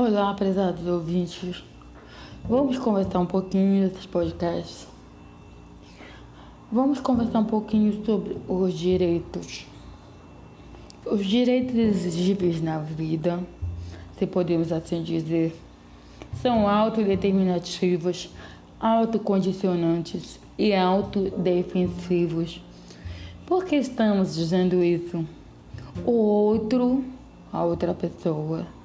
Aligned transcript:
Olá, 0.00 0.32
prezados 0.32 0.86
ouvintes. 0.86 1.64
Vamos 2.48 2.78
conversar 2.78 3.18
um 3.18 3.26
pouquinho 3.26 3.82
nesses 3.82 4.06
podcasts. 4.06 4.86
Vamos 6.70 7.00
conversar 7.00 7.40
um 7.40 7.44
pouquinho 7.44 8.04
sobre 8.06 8.36
os 8.46 8.72
direitos. 8.74 9.66
Os 11.04 11.26
direitos 11.26 11.74
exigíveis 11.74 12.62
na 12.62 12.78
vida, 12.78 13.40
se 14.16 14.24
podemos 14.24 14.70
assim 14.70 15.02
dizer, 15.02 15.52
são 16.40 16.68
autodeterminativos, 16.68 18.30
autocondicionantes 18.78 20.38
e 20.56 20.76
autodefensivos. 20.76 22.62
Por 23.44 23.64
que 23.64 23.74
estamos 23.74 24.36
dizendo 24.36 24.80
isso? 24.80 25.26
O 26.06 26.12
outro, 26.12 27.02
a 27.52 27.64
outra 27.64 27.92
pessoa 27.92 28.77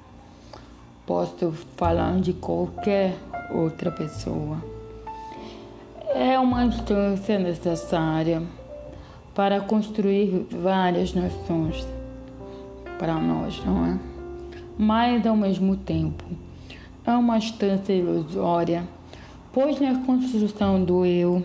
posso 1.06 1.52
falar 1.76 2.20
de 2.20 2.32
qualquer 2.32 3.14
outra 3.50 3.90
pessoa. 3.90 4.58
É 6.14 6.38
uma 6.38 6.64
instância 6.64 7.38
necessária 7.38 8.42
para 9.34 9.60
construir 9.60 10.46
várias 10.50 11.12
nações 11.12 11.86
para 12.98 13.14
nós, 13.14 13.62
não 13.64 13.86
é? 13.86 13.98
Mas 14.78 15.26
ao 15.26 15.36
mesmo 15.36 15.76
tempo 15.76 16.24
é 17.06 17.10
uma 17.12 17.36
instância 17.36 17.92
ilusória, 17.92 18.84
pois 19.52 19.80
na 19.80 19.98
construção 20.04 20.82
do 20.82 21.04
eu, 21.04 21.44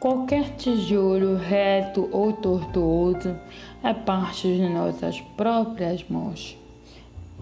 qualquer 0.00 0.56
tijolo 0.56 1.36
reto 1.36 2.08
ou 2.10 2.32
tortuoso 2.32 3.36
é 3.82 3.92
parte 3.94 4.48
de 4.48 4.68
nossas 4.68 5.20
próprias 5.36 6.04
mãos 6.08 6.58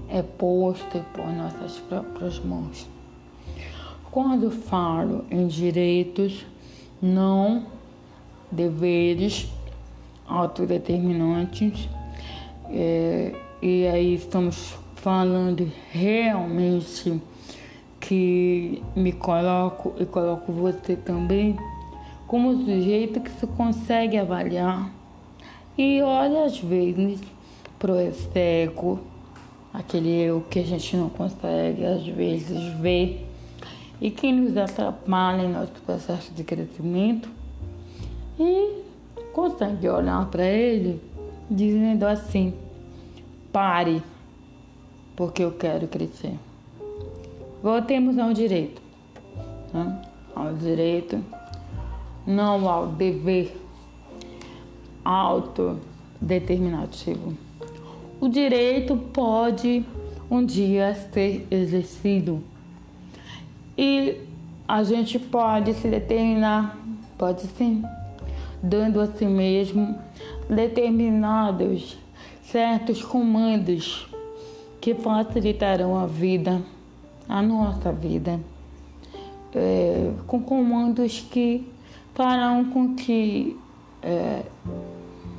é 0.08 0.22
posta 0.22 1.05
por 1.14 1.27
nossas 1.27 1.78
próprias 1.78 2.39
mãos. 2.39 2.89
Quando 4.11 4.50
falo 4.50 5.25
em 5.31 5.47
direitos, 5.47 6.45
não 7.00 7.67
deveres 8.50 9.48
autodeterminantes, 10.27 11.89
é, 12.69 13.34
e 13.61 13.86
aí 13.86 14.14
estamos 14.14 14.75
falando 14.97 15.70
realmente 15.91 17.20
que 17.98 18.83
me 18.95 19.12
coloco 19.12 19.95
e 19.98 20.05
coloco 20.05 20.53
você 20.53 20.97
também 20.97 21.56
como 22.27 22.55
sujeito 22.64 23.20
que 23.20 23.30
se 23.30 23.47
consegue 23.47 24.17
avaliar 24.17 24.91
e 25.77 26.00
olha 26.03 26.45
às 26.45 26.58
vezes 26.58 27.20
pro 27.78 27.98
externo 27.98 29.00
aquele 29.73 30.11
eu 30.11 30.45
que 30.51 30.59
a 30.59 30.65
gente 30.65 30.97
não 30.97 31.09
consegue 31.09 31.84
às 31.84 32.05
vezes 32.06 32.75
ver 32.81 33.27
e 34.01 34.11
que 34.11 34.33
nos 34.33 34.56
atrapalha 34.56 35.42
em 35.42 35.53
nosso 35.53 35.73
processo 35.87 36.33
de 36.34 36.45
crescimento 36.45 37.29
e 38.39 38.83
consegue 39.33 39.89
olhar 39.89 40.27
para 40.27 40.45
ele 40.45 41.01
dizendo 41.51 42.05
assim: 42.05 42.53
pare, 43.53 44.03
porque 45.14 45.45
eu 45.45 45.53
quero 45.53 45.86
crescer. 45.86 46.34
Voltemos 47.62 48.19
ao 48.19 48.33
direito, 48.33 48.83
né? 49.73 50.03
ao 50.34 50.53
direito, 50.55 51.23
não 52.27 52.69
ao 52.69 52.89
dever 52.89 53.57
autodeterminativo. 55.05 57.36
O 58.23 58.28
direito 58.28 58.97
pode 58.97 59.84
um 60.31 60.47
dia 60.47 60.95
ser 61.12 61.45
exercido. 61.51 62.41
E 63.77 64.17
a 64.69 64.85
gente 64.85 65.19
pode 65.19 65.74
se 65.74 65.89
determinar, 65.89 66.79
pode 67.19 67.42
sim, 67.48 67.83
dando 68.63 69.01
a 69.01 69.08
si 69.08 69.24
mesmo 69.24 69.98
determinados 70.48 71.98
certos 72.45 73.02
comandos 73.02 74.07
que 74.80 74.95
facilitarão 74.95 75.98
a 75.98 76.07
vida, 76.07 76.63
a 77.29 77.42
nossa 77.42 77.91
vida, 77.91 78.39
é, 79.52 80.13
com 80.29 80.41
comandos 80.41 81.27
que 81.29 81.69
farão 82.14 82.67
com 82.67 82.95
que 82.95 83.58
é, 84.01 84.45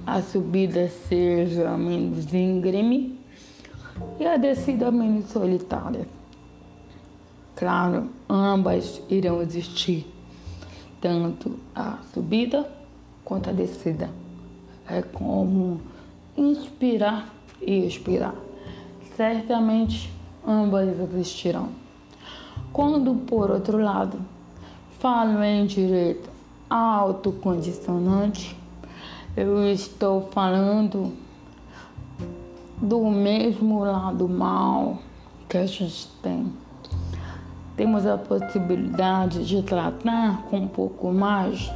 a 0.05 0.21
subida 0.21 0.89
seja 0.89 1.77
menos 1.77 2.33
íngreme 2.33 3.17
e 4.19 4.25
a 4.25 4.37
descida 4.37 4.91
menos 4.91 5.29
solitária. 5.29 6.07
Claro, 7.55 8.09
ambas 8.29 9.01
irão 9.09 9.41
existir, 9.41 10.05
tanto 10.99 11.59
a 11.75 11.99
subida 12.13 12.69
quanto 13.23 13.49
a 13.49 13.53
descida. 13.53 14.09
É 14.87 15.01
como 15.01 15.79
inspirar 16.35 17.33
e 17.61 17.85
expirar. 17.85 18.35
Certamente 19.15 20.11
ambas 20.45 20.89
existirão. 20.99 21.69
Quando, 22.73 23.15
por 23.27 23.51
outro 23.51 23.77
lado, 23.77 24.19
falo 24.99 25.41
em 25.43 25.65
direito 25.65 26.29
autocondicionante, 26.69 28.57
eu 29.35 29.67
estou 29.71 30.29
falando 30.31 31.11
do 32.77 33.09
mesmo 33.09 33.79
lado 33.79 34.29
mal 34.29 34.99
que 35.49 35.57
a 35.57 35.65
gente 35.65 36.07
tem. 36.21 36.53
Temos 37.75 38.05
a 38.05 38.15
possibilidade 38.15 39.43
de 39.47 39.63
tratar 39.63 40.43
com 40.43 40.57
um 40.57 40.67
pouco 40.67 41.11
mais 41.11 41.71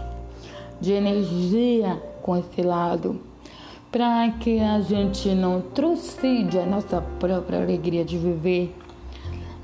de 0.79 0.91
energia 0.93 1.99
com 2.21 2.37
esse 2.37 2.61
lado, 2.61 3.19
para 3.91 4.29
que 4.33 4.59
a 4.59 4.79
gente 4.81 5.29
não 5.29 5.59
trucide 5.59 6.59
a 6.59 6.65
nossa 6.65 7.01
própria 7.19 7.59
alegria 7.63 8.05
de 8.05 8.19
viver 8.19 8.75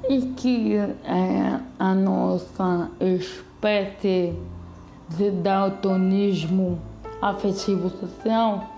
e 0.10 0.22
que 0.36 0.76
é, 0.76 1.60
a 1.78 1.94
nossa 1.94 2.90
espécie 3.00 4.34
de 5.10 5.30
daltonismo 5.30 6.82
afetivo 7.30 7.90
social 7.90 8.70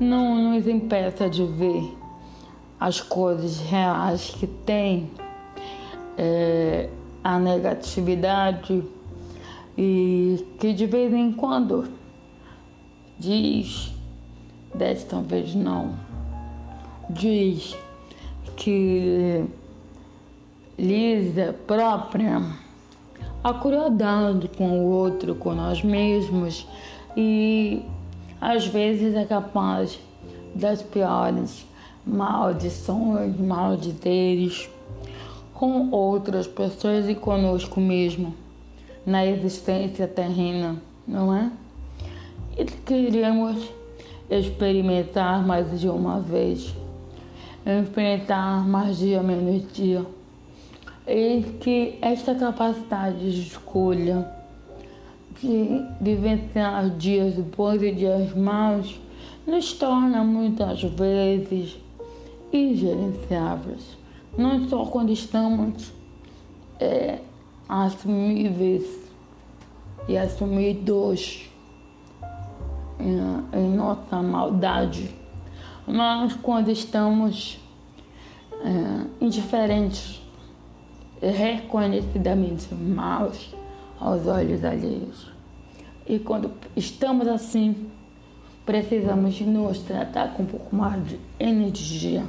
não 0.00 0.52
nos 0.52 0.66
impeça 0.66 1.28
de 1.28 1.44
ver 1.44 1.96
as 2.78 3.00
coisas 3.00 3.60
reais 3.60 4.30
que 4.30 4.46
tem 4.46 5.10
é, 6.18 6.88
a 7.22 7.38
negatividade 7.38 8.82
e 9.78 10.44
que 10.58 10.72
de 10.72 10.86
vez 10.86 11.12
em 11.12 11.32
quando 11.32 11.88
diz, 13.18 13.92
desta 14.74 15.20
vez 15.20 15.54
não, 15.54 15.94
diz 17.08 17.76
que 18.56 19.44
Lisa 20.78 21.54
própria, 21.66 22.42
acordando 23.44 24.48
com 24.48 24.80
o 24.80 24.90
outro, 24.90 25.34
com 25.34 25.54
nós 25.54 25.82
mesmos, 25.82 26.66
e 27.16 27.82
às 28.40 28.66
vezes 28.66 29.14
é 29.14 29.24
capaz 29.24 29.98
das 30.54 30.82
piores 30.82 31.64
maldições, 32.06 33.38
maldizeres 33.38 34.68
com 35.54 35.90
outras 35.90 36.46
pessoas 36.46 37.08
e 37.08 37.14
conosco 37.14 37.80
mesmo 37.80 38.34
na 39.06 39.24
existência 39.26 40.08
terrena, 40.08 40.76
não 41.06 41.34
é? 41.34 41.50
E 42.56 42.64
queremos 42.64 43.68
experimentar 44.28 45.46
mais 45.46 45.80
de 45.80 45.88
uma 45.88 46.20
vez, 46.20 46.74
experimentar 47.64 48.66
mais 48.66 48.98
dia 48.98 49.22
menos 49.22 49.72
dia, 49.72 50.04
e 51.06 51.42
que 51.60 51.98
esta 52.00 52.34
capacidade 52.34 53.18
de 53.18 53.42
escolha 53.42 54.41
de 55.42 55.84
vivenciar 56.00 56.88
dias 56.90 57.34
bons 57.34 57.82
e 57.82 57.92
dias 57.92 58.32
maus 58.34 59.00
nos 59.46 59.72
torna 59.72 60.22
muitas 60.22 60.82
vezes 60.82 61.76
ingerenciáveis. 62.52 63.98
Não 64.38 64.68
só 64.68 64.86
quando 64.86 65.10
estamos 65.10 65.92
é, 66.78 67.18
assumíveis 67.68 68.84
e 70.08 70.16
assumidos 70.16 71.50
em, 73.00 73.58
em 73.58 73.68
nossa 73.70 74.22
maldade, 74.22 75.10
mas 75.86 76.34
quando 76.34 76.70
estamos 76.70 77.58
é, 78.64 79.06
indiferentes, 79.20 80.22
reconhecidamente 81.20 82.72
maus 82.74 83.54
aos 83.98 84.26
olhos 84.26 84.64
alheios. 84.64 85.31
E 86.06 86.18
quando 86.18 86.50
estamos 86.76 87.26
assim, 87.28 87.90
precisamos 88.66 89.40
nos 89.40 89.78
tratar 89.80 90.34
com 90.34 90.42
um 90.42 90.46
pouco 90.46 90.74
mais 90.74 91.06
de 91.06 91.18
energia. 91.38 92.24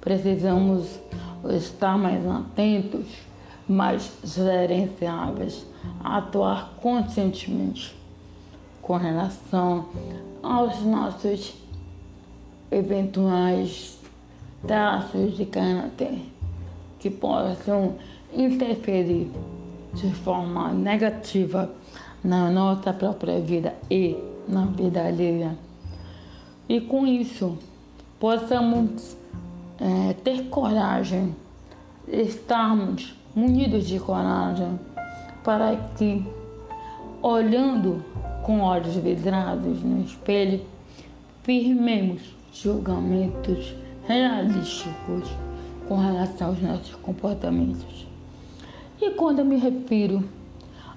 Precisamos 0.00 0.98
estar 1.56 1.98
mais 1.98 2.26
atentos, 2.26 3.06
mais 3.68 4.10
gerenciáveis, 4.24 5.66
atuar 6.02 6.74
conscientemente 6.80 7.94
com 8.82 8.96
relação 8.96 9.86
aos 10.42 10.80
nossos 10.82 11.54
eventuais 12.70 13.98
traços 14.66 15.36
de 15.36 15.44
caráter 15.46 16.18
que 16.98 17.10
possam 17.10 17.96
interferir 18.32 19.30
de 19.94 20.12
forma 20.14 20.72
negativa 20.72 21.70
na 22.22 22.50
nossa 22.50 22.92
própria 22.92 23.40
vida 23.40 23.74
e 23.90 24.16
na 24.48 24.66
vida 24.66 25.04
alheia. 25.04 25.56
E 26.68 26.80
com 26.80 27.06
isso, 27.06 27.58
possamos 28.18 29.16
é, 29.78 30.12
ter 30.24 30.44
coragem, 30.48 31.34
estarmos 32.06 33.14
munidos 33.34 33.86
de 33.86 33.98
coragem 33.98 34.78
para 35.42 35.76
que, 35.96 36.24
olhando 37.22 38.04
com 38.44 38.60
olhos 38.60 38.94
vidrados 38.96 39.82
no 39.82 40.02
espelho, 40.02 40.60
firmemos 41.42 42.34
julgamentos 42.52 43.74
realísticos 44.06 45.30
com 45.88 45.96
relação 45.96 46.48
aos 46.48 46.60
nossos 46.60 46.94
comportamentos. 46.96 48.06
E 49.00 49.10
quando 49.10 49.38
eu 49.38 49.44
me 49.44 49.56
refiro 49.56 50.22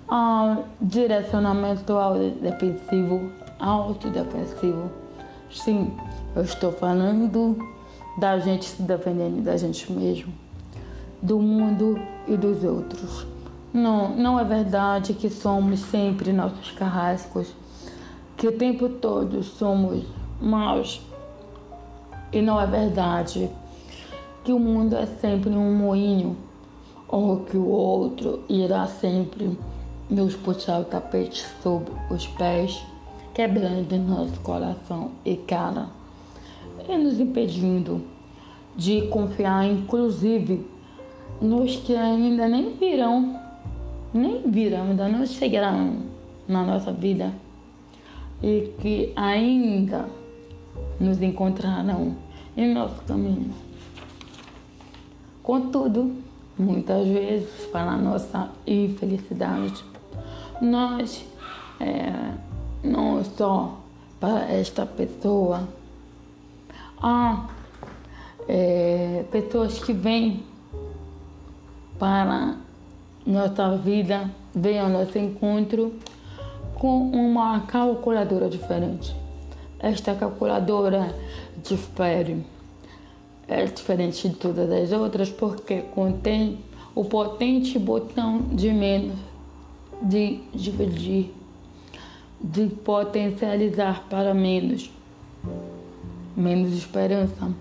ao 0.08 0.66
direcionamento 0.82 1.94
defensivo, 2.42 3.32
autodefensivo, 3.60 4.92
sim, 5.50 5.92
eu 6.36 6.44
estou 6.44 6.72
falando 6.72 7.58
da 8.18 8.38
gente 8.40 8.66
se 8.66 8.82
defendendo 8.82 9.44
da 9.44 9.58
gente 9.58 9.92
mesmo, 9.92 10.34
do 11.22 11.40
mundo 11.40 12.00
e 12.28 12.36
dos 12.36 12.64
outros. 12.64 13.26
Não, 13.74 14.16
não 14.16 14.40
é 14.40 14.44
verdade 14.44 15.14
que 15.14 15.30
somos 15.30 15.80
sempre 15.80 16.32
nossos 16.32 16.72
carrascos, 16.72 17.54
que 18.38 18.48
o 18.48 18.52
tempo 18.52 18.88
todo 18.90 19.42
somos 19.42 20.06
maus. 20.40 21.02
E 22.32 22.42
não 22.42 22.60
é 22.60 22.68
verdade 22.68 23.50
que 24.44 24.52
o 24.52 24.60
mundo 24.60 24.96
é 24.96 25.06
sempre 25.06 25.52
um 25.52 25.76
moinho, 25.76 26.36
ou 27.08 27.42
que 27.42 27.56
o 27.56 27.68
outro 27.68 28.44
irá 28.50 28.86
sempre 28.88 29.58
nos 30.14 30.36
puxar 30.36 30.82
o 30.82 30.86
tapete 30.86 31.46
sob 31.62 31.92
os 32.10 32.28
pés, 32.28 32.84
quebrando 33.34 33.98
nosso 33.98 34.40
coração 34.42 35.12
e 35.26 35.36
cara, 35.36 35.88
e 36.88 36.98
nos 36.98 37.20
impedindo 37.20 38.02
de 38.76 39.08
confiar, 39.08 39.66
inclusive, 39.66 40.66
nos 41.42 41.76
que 41.78 41.96
ainda 41.96 42.48
nem 42.48 42.74
virão 42.76 43.44
nem 44.14 44.44
viram, 44.44 44.84
ainda 44.84 45.10
não 45.10 45.26
chegarão 45.26 46.04
na 46.48 46.64
nossa 46.64 46.94
vida 46.94 47.34
e 48.42 48.72
que 48.80 49.12
ainda 49.16 50.06
nos 51.00 51.22
encontrarão 51.22 52.16
em 52.56 52.72
nosso 52.72 53.02
caminho. 53.04 53.52
Contudo, 55.42 56.14
muitas 56.58 57.08
vezes, 57.08 57.66
para 57.72 57.98
nossa 57.98 58.52
infelicidade, 58.68 59.84
nós, 60.64 61.26
é, 61.80 62.34
não 62.84 63.24
só 63.24 63.78
para 64.20 64.52
esta 64.52 64.86
pessoa, 64.86 65.68
há 67.02 67.48
é, 68.48 69.26
pessoas 69.32 69.80
que 69.80 69.94
vêm 69.94 70.44
para 72.00 72.58
nossa 73.26 73.78
vida 73.78 74.30
vem 74.54 74.80
ao 74.80 74.90
nosso 74.90 75.18
encontro 75.18 75.94
com 76.76 77.10
uma 77.10 77.62
calculadora 77.62 78.50
diferente. 78.50 79.16
Esta 79.80 80.14
calculadora 80.14 81.16
difere, 81.64 82.46
é 83.48 83.66
diferente 83.66 84.28
de 84.28 84.36
todas 84.36 84.70
as 84.72 84.92
outras 84.92 85.30
porque 85.30 85.82
contém 85.94 86.60
o 86.96 87.06
potente 87.06 87.80
botão 87.80 88.40
de 88.52 88.72
menos, 88.72 89.18
de 90.04 90.42
dividir, 90.54 91.34
de 92.42 92.68
potencializar 92.68 94.04
para 94.10 94.34
menos, 94.34 94.92
menos 96.36 96.74
esperança, 96.74 97.52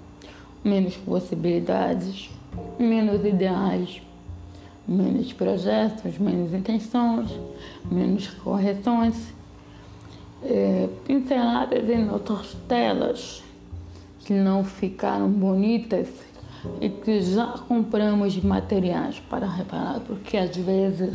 menos 0.65 0.97
possibilidades, 0.97 2.31
menos 2.79 3.25
ideais. 3.25 4.03
Menos 4.87 5.33
projetos, 5.33 6.19
menos 6.19 6.53
intenções, 6.53 7.31
menos 7.89 8.27
correções, 8.27 9.33
é, 10.43 10.89
pinceladas 11.07 11.89
em 11.89 12.11
outras 12.11 12.57
telas 12.67 13.45
que 14.25 14.33
não 14.33 14.65
ficaram 14.65 15.31
bonitas 15.31 16.09
e 16.81 16.89
que 16.89 17.21
já 17.21 17.55
compramos 17.69 18.37
materiais 18.43 19.21
para 19.31 19.47
reparar, 19.47 20.01
porque 20.01 20.37
às 20.37 20.57
vezes 20.57 21.15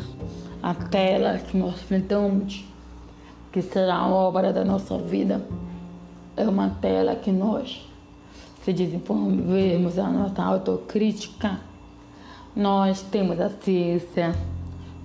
a 0.62 0.74
tela 0.74 1.38
que 1.38 1.58
nós 1.58 1.82
pintamos, 1.82 2.66
que 3.52 3.62
será 3.62 3.96
a 3.96 4.08
obra 4.08 4.52
da 4.52 4.66
nossa 4.66 4.98
vida, 4.98 5.42
é 6.36 6.48
uma 6.48 6.70
tela 6.82 7.16
que 7.16 7.32
nós, 7.32 7.88
se 8.64 8.74
desenvolvermos 8.74 9.98
a 9.98 10.10
nossa 10.10 10.44
autocrítica, 10.44 11.60
nós 12.56 13.02
temos 13.02 13.40
a 13.40 13.50
ciência 13.50 14.36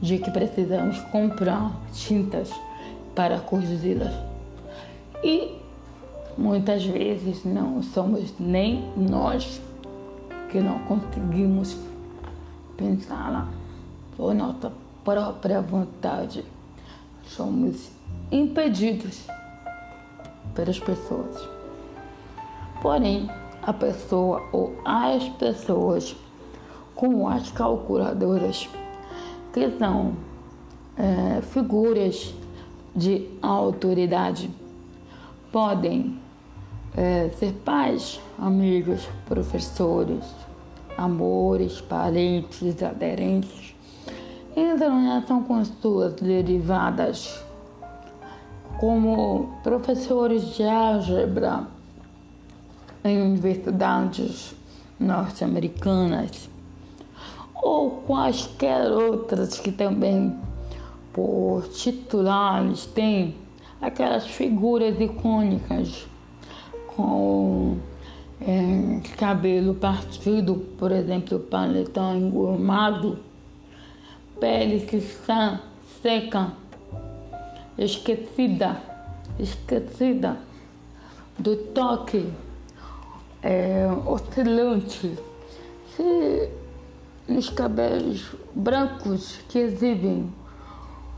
de 0.00 0.18
que 0.18 0.30
precisamos 0.30 0.98
comprar 1.12 1.72
tintas 1.92 2.50
para 3.14 3.38
corrigi-las. 3.38 4.12
E 5.22 5.58
muitas 6.36 6.84
vezes 6.84 7.44
não 7.44 7.82
somos 7.82 8.34
nem 8.40 8.90
nós 8.96 9.60
que 10.50 10.60
não 10.60 10.80
conseguimos 10.80 11.76
pensá-la 12.76 13.48
por 14.16 14.34
nossa 14.34 14.72
própria 15.04 15.60
vontade. 15.60 16.44
Somos 17.24 17.90
impedidos 18.30 19.26
pelas 20.54 20.78
pessoas. 20.78 21.48
Porém, 22.80 23.30
a 23.62 23.72
pessoa 23.72 24.42
ou 24.52 24.76
as 24.84 25.28
pessoas 25.30 26.16
com 26.94 27.28
as 27.28 27.50
calculadoras, 27.50 28.68
que 29.52 29.70
são 29.78 30.16
é, 30.96 31.40
figuras 31.42 32.34
de 32.94 33.28
autoridade. 33.40 34.50
Podem 35.50 36.18
é, 36.96 37.30
ser 37.30 37.52
pais, 37.64 38.20
amigos, 38.38 39.08
professores, 39.26 40.24
amores, 40.96 41.80
parentes, 41.80 42.82
aderentes, 42.82 43.71
em 44.54 44.76
relação 44.76 45.42
com 45.42 45.64
suas 45.64 46.14
derivadas, 46.14 47.42
como 48.78 49.58
professores 49.62 50.54
de 50.54 50.64
álgebra 50.64 51.66
em 53.04 53.20
universidades 53.22 54.54
norte-americanas 54.98 56.48
ou 57.54 58.02
quaisquer 58.06 58.90
outras 58.90 59.58
que 59.58 59.70
também, 59.70 60.36
por 61.12 61.68
titulares, 61.68 62.86
têm 62.86 63.36
aquelas 63.80 64.26
figuras 64.26 65.00
icônicas 65.00 66.06
com 66.88 67.76
é, 68.40 69.00
cabelo 69.16 69.74
partido, 69.74 70.56
por 70.76 70.90
exemplo, 70.90 71.38
paletão 71.38 72.16
engomado, 72.16 73.18
pele 74.42 74.80
que 74.80 74.96
está 74.96 75.60
seca, 76.02 76.50
esquecida, 77.78 78.82
esquecida 79.38 80.36
do 81.38 81.56
toque 81.56 82.28
é, 83.40 83.86
oscilante. 84.04 85.16
Se 85.94 86.50
nos 87.28 87.50
cabelos 87.50 88.34
brancos 88.52 89.38
que 89.48 89.60
exibem 89.60 90.28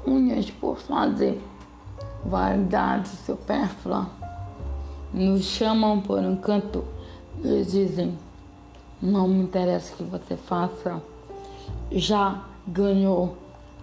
unhas 0.07 0.51
por 0.51 0.77
fazer, 0.77 1.41
vaidade 2.27 3.09
supérflua, 3.09 4.07
nos 5.15 5.45
chamam 5.45 5.99
por 6.03 6.19
um 6.19 6.37
canto 6.37 6.85
e 7.43 7.65
dizem: 7.65 8.19
Não 9.01 9.27
me 9.27 9.43
interessa 9.43 9.97
que 9.97 10.05
você 10.05 10.37
faça, 10.37 11.03
já 11.91 12.53
ganhou 12.67 13.37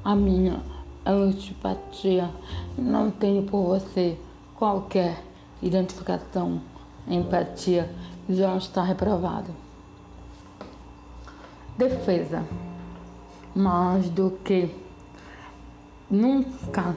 a 0.03 0.15
minha 0.15 0.61
antipatia, 1.05 2.29
não 2.77 3.11
tenho 3.11 3.43
por 3.43 3.63
você 3.63 4.17
qualquer 4.55 5.23
identificação, 5.61 6.61
empatia, 7.07 7.89
já 8.29 8.55
está 8.57 8.83
reprovado. 8.83 9.51
defesa, 11.77 12.43
mais 13.55 14.09
do 14.09 14.37
que 14.43 14.69
nunca. 16.09 16.95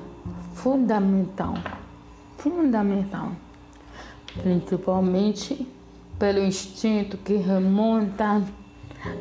Fundamental, 0.54 1.54
fundamental, 2.38 3.32
principalmente 4.42 5.66
pelo 6.18 6.38
instinto 6.38 7.18
que 7.18 7.34
remonta 7.36 8.42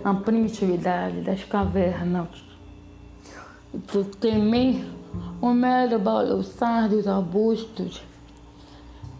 à 0.03 0.13
primitividade 0.13 1.21
das 1.21 1.43
cavernas, 1.43 2.29
do 3.73 4.03
temer 4.03 4.85
o 5.41 5.49
mero 5.49 5.99
balançar 5.99 6.87
dos 6.87 7.07
arbustos 7.07 8.01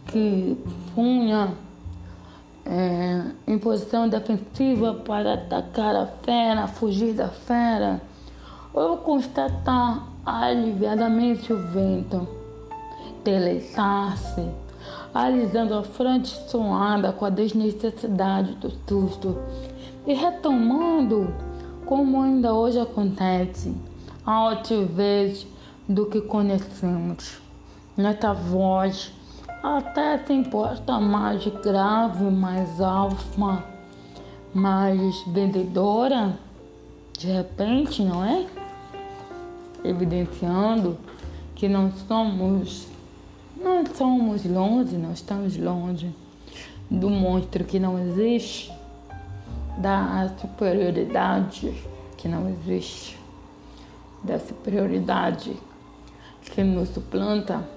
que 0.07 0.57
punha 0.93 1.53
é, 2.65 3.23
em 3.47 3.57
posição 3.57 4.07
defensiva 4.07 4.93
para 4.93 5.33
atacar 5.33 5.95
a 5.95 6.05
fera, 6.05 6.67
fugir 6.67 7.13
da 7.13 7.27
fera, 7.27 8.01
ou 8.73 8.97
constatar 8.97 10.07
aliviadamente 10.25 11.51
o 11.51 11.57
vento, 11.57 12.27
deleitar-se, 13.23 14.47
alisando 15.13 15.75
a 15.75 15.83
fronte 15.83 16.29
suada 16.49 17.11
com 17.11 17.25
a 17.25 17.29
desnecessidade 17.29 18.53
do 18.55 18.71
susto 18.87 19.37
e 20.07 20.13
retomando, 20.13 21.33
como 21.85 22.21
ainda 22.21 22.53
hoje 22.53 22.79
acontece, 22.79 23.75
a 24.25 24.31
altivez 24.31 25.45
do 25.87 26.05
que 26.05 26.21
conhecemos. 26.21 27.41
Nesta 27.95 28.33
voz 28.33 29.11
até 29.61 30.17
se 30.17 30.33
importa 30.33 30.99
mais 30.99 31.45
grave, 31.63 32.23
mais 32.25 32.81
alfa, 32.81 33.63
mais 34.53 35.23
vendedora, 35.27 36.37
de 37.17 37.27
repente, 37.27 38.03
não 38.03 38.23
é? 38.23 38.45
Evidenciando 39.83 40.97
que 41.55 41.67
não 41.67 41.91
somos, 41.91 42.87
não 43.55 43.85
somos 43.85 44.45
longe, 44.45 44.97
não 44.97 45.13
estamos 45.13 45.57
longe 45.57 46.13
do 46.89 47.09
monstro 47.09 47.63
que 47.63 47.79
não 47.79 47.97
existe, 47.99 48.71
da 49.77 50.29
superioridade 50.39 51.73
que 52.17 52.27
não 52.27 52.49
existe, 52.49 53.17
da 54.23 54.39
superioridade 54.39 55.55
que 56.41 56.63
nos 56.63 56.89
suplanta 56.89 57.67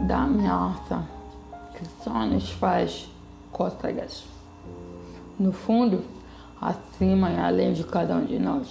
da 0.00 0.22
ameaça 0.22 1.04
que 1.74 1.84
só 2.02 2.24
nos 2.26 2.50
faz 2.50 3.08
cócegas. 3.52 4.24
No 5.38 5.52
fundo, 5.52 6.02
acima 6.60 7.30
e 7.30 7.38
além 7.38 7.72
de 7.72 7.84
cada 7.84 8.16
um 8.16 8.24
de 8.24 8.38
nós, 8.38 8.68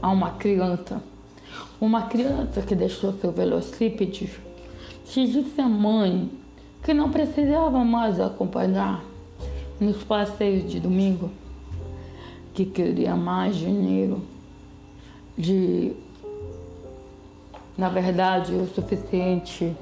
há 0.00 0.08
uma 0.10 0.32
criança. 0.32 1.02
Uma 1.80 2.02
criança 2.02 2.62
que 2.62 2.74
deixou 2.74 3.12
seu 3.14 3.32
velocípede, 3.32 4.30
que 5.04 5.26
disse 5.26 5.60
à 5.60 5.68
mãe 5.68 6.30
que 6.82 6.94
não 6.94 7.10
precisava 7.10 7.84
mais 7.84 8.18
acompanhar 8.20 9.02
nos 9.78 10.02
passeios 10.02 10.70
de 10.70 10.80
domingo, 10.80 11.30
que 12.54 12.64
queria 12.64 13.16
mais 13.16 13.56
dinheiro, 13.56 14.22
de, 15.36 15.94
na 17.76 17.88
verdade, 17.88 18.54
o 18.54 18.66
suficiente 18.66 19.76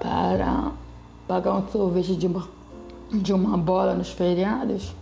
para 0.00 0.72
pagar 1.26 1.54
um 1.54 1.68
sorvete 1.68 2.16
de 2.16 2.26
uma, 2.26 2.48
de 3.12 3.32
uma 3.32 3.56
bola 3.56 3.94
nos 3.94 4.10
feriados, 4.10 4.94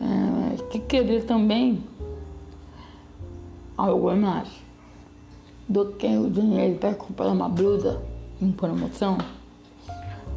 é, 0.00 0.62
que 0.70 0.78
queria 0.78 1.22
também 1.22 1.84
algo 3.76 4.14
mais 4.16 4.48
do 5.68 5.86
que 5.92 6.06
o 6.06 6.30
dinheiro 6.30 6.78
para 6.78 6.94
comprar 6.94 7.28
uma 7.28 7.48
blusa 7.48 8.02
em 8.40 8.50
promoção. 8.52 9.18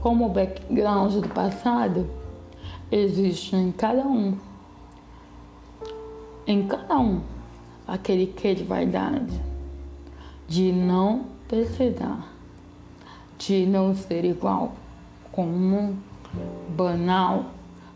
Como 0.01 0.25
o 0.25 0.29
background 0.29 1.13
do 1.15 1.29
passado 1.29 2.07
existe 2.91 3.55
em 3.55 3.71
cada 3.71 4.05
um, 4.05 4.37
em 6.45 6.67
cada 6.67 6.97
um, 6.99 7.21
aquele 7.87 8.27
que 8.27 8.55
de 8.55 8.63
vaidade, 8.63 9.41
de 10.47 10.71
não 10.71 11.25
precisar 11.47 12.35
de 13.37 13.65
não 13.65 13.95
ser 13.95 14.25
igual, 14.25 14.73
comum, 15.31 15.95
banal 16.69 17.45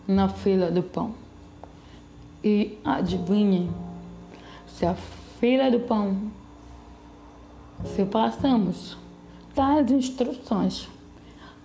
na 0.07 0.29
fila 0.29 0.69
do 0.69 0.83
pão. 0.83 1.13
E 2.43 2.77
adivinhem, 2.83 3.69
se 4.67 4.85
a 4.85 4.95
fila 5.39 5.69
do 5.71 5.79
pão, 5.79 6.31
se 7.85 8.05
passamos 8.05 8.97
tais 9.55 9.91
instruções 9.91 10.87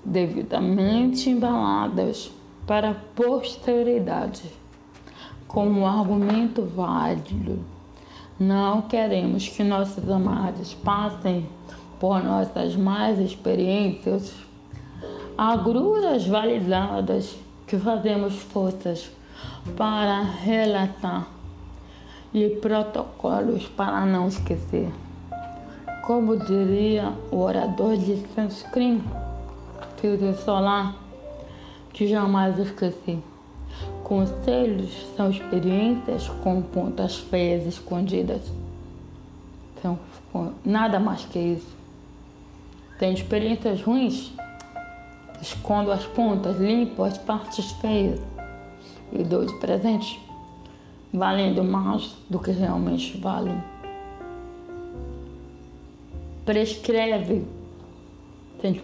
devidamente 0.04 1.31
embaladas 1.31 2.31
para 2.66 2.90
a 2.90 2.95
posteridade, 2.95 4.50
com 5.47 5.69
um 5.69 5.87
argumento 5.87 6.64
válido, 6.64 7.64
não 8.38 8.83
queremos 8.83 9.49
que 9.49 9.62
nossos 9.62 10.09
amados 10.11 10.75
passem 10.75 11.47
por 12.00 12.23
nossas 12.23 12.75
más 12.75 13.19
experiências, 13.19 14.35
agruras 15.38 16.26
validadas 16.26 17.37
que 17.67 17.79
fazemos 17.79 18.35
forças 18.35 19.11
para 19.76 20.23
relatar 20.23 21.29
e 22.33 22.49
protocolos 22.50 23.67
para 23.69 24.05
não 24.05 24.29
esquecer. 24.29 24.91
Como 26.03 26.37
diria 26.37 27.12
o 27.31 27.38
orador 27.38 27.97
de 27.97 28.17
Sanskrit, 28.35 29.03
filtro 29.97 30.35
solar, 30.35 30.97
que 31.93 32.07
jamais 32.07 32.59
esqueci. 32.59 33.34
Conselhos 34.04 35.06
são 35.16 35.30
experiências 35.30 36.28
com 36.28 36.61
pontas 36.61 37.16
feias 37.16 37.66
escondidas. 37.66 38.42
São 39.80 39.99
nada 40.62 41.00
mais 41.00 41.25
que 41.25 41.38
isso. 41.38 41.75
Tenho 42.99 43.14
experiências 43.14 43.80
ruins, 43.80 44.30
escondo 45.40 45.90
as 45.90 46.04
pontas, 46.04 46.58
limpo 46.58 47.02
as 47.02 47.16
partes 47.16 47.73
feias 47.73 48.20
e 49.11 49.25
dou 49.25 49.46
de 49.46 49.54
presente, 49.54 50.20
valendo 51.11 51.64
mais 51.64 52.14
do 52.28 52.38
que 52.38 52.50
realmente 52.50 53.16
valem. 53.16 53.56
Prescreve, 56.44 57.42
tem 58.61 58.75
que 58.75 58.82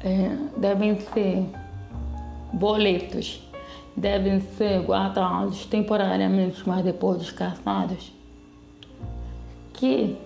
é, 0.00 0.36
devem 0.56 1.00
ser 1.00 1.46
boletos, 2.52 3.42
devem 3.96 4.40
ser 4.40 4.80
guardados 4.82 5.66
temporariamente, 5.66 6.62
mas 6.66 6.84
depois 6.84 7.18
descartados, 7.18 8.12
que 9.74 10.16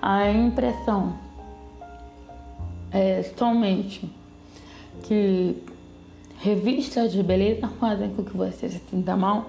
a 0.00 0.30
impressão 0.30 1.14
é 2.90 3.22
somente 3.36 4.10
que 5.02 5.62
revistas 6.40 7.12
de 7.12 7.22
beleza 7.22 7.68
fazem 7.80 8.10
com 8.10 8.24
que 8.24 8.36
você 8.36 8.68
se 8.68 8.80
sinta 8.90 9.16
mal, 9.16 9.46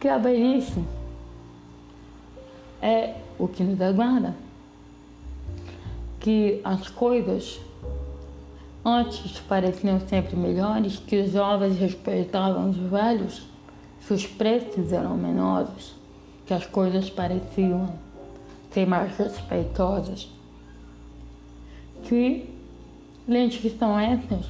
que 0.00 0.08
a 0.08 0.18
velhice 0.18 0.84
é 2.82 3.14
o 3.38 3.48
que 3.48 3.62
nos 3.62 3.80
aguarda, 3.80 4.34
que 6.24 6.58
as 6.64 6.88
coisas 6.88 7.60
antes 8.82 9.38
pareciam 9.40 10.00
sempre 10.00 10.34
melhores, 10.34 10.96
que 10.96 11.20
os 11.20 11.32
jovens 11.32 11.76
respeitavam 11.76 12.70
os 12.70 12.78
velhos, 12.78 13.42
que 14.06 14.14
os 14.14 14.26
preços 14.26 14.90
eram 14.90 15.18
menores, 15.18 15.94
que 16.46 16.54
as 16.54 16.64
coisas 16.64 17.10
pareciam 17.10 17.92
ser 18.70 18.86
mais 18.86 19.14
respeitosas. 19.18 20.26
Que 22.04 22.48
lentes 23.28 23.60
que 23.60 23.68
são 23.78 24.00
essas 24.00 24.46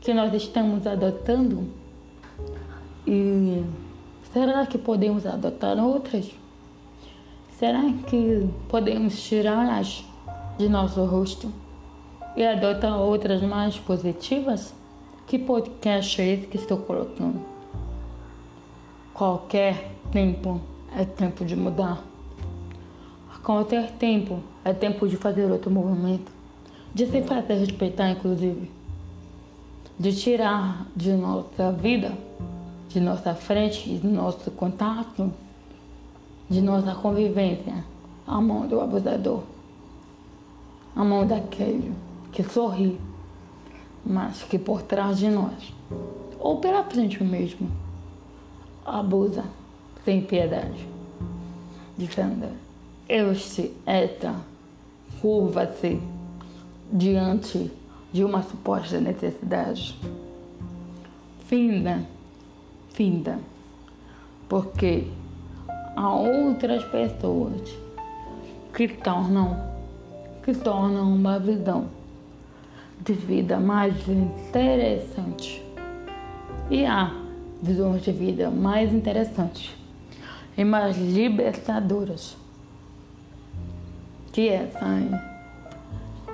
que 0.00 0.12
nós 0.12 0.34
estamos 0.34 0.84
adotando? 0.84 1.68
E 3.06 3.64
será 4.32 4.66
que 4.66 4.78
podemos 4.78 5.26
adotar 5.26 5.78
outras? 5.78 6.28
Será 7.56 7.84
que 8.08 8.50
podemos 8.68 9.22
tirá-las 9.22 10.10
de 10.58 10.68
nosso 10.68 11.04
rosto 11.04 11.52
e 12.36 12.44
adotar 12.44 12.98
outras 12.98 13.42
mais 13.42 13.78
positivas? 13.78 14.74
Que 15.26 15.38
podcast 15.38 16.20
é 16.20 16.34
esse 16.34 16.46
que 16.46 16.56
estou 16.56 16.78
colocando? 16.78 17.40
Qualquer 19.14 19.90
tempo 20.10 20.60
é 20.96 21.04
tempo 21.04 21.44
de 21.44 21.56
mudar. 21.56 22.02
Qualquer 23.42 23.90
tempo 23.92 24.40
é 24.64 24.72
tempo 24.72 25.08
de 25.08 25.16
fazer 25.16 25.50
outro 25.50 25.70
movimento, 25.70 26.30
de 26.94 27.06
se 27.06 27.22
fazer 27.22 27.54
respeitar, 27.54 28.10
inclusive, 28.10 28.70
de 29.98 30.14
tirar 30.14 30.86
de 30.94 31.12
nossa 31.12 31.72
vida, 31.72 32.12
de 32.88 33.00
nossa 33.00 33.34
frente, 33.34 33.98
de 33.98 34.06
nosso 34.06 34.50
contato, 34.52 35.32
de 36.48 36.60
nossa 36.60 36.94
convivência, 36.94 37.84
a 38.26 38.40
mão 38.40 38.66
do 38.66 38.80
abusador, 38.80 39.42
a 40.94 41.04
mão 41.04 41.26
daquele 41.26 41.92
que 42.32 42.42
sorri, 42.42 43.00
mas 44.04 44.42
que 44.42 44.58
por 44.58 44.82
trás 44.82 45.18
de 45.18 45.28
nós, 45.28 45.72
ou 46.38 46.58
pela 46.58 46.84
frente 46.84 47.22
mesmo, 47.22 47.70
abusa 48.84 49.44
sem 50.04 50.22
piedade, 50.22 50.86
dizendo: 51.96 52.48
este, 53.08 53.72
esta, 53.86 54.34
curva-se 55.20 56.00
diante 56.92 57.70
de 58.12 58.24
uma 58.24 58.42
suposta 58.42 59.00
necessidade. 59.00 59.98
Finda, 61.46 62.06
finda, 62.90 63.38
porque 64.48 65.08
há 65.96 66.14
outras 66.14 66.84
pessoas 66.84 67.74
que 68.74 68.88
tornam, 68.88 69.71
que 70.42 70.54
tornam 70.54 71.12
uma 71.14 71.38
visão 71.38 71.86
de 73.00 73.12
vida 73.12 73.58
mais 73.58 73.94
interessante. 74.08 75.62
E 76.70 76.84
há 76.84 77.12
visões 77.62 78.02
de 78.02 78.12
vida 78.12 78.50
mais 78.50 78.92
interessantes 78.92 79.74
e 80.56 80.64
mais 80.64 80.96
libertadoras 80.96 82.36
que 84.32 84.48
essa 84.48 84.84
aí 84.84 85.10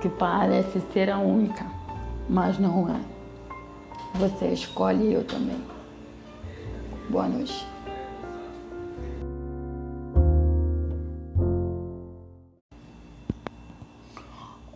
que 0.00 0.08
parece 0.08 0.80
ser 0.92 1.10
a 1.10 1.18
única, 1.18 1.66
mas 2.28 2.58
não 2.58 2.88
é. 2.88 3.00
Você 4.14 4.52
escolhe 4.52 5.12
eu 5.12 5.24
também. 5.24 5.60
Boa 7.10 7.28
noite. 7.28 7.66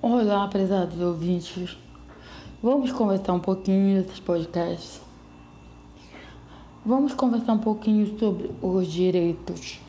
Olá, 0.05 0.49
prezados 0.49 1.01
ouvintes. 1.01 1.79
Vamos 2.61 2.91
conversar 2.91 3.35
um 3.35 3.39
pouquinho 3.39 4.03
desses 4.03 4.19
podcasts. 4.19 5.01
Vamos 6.85 7.15
conversar 7.15 7.53
um 7.53 7.59
pouquinho 7.59 8.19
sobre 8.19 8.51
os 8.61 8.89
direitos. 8.89 9.81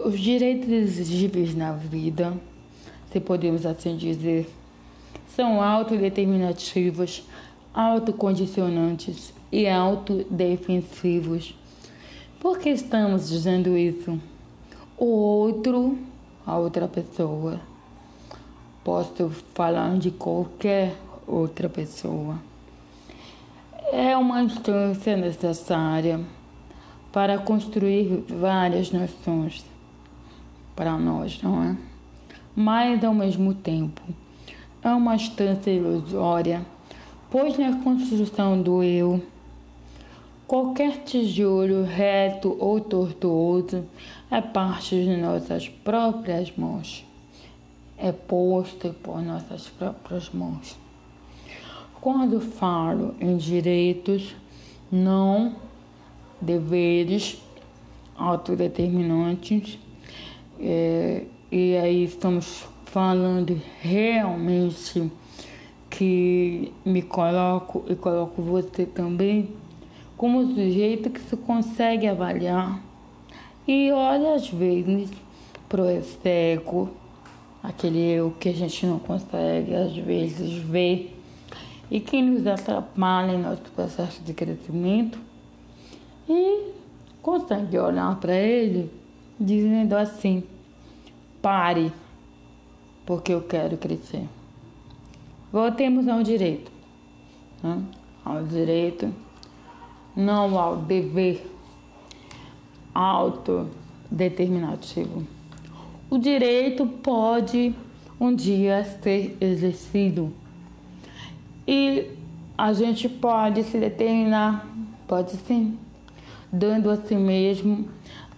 Os 0.00 0.18
direitos 0.18 0.68
exigíveis 0.68 1.54
na 1.54 1.70
vida 1.70 2.36
se 3.12 3.20
podemos 3.20 3.64
assim 3.64 3.96
dizer, 3.96 4.50
são 5.28 5.62
autodeterminativos, 5.62 7.22
autocondicionantes 7.72 9.32
e 9.52 9.68
autodefensivos. 9.68 11.54
Por 12.40 12.58
que 12.58 12.70
estamos 12.70 13.28
dizendo 13.28 13.78
isso? 13.78 14.18
O 14.98 15.06
outro, 15.06 15.96
a 16.44 16.58
outra 16.58 16.88
pessoa, 16.88 17.60
posso 18.84 19.30
falar 19.54 19.96
de 19.98 20.10
qualquer 20.10 20.94
outra 21.26 21.68
pessoa, 21.68 22.36
é 23.92 24.16
uma 24.16 24.42
instância 24.42 25.16
necessária 25.16 26.20
para 27.12 27.38
construir 27.38 28.24
várias 28.28 28.90
noções 28.90 29.64
para 30.74 30.96
nós, 30.96 31.42
não 31.42 31.62
é? 31.62 31.76
mas 32.54 33.02
ao 33.02 33.14
mesmo 33.14 33.54
tempo 33.54 34.02
é 34.82 34.88
uma 34.90 35.14
instância 35.14 35.70
ilusória, 35.70 36.64
pois 37.30 37.56
na 37.56 37.82
construção 37.82 38.60
do 38.60 38.82
eu, 38.82 39.22
qualquer 40.46 41.04
tijolo 41.04 41.84
reto 41.84 42.56
ou 42.58 42.80
tortuoso 42.80 43.84
é 44.30 44.40
parte 44.40 44.96
de 44.96 45.16
nossas 45.16 45.68
próprias 45.68 46.54
mãos, 46.56 47.06
é 48.02 48.10
posto 48.10 48.92
por 49.00 49.22
nossas 49.22 49.68
próprias 49.68 50.28
mãos. 50.30 50.76
Quando 52.00 52.40
falo 52.40 53.14
em 53.20 53.36
direitos, 53.36 54.34
não 54.90 55.54
deveres 56.40 57.40
autodeterminantes, 58.16 59.78
é, 60.58 61.26
e 61.50 61.76
aí 61.76 62.02
estamos 62.02 62.66
falando 62.86 63.60
realmente 63.80 65.08
que 65.88 66.72
me 66.84 67.02
coloco 67.02 67.84
e 67.88 67.94
coloco 67.94 68.42
você 68.42 68.84
também 68.84 69.50
como 70.16 70.44
sujeito 70.44 71.08
que 71.08 71.20
se 71.20 71.36
consegue 71.36 72.08
avaliar 72.08 72.82
e 73.66 73.92
olha 73.92 74.34
às 74.34 74.48
vezes 74.48 75.10
pro 75.68 75.88
externo, 75.88 77.01
aquele 77.62 77.98
eu 77.98 78.34
que 78.38 78.48
a 78.48 78.54
gente 78.54 78.86
não 78.86 78.98
consegue 78.98 79.74
às 79.74 79.96
vezes 79.96 80.54
ver 80.62 81.16
e 81.90 82.00
que 82.00 82.22
nos 82.22 82.46
atrapalha 82.46 83.32
em 83.32 83.42
nosso 83.42 83.62
processo 83.74 84.22
de 84.22 84.32
crescimento 84.32 85.18
e 86.28 86.72
consegue 87.20 87.78
olhar 87.78 88.18
para 88.18 88.34
ele 88.34 88.90
dizendo 89.38 89.94
assim 89.94 90.42
Pare, 91.42 91.92
porque 93.04 93.34
eu 93.34 93.42
quero 93.42 93.76
crescer. 93.76 94.26
Voltemos 95.52 96.06
ao 96.06 96.22
direito. 96.22 96.70
Né? 97.60 97.82
Ao 98.24 98.44
direito, 98.44 99.12
não 100.14 100.56
ao 100.56 100.76
dever 100.76 101.44
autodeterminativo. 102.94 105.26
O 106.12 106.18
direito 106.18 106.86
pode 106.86 107.74
um 108.20 108.34
dia 108.34 108.84
ser 109.02 109.34
exercido. 109.40 110.30
E 111.66 112.06
a 112.58 112.70
gente 112.74 113.08
pode 113.08 113.62
se 113.62 113.78
determinar, 113.78 114.68
pode 115.08 115.30
sim, 115.38 115.78
dando 116.52 116.90
a 116.90 116.98
si 116.98 117.14
mesmo 117.14 117.88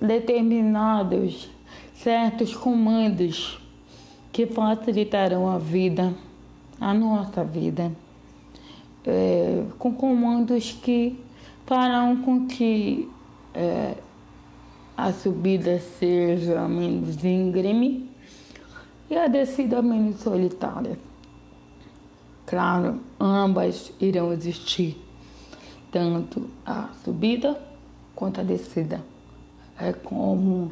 determinados 0.00 1.50
certos 1.96 2.54
comandos 2.54 3.58
que 4.30 4.46
facilitarão 4.46 5.50
a 5.50 5.58
vida, 5.58 6.14
a 6.80 6.94
nossa 6.94 7.42
vida, 7.42 7.90
é, 9.04 9.64
com 9.80 9.92
comandos 9.92 10.70
que 10.80 11.18
farão 11.66 12.18
com 12.18 12.46
que 12.46 13.10
é, 13.52 13.96
a 14.96 15.12
subida 15.12 15.78
seja 15.98 16.68
menos 16.68 17.22
íngreme 17.24 18.08
e 19.10 19.16
a 19.16 19.26
descida 19.26 19.82
menos 19.82 20.20
solitária. 20.20 20.98
Claro, 22.46 23.00
ambas 23.18 23.92
irão 24.00 24.32
existir, 24.32 24.96
tanto 25.90 26.48
a 26.64 26.90
subida 27.04 27.60
quanto 28.14 28.40
a 28.40 28.44
descida. 28.44 29.02
É 29.78 29.92
como 29.92 30.70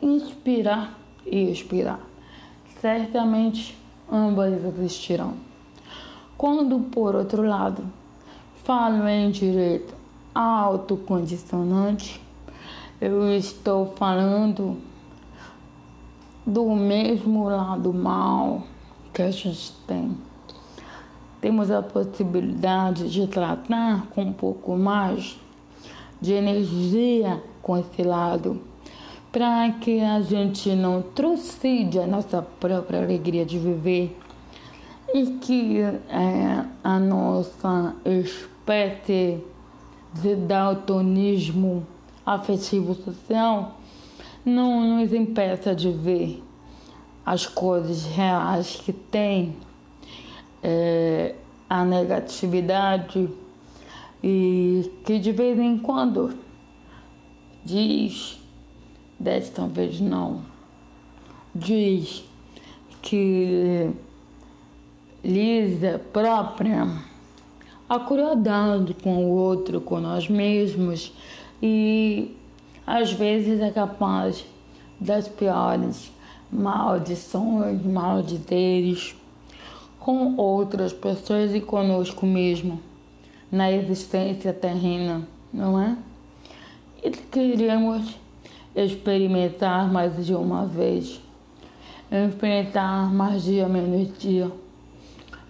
inspirar 0.00 0.98
e 1.26 1.50
expirar. 1.50 2.00
Certamente 2.80 3.76
ambas 4.10 4.64
existirão. 4.64 5.34
Quando, 6.36 6.78
por 6.78 7.14
outro 7.16 7.42
lado, 7.42 7.84
falo 8.62 9.06
em 9.08 9.30
direito 9.30 9.92
autocondicionante, 10.34 12.22
eu 13.00 13.30
estou 13.30 13.94
falando 13.96 14.76
do 16.44 16.68
mesmo 16.74 17.44
lado 17.44 17.94
mal 17.94 18.64
que 19.12 19.22
a 19.22 19.30
gente 19.30 19.72
tem. 19.86 20.16
Temos 21.40 21.70
a 21.70 21.80
possibilidade 21.80 23.08
de 23.08 23.28
tratar 23.28 24.08
com 24.08 24.22
um 24.22 24.32
pouco 24.32 24.76
mais 24.76 25.38
de 26.20 26.32
energia 26.32 27.40
com 27.62 27.78
esse 27.78 28.02
lado 28.02 28.60
para 29.30 29.70
que 29.72 30.00
a 30.00 30.20
gente 30.20 30.74
não 30.74 31.00
trucide 31.00 32.00
a 32.00 32.06
nossa 32.06 32.42
própria 32.42 33.00
alegria 33.00 33.46
de 33.46 33.60
viver 33.60 34.18
e 35.14 35.26
que 35.38 35.80
é, 35.80 36.64
a 36.82 36.98
nossa 36.98 37.94
espécie 38.04 39.44
de 40.14 40.34
daltonismo 40.34 41.86
afetivo 42.34 42.94
social 42.94 43.78
não 44.44 44.98
nos 44.98 45.12
impeça 45.12 45.74
de 45.74 45.90
ver 45.90 46.42
as 47.24 47.46
coisas 47.46 48.04
reais 48.06 48.76
que 48.76 48.92
tem 48.92 49.56
é, 50.62 51.34
a 51.68 51.84
negatividade 51.84 53.28
e 54.22 54.90
que 55.04 55.18
de 55.18 55.32
vez 55.32 55.58
em 55.58 55.78
quando 55.78 56.34
diz 57.64 58.40
desta 59.18 59.66
vez 59.66 60.00
não, 60.00 60.42
diz 61.54 62.24
que 63.02 63.90
Lisa 65.24 66.00
própria 66.12 66.86
a 67.88 67.98
crueldade 68.00 68.94
com 68.94 69.24
o 69.24 69.30
outro, 69.30 69.80
com 69.80 69.98
nós 69.98 70.28
mesmos 70.28 71.12
e 71.62 72.34
às 72.86 73.12
vezes 73.12 73.60
é 73.60 73.70
capaz 73.70 74.44
das 75.00 75.28
piores 75.28 76.10
maldições, 76.50 77.84
maldizeres 77.84 79.14
com 79.98 80.36
outras 80.36 80.92
pessoas 80.92 81.54
e 81.54 81.60
conosco 81.60 82.24
mesmo 82.24 82.80
na 83.50 83.70
existência 83.70 84.52
terrena, 84.52 85.26
não 85.52 85.80
é? 85.80 85.96
E 87.02 87.10
queremos 87.10 88.16
experimentar 88.74 89.90
mais 89.90 90.24
de 90.24 90.34
uma 90.34 90.66
vez, 90.66 91.20
experimentar 92.10 93.12
mais 93.12 93.44
dia 93.44 93.68
menos 93.68 94.18
dia. 94.18 94.50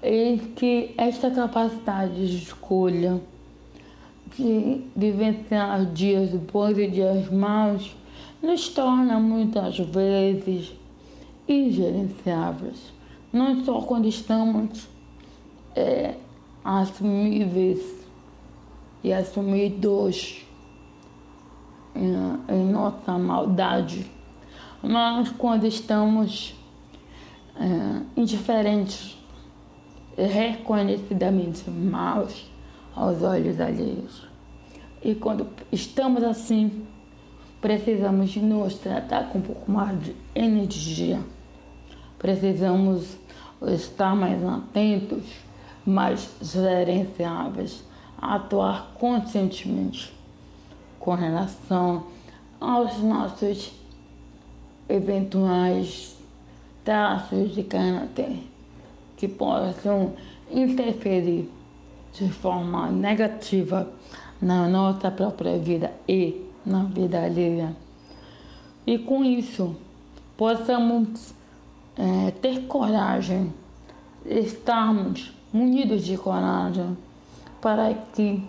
E 0.03 0.39
que 0.55 0.95
esta 0.97 1.31
capacidade 1.31 2.15
de 2.15 2.43
escolha, 2.43 3.21
de 4.39 4.83
vivenciar 4.95 5.85
dias 5.87 6.31
bons 6.31 6.79
e 6.79 6.87
dias 6.87 7.29
maus, 7.29 7.97
nos 8.41 8.69
torna 8.69 9.19
muitas 9.19 9.79
vezes 9.79 10.73
ingerenciáveis. 11.49 12.93
Não 13.33 13.65
só 13.65 13.81
quando 13.81 14.07
estamos 14.07 14.89
é, 15.75 16.15
assumíveis 16.65 17.81
e 19.03 19.13
assumidos 19.13 20.47
em, 21.95 22.55
em 22.55 22.65
nossa 22.65 23.19
maldade, 23.19 24.09
mas 24.81 25.31
quando 25.31 25.67
estamos 25.67 26.55
é, 27.57 28.03
indiferentes, 28.17 29.19
reconhecidamente 30.17 31.69
maus 31.69 32.49
aos 32.95 33.23
olhos 33.23 33.61
alheios. 33.61 34.28
E 35.03 35.15
quando 35.15 35.47
estamos 35.71 36.23
assim, 36.23 36.87
precisamos 37.61 38.35
nos 38.37 38.75
tratar 38.75 39.31
com 39.31 39.39
um 39.39 39.43
pouco 39.43 39.71
mais 39.71 40.03
de 40.03 40.17
energia. 40.35 41.21
Precisamos 42.19 43.17
estar 43.63 44.15
mais 44.15 44.45
atentos, 44.45 45.25
mais 45.87 46.29
gerenciáveis, 46.43 47.85
atuar 48.21 48.93
conscientemente 48.99 50.13
com 50.99 51.15
relação 51.15 52.05
aos 52.61 52.99
nossos 52.99 53.73
eventuais 54.89 56.17
traços 56.85 57.55
de 57.55 57.63
caráter 57.63 58.39
que 59.17 59.29
possam 59.29 60.15
interferir 60.51 61.49
de 62.15 62.29
forma 62.31 62.91
negativa 62.91 63.89
na 64.41 64.69
nossa 64.69 65.11
própria 65.11 65.59
vida 65.59 65.93
e 66.09 66.47
na 66.65 66.85
vida 66.85 67.23
alheia. 67.23 67.75
E 68.87 68.99
com 68.99 69.25
isso, 69.25 69.77
possamos 70.37 71.35
é, 71.97 72.31
ter 72.31 72.67
coragem, 72.67 73.53
estarmos 74.25 75.33
munidos 75.53 76.05
de 76.05 76.17
coragem, 76.17 76.97
para 77.61 77.93
que, 78.15 78.43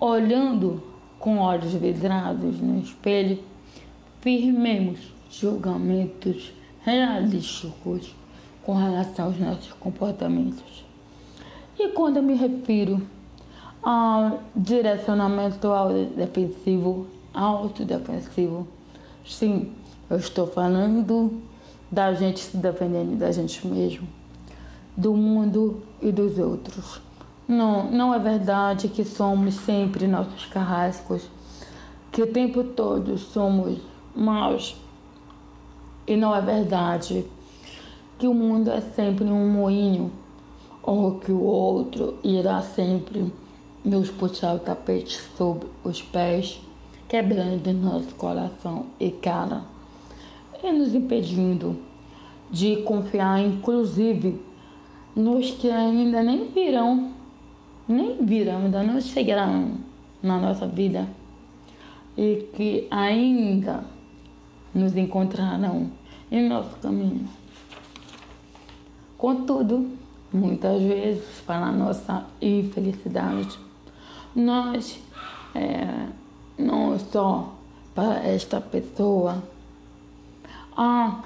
olhando 0.00 0.82
com 1.18 1.38
olhos 1.38 1.72
vidrados 1.72 2.60
no 2.60 2.80
espelho, 2.80 3.38
firmemos 4.20 5.12
julgamentos 5.30 6.52
realísticos 6.84 8.14
com 8.62 8.74
relação 8.74 9.26
aos 9.26 9.38
nossos 9.38 9.72
comportamentos. 9.74 10.84
E 11.78 11.88
quando 11.88 12.16
eu 12.16 12.22
me 12.22 12.34
refiro 12.34 13.00
ao 13.82 14.40
direcionamento 14.54 15.68
defensivo, 16.16 17.06
autodefensivo, 17.32 18.66
sim, 19.24 19.72
eu 20.10 20.16
estou 20.16 20.46
falando 20.46 21.42
da 21.90 22.12
gente 22.12 22.40
se 22.40 22.56
defendendo 22.56 23.16
da 23.18 23.30
gente 23.32 23.66
mesmo, 23.66 24.06
do 24.96 25.14
mundo 25.14 25.82
e 26.02 26.10
dos 26.10 26.38
outros. 26.38 27.00
Não, 27.46 27.90
não 27.90 28.12
é 28.12 28.18
verdade 28.18 28.88
que 28.88 29.04
somos 29.04 29.54
sempre 29.54 30.06
nossos 30.06 30.46
carrascos, 30.46 31.28
que 32.12 32.20
o 32.20 32.26
tempo 32.26 32.62
todo 32.62 33.16
somos 33.16 33.78
maus. 34.14 34.76
E 36.06 36.16
não 36.16 36.34
é 36.34 36.40
verdade 36.40 37.24
que 38.18 38.26
o 38.26 38.34
mundo 38.34 38.70
é 38.70 38.80
sempre 38.80 39.24
um 39.24 39.50
moinho, 39.50 40.10
ou 40.82 41.18
que 41.20 41.30
o 41.30 41.42
outro 41.42 42.18
irá 42.24 42.60
sempre 42.60 43.32
nos 43.88 44.10
puxar 44.10 44.54
o 44.54 44.58
tapete 44.58 45.18
sob 45.36 45.66
os 45.82 46.02
pés, 46.02 46.60
quebrando 47.08 47.72
nosso 47.72 48.14
coração 48.16 48.86
e 49.00 49.10
cara, 49.10 49.62
e 50.62 50.70
nos 50.70 50.94
impedindo 50.94 51.78
de 52.50 52.76
confiar, 52.82 53.40
inclusive, 53.40 54.40
nos 55.16 55.50
que 55.52 55.70
ainda 55.70 56.22
nem 56.22 56.48
virão, 56.48 57.12
nem 57.88 58.24
virão, 58.24 58.64
ainda 58.64 58.82
não 58.82 59.00
chegarão 59.00 59.78
na 60.22 60.38
nossa 60.38 60.66
vida 60.66 61.08
e 62.16 62.48
que 62.54 62.86
ainda 62.90 63.84
nos 64.74 64.96
encontrarão 64.96 65.90
em 66.30 66.46
nosso 66.46 66.76
caminho. 66.76 67.26
Contudo, 69.16 69.90
muitas 70.32 70.82
vezes, 70.82 71.40
para 71.46 71.72
nossa 71.72 72.26
infelicidade, 72.40 73.58
nós, 74.38 74.98
é, 75.54 76.06
não 76.56 76.98
só 76.98 77.54
para 77.94 78.26
esta 78.26 78.60
pessoa, 78.60 79.42
há 80.76 81.22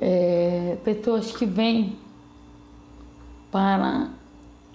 é, 0.00 0.76
pessoas 0.84 1.30
que 1.32 1.44
vêm 1.44 1.96
para 3.50 4.08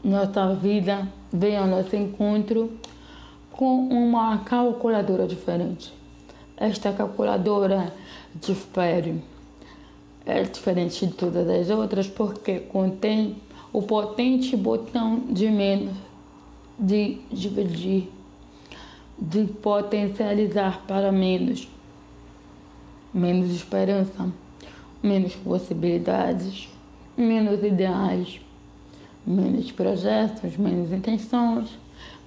nossa 0.03 0.53
vida, 0.55 1.07
vêm 1.31 1.57
ao 1.57 1.67
nosso 1.67 1.95
encontro 1.95 2.71
com 3.51 3.87
uma 3.87 4.39
calculadora 4.39 5.27
diferente. 5.27 5.93
Esta 6.57 6.91
calculadora 6.91 7.93
difere, 8.35 9.21
é 10.25 10.43
diferente 10.43 11.05
de 11.05 11.13
todas 11.13 11.47
as 11.49 11.69
outras 11.69 12.07
porque 12.07 12.59
contém 12.59 13.35
o 13.73 13.81
potente 13.81 14.55
botão 14.55 15.19
de 15.29 15.49
menos, 15.49 15.95
de 16.81 17.19
dividir, 17.31 18.11
de 19.15 19.45
potencializar 19.45 20.81
para 20.87 21.11
menos, 21.11 21.69
menos 23.13 23.51
esperança, 23.51 24.33
menos 25.03 25.35
possibilidades, 25.35 26.67
menos 27.15 27.63
ideais, 27.63 28.41
menos 29.25 29.71
projetos, 29.71 30.57
menos 30.57 30.91
intenções, 30.91 31.69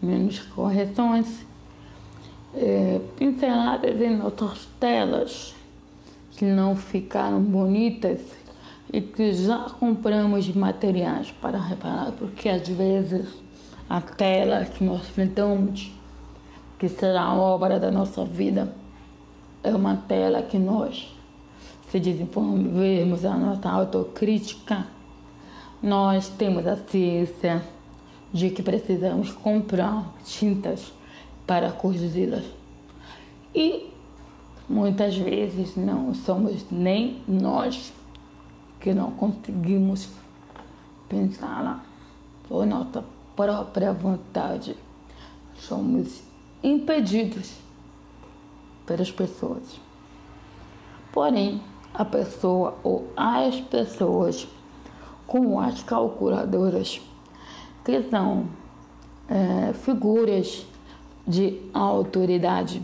menos 0.00 0.38
correções, 0.38 1.44
é, 2.54 3.00
pinceladas 3.16 4.00
em 4.00 4.16
nossas 4.16 4.68
telas 4.78 5.52
que 6.36 6.44
não 6.44 6.76
ficaram 6.76 7.42
bonitas 7.42 8.20
e 8.92 9.00
que 9.00 9.32
já 9.32 9.66
compramos 9.80 10.48
materiais 10.54 11.32
para 11.40 11.58
reparar, 11.58 12.12
porque 12.12 12.48
às 12.48 12.68
vezes 12.68 13.43
a 13.88 14.01
tela 14.01 14.64
que 14.64 14.83
nós 14.83 15.07
pintamos, 15.09 15.92
que 16.79 16.88
será 16.88 17.23
a 17.23 17.35
obra 17.35 17.79
da 17.79 17.90
nossa 17.90 18.25
vida, 18.25 18.75
é 19.62 19.75
uma 19.75 19.97
tela 19.97 20.42
que 20.42 20.59
nós, 20.59 21.14
se 21.88 22.01
desenvolvermos 22.01 23.25
a 23.25 23.37
nossa 23.37 23.68
autocrítica, 23.68 24.87
nós 25.83 26.29
temos 26.29 26.66
a 26.66 26.77
ciência 26.77 27.62
de 28.33 28.51
que 28.51 28.62
precisamos 28.62 29.31
comprar 29.31 30.12
tintas 30.25 30.92
para 31.47 31.70
corrigi-las. 31.70 32.44
E 33.55 33.90
muitas 34.68 35.16
vezes 35.16 35.77
não 35.77 36.14
somos 36.14 36.64
nem 36.70 37.23
nós 37.29 37.92
que 38.81 38.92
não 38.92 39.12
conseguimos 39.12 40.09
pensar 41.09 41.62
lá 41.62 41.85
por 42.49 42.66
nossa 42.66 43.05
própria 43.37 43.92
vontade. 43.92 44.77
Somos 45.57 46.23
impedidos 46.62 47.53
pelas 48.87 49.11
pessoas. 49.11 49.81
Porém, 51.12 51.62
a 51.92 52.05
pessoa 52.05 52.77
ou 52.83 53.09
as 53.16 53.61
pessoas 53.61 54.49
com 55.27 55.61
as 55.61 55.83
calculadoras 55.83 57.01
que 57.85 58.03
são 58.11 58.49
é, 59.29 59.73
figuras 59.73 60.66
de 61.27 61.61
autoridade. 61.73 62.83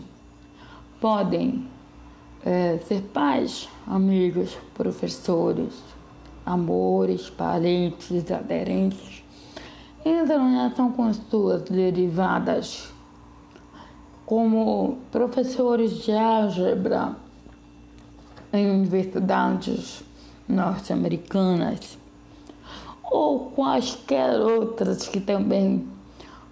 Podem 0.99 1.67
é, 2.45 2.77
ser 2.79 3.01
pais, 3.13 3.69
amigos, 3.85 4.57
professores, 4.73 5.81
amores, 6.45 7.29
parentes, 7.29 8.31
aderentes, 8.31 9.20
entram 10.05 10.49
em 10.49 10.59
ação 10.59 10.91
com 10.91 11.13
suas 11.13 11.63
derivadas, 11.63 12.91
como 14.25 14.97
professores 15.11 16.03
de 16.03 16.11
álgebra 16.11 17.15
em 18.53 18.69
universidades 18.69 20.03
norte-americanas 20.47 21.97
ou 23.03 23.51
quaisquer 23.51 24.39
outras 24.39 25.07
que 25.07 25.19
também 25.19 25.87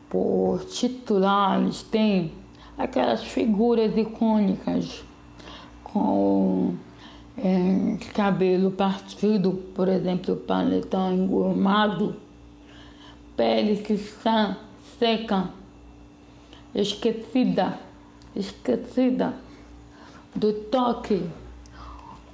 por 0.09 0.65
titulares 0.65 1.83
têm 1.83 2.33
aquelas 2.77 3.23
figuras 3.23 3.95
icônicas 3.95 5.03
com 5.83 6.73
é, 7.37 7.97
cabelo 8.13 8.71
partido, 8.71 9.51
por 9.73 9.87
exemplo, 9.87 10.35
paletão 10.35 11.13
engomado, 11.13 12.15
pele 13.39 13.77
que 13.77 13.93
está 13.93 14.57
seca, 14.99 15.47
esquecida, 16.75 17.79
esquecida 18.35 19.33
do 20.35 20.51
toque 20.51 21.25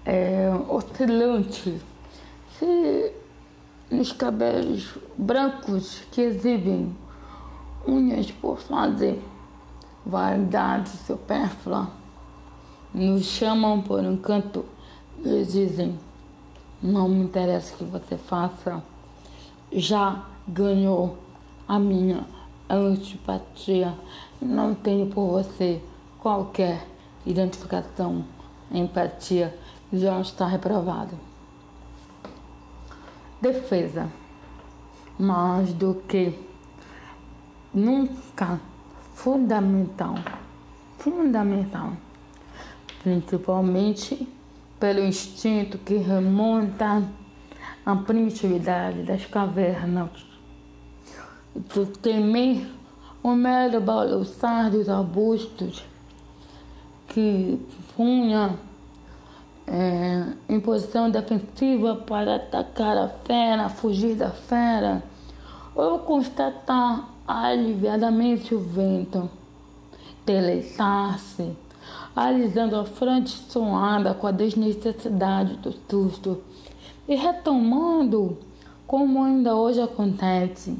é, 0.03 0.49
oscilante, 0.67 1.79
se 2.57 3.13
nos 3.91 4.13
cabelos 4.13 4.97
brancos 5.15 6.01
que 6.11 6.21
exibem 6.21 6.97
unhas 7.87 8.31
por 8.31 8.57
fazer, 8.57 9.21
vaidade 10.03 10.89
supérflua, 10.89 11.87
nos 12.91 13.25
chamam 13.25 13.79
por 13.79 14.03
encanto 14.03 14.65
eles 15.23 15.53
dizem: 15.53 15.99
não 16.81 17.07
me 17.07 17.23
interessa 17.23 17.75
que 17.75 17.83
você 17.83 18.17
faça, 18.17 18.83
já 19.71 20.33
ganhou 20.47 21.17
a 21.67 21.79
minha 21.79 22.25
antipatia, 22.69 23.93
não 24.41 24.73
tenho 24.73 25.07
por 25.07 25.27
você 25.27 25.81
qualquer 26.19 26.87
identificação, 27.25 28.25
empatia, 28.71 29.57
já 29.91 30.19
está 30.19 30.47
reprovado. 30.47 31.17
Defesa. 33.41 34.09
Mais 35.17 35.71
do 35.71 35.95
que 36.07 36.37
nunca 37.73 38.59
fundamental, 39.13 40.15
fundamental, 40.97 41.93
principalmente 43.01 44.27
pelo 44.79 44.99
instinto 44.99 45.77
que 45.77 45.95
remonta 45.95 47.03
à 47.85 47.95
primitividade 47.95 49.03
das 49.03 49.25
cavernas. 49.25 50.34
Do 51.55 51.85
temer 51.85 52.67
o 53.23 53.29
mero 53.29 53.79
balançar 53.79 54.69
dos 54.69 54.89
arbustos 54.89 55.83
que 57.07 57.59
punha 57.95 58.59
é, 59.65 60.33
em 60.49 60.59
posição 60.59 61.09
defensiva 61.09 61.95
para 61.95 62.35
atacar 62.35 62.97
a 62.97 63.07
fera, 63.07 63.69
fugir 63.69 64.15
da 64.15 64.31
fera, 64.31 65.01
ou 65.73 65.99
constatar 65.99 67.09
aliviadamente 67.27 68.53
o 68.53 68.59
vento, 68.59 69.29
deleitar-se 70.25 71.55
alisando 72.15 72.77
a 72.77 72.85
fronte 72.85 73.29
suada 73.29 74.13
com 74.13 74.27
a 74.27 74.31
desnecessidade 74.31 75.57
do 75.57 75.73
susto 75.89 76.41
e 77.07 77.15
retomando, 77.15 78.37
como 78.87 79.23
ainda 79.23 79.55
hoje 79.55 79.81
acontece, 79.81 80.77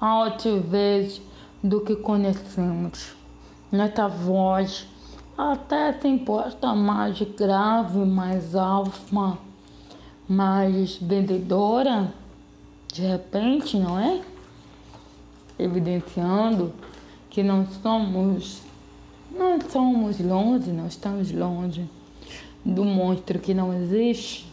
a 0.00 0.06
altivez 0.06 1.20
do 1.62 1.80
que 1.80 1.96
conhecemos. 1.96 3.14
Nesta 3.70 4.08
voz, 4.08 4.86
até 5.36 5.92
se 5.92 6.08
imposta 6.08 6.74
mais 6.74 7.20
grave, 7.20 7.98
mais 7.98 8.54
alfa, 8.54 9.38
mais 10.28 10.96
vendedora, 10.96 12.12
de 12.92 13.02
repente, 13.02 13.76
não 13.76 13.98
é? 13.98 14.20
Evidenciando 15.58 16.72
que 17.28 17.42
não 17.42 17.66
somos 17.66 18.62
não 19.30 19.60
somos 19.60 20.18
longe, 20.20 20.70
não 20.70 20.86
estamos 20.86 21.30
longe 21.30 21.88
do 22.64 22.84
monstro 22.84 23.38
que 23.38 23.52
não 23.52 23.72
existe, 23.74 24.50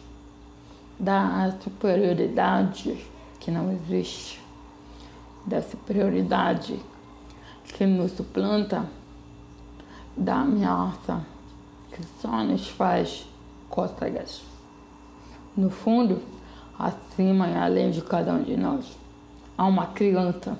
da 0.98 1.54
superioridade 1.62 2.96
que 3.40 3.50
não 3.50 3.72
existe, 3.72 4.40
da 5.46 5.62
superioridade 5.62 6.78
que 7.64 7.86
nos 7.86 8.12
suplanta, 8.12 8.84
da 10.16 10.40
ameaça 10.40 11.24
que 11.92 12.02
só 12.20 12.42
nos 12.42 12.68
faz 12.68 13.26
cócegas. 13.68 14.42
No 15.56 15.70
fundo, 15.70 16.20
acima 16.78 17.48
e 17.48 17.56
além 17.56 17.90
de 17.90 18.02
cada 18.02 18.32
um 18.32 18.42
de 18.42 18.56
nós, 18.56 18.98
há 19.56 19.64
uma 19.64 19.86
criança. 19.86 20.58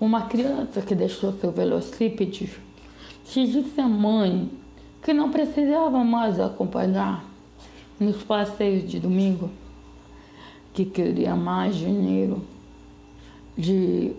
Uma 0.00 0.22
criança 0.22 0.82
que 0.82 0.94
deixou 0.94 1.32
seu 1.32 1.52
velocípede 1.52 2.58
que 3.24 3.46
disse 3.46 3.80
à 3.80 3.88
mãe 3.88 4.50
que 5.02 5.14
não 5.14 5.30
precisava 5.30 6.02
mais 6.02 6.40
acompanhar 6.40 7.24
nos 7.98 8.22
passeios 8.24 8.90
de 8.90 8.98
domingo, 8.98 9.50
que 10.74 10.84
queria 10.84 11.36
mais 11.36 11.76
dinheiro, 11.76 12.42
de, 13.60 14.12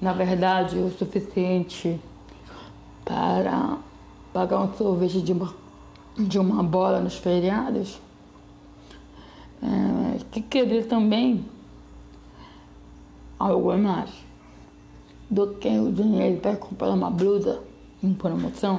na 0.00 0.12
verdade, 0.12 0.78
o 0.78 0.90
suficiente 0.90 1.98
para 3.04 3.78
pagar 4.32 4.60
um 4.60 4.72
sorvete 4.74 5.20
de 5.22 5.32
uma, 5.32 5.54
de 6.16 6.38
uma 6.38 6.62
bola 6.62 7.00
nos 7.00 7.16
feriados, 7.16 8.00
é, 9.62 10.18
que 10.30 10.40
queria 10.42 10.84
também 10.84 11.44
algo 13.38 13.76
mais 13.76 14.10
do 15.30 15.54
que 15.54 15.68
o 15.68 15.90
dinheiro 15.90 16.40
para 16.40 16.56
comprar 16.56 16.90
uma 16.90 17.10
blusa 17.10 17.62
em 18.02 18.12
promoção. 18.12 18.78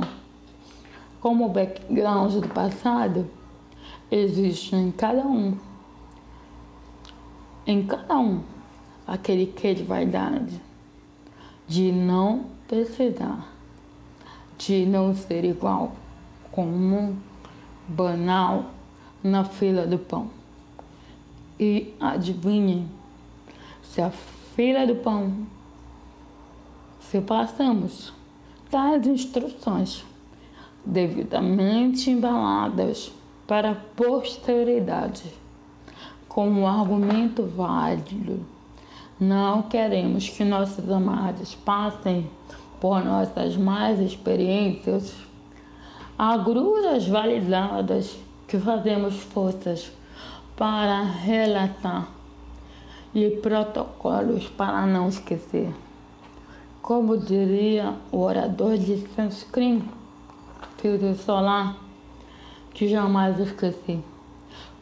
Como 1.19 1.45
o 1.45 1.49
background 1.49 2.33
do 2.33 2.47
passado 2.49 3.27
existe 4.11 4.75
em 4.75 4.91
cada 4.91 5.25
um, 5.25 5.57
em 7.65 7.85
cada 7.85 8.17
um, 8.17 8.43
aquele 9.07 9.45
que 9.45 9.73
de 9.73 9.83
vaidade, 9.83 10.61
de 11.67 11.91
não 11.91 12.45
precisar, 12.67 13.47
de 14.57 14.85
não 14.85 15.15
ser 15.15 15.43
igual, 15.45 15.93
comum, 16.51 17.15
banal 17.87 18.71
na 19.23 19.43
fila 19.43 19.85
do 19.85 19.97
pão. 19.97 20.29
E 21.59 21.93
adivinhem 21.99 22.89
se 23.83 24.01
a 24.01 24.09
fila 24.55 24.85
do 24.85 24.95
pão 24.95 25.45
se 26.99 27.21
passamos 27.21 28.13
tais 28.69 29.05
instruções 29.07 30.03
devidamente 30.83 32.09
embaladas 32.09 33.11
para 33.47 33.71
a 33.71 33.75
posteridade 33.75 35.31
com 36.27 36.49
um 36.49 36.67
argumento 36.67 37.43
válido. 37.45 38.54
Não 39.19 39.61
queremos 39.61 40.27
que 40.27 40.43
nossos 40.43 40.89
amados 40.91 41.55
passem 41.55 42.29
por 42.81 43.01
nossas 43.01 43.55
más 43.55 43.97
experiências, 43.99 45.15
agruras 46.17 47.07
validadas 47.07 48.17
que 48.45 48.59
fazemos 48.59 49.15
forças 49.15 49.89
para 50.57 51.01
relatar 51.01 52.09
e 53.13 53.29
protocolos 53.37 54.49
para 54.49 54.85
não 54.85 55.07
esquecer. 55.07 55.73
Como 56.81 57.17
diria 57.17 57.93
o 58.11 58.19
orador 58.19 58.77
de 58.77 58.97
Sanskrit, 59.15 59.81
filtro 60.77 61.15
solar, 61.15 61.77
que 62.73 62.89
jamais 62.89 63.39
esqueci. 63.39 64.03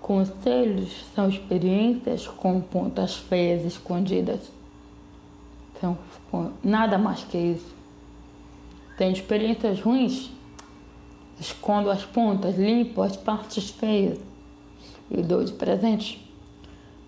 Conselhos 0.03 1.03
são 1.15 1.27
experiências 1.27 2.27
com 2.27 2.61
pontas 2.61 3.15
feias 3.15 3.65
escondidas. 3.65 4.51
São 5.81 5.97
nada 6.63 6.99
mais 6.99 7.23
que 7.23 7.37
isso. 7.37 7.73
Tem 8.95 9.11
experiências 9.11 9.81
ruins, 9.81 10.29
escondo 11.39 11.89
as 11.89 12.05
pontas, 12.05 12.55
limpo 12.55 13.01
as 13.01 13.17
partes 13.17 13.71
feias 13.71 14.19
e 15.09 15.23
dou 15.23 15.43
de 15.43 15.53
presente, 15.53 16.23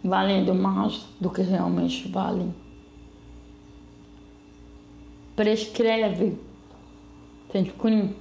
valendo 0.03 0.55
mais 0.55 1.05
do 1.21 1.29
que 1.29 1.43
realmente 1.43 2.07
valem 2.07 2.51
prescreve 5.35 6.37
Sanskrit 7.51 8.15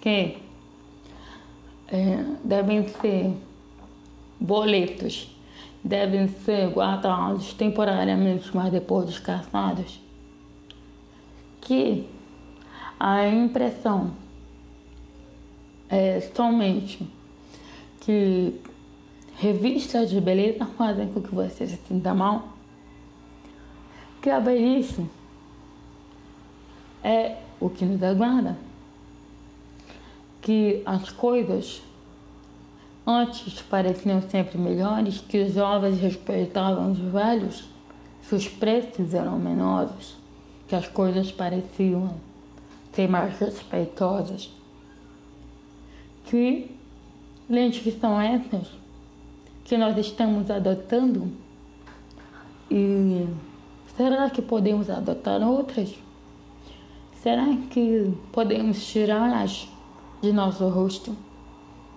que 0.00 0.38
é, 1.88 2.24
devem 2.44 2.88
ser 2.88 3.32
boletos 4.38 5.36
devem 5.86 6.26
ser 6.28 6.68
guardados 6.70 7.54
temporariamente, 7.54 8.50
mas 8.54 8.72
depois 8.72 9.06
descartados. 9.06 10.00
Que 11.60 12.08
a 12.98 13.26
impressão 13.28 14.12
é 15.88 16.20
somente 16.34 17.08
que 18.00 18.60
revistas 19.36 20.10
de 20.10 20.20
beleza 20.20 20.66
fazem 20.76 21.08
com 21.08 21.22
que 21.22 21.34
você 21.34 21.66
se 21.66 21.76
sinta 21.88 22.12
mal. 22.12 22.48
Que 24.20 24.30
a 24.30 24.40
velhice 24.40 25.06
é 27.02 27.36
o 27.60 27.70
que 27.70 27.84
nos 27.84 28.02
aguarda. 28.02 28.56
Que 30.46 30.80
as 30.86 31.10
coisas 31.10 31.82
antes 33.04 33.60
pareciam 33.62 34.22
sempre 34.22 34.56
melhores, 34.56 35.18
que 35.18 35.42
os 35.42 35.54
jovens 35.54 35.98
respeitavam 35.98 36.92
os 36.92 36.98
velhos, 36.98 37.64
que 38.28 38.32
os 38.32 38.46
preços 38.46 39.12
eram 39.12 39.40
menores, 39.40 40.16
que 40.68 40.76
as 40.76 40.86
coisas 40.86 41.32
pareciam 41.32 42.14
ser 42.92 43.08
mais 43.08 43.36
respeitosas. 43.40 44.48
Que 46.26 46.70
lentes 47.50 47.82
que 47.82 47.90
são 47.90 48.20
essas 48.20 48.68
que 49.64 49.76
nós 49.76 49.98
estamos 49.98 50.48
adotando? 50.48 51.28
E 52.70 53.26
será 53.96 54.30
que 54.30 54.40
podemos 54.40 54.88
adotar 54.88 55.42
outras? 55.42 55.92
Será 57.20 57.46
que 57.68 58.14
podemos 58.30 58.86
tirá-las 58.86 59.68
de 60.26 60.32
nosso 60.32 60.68
rosto 60.68 61.16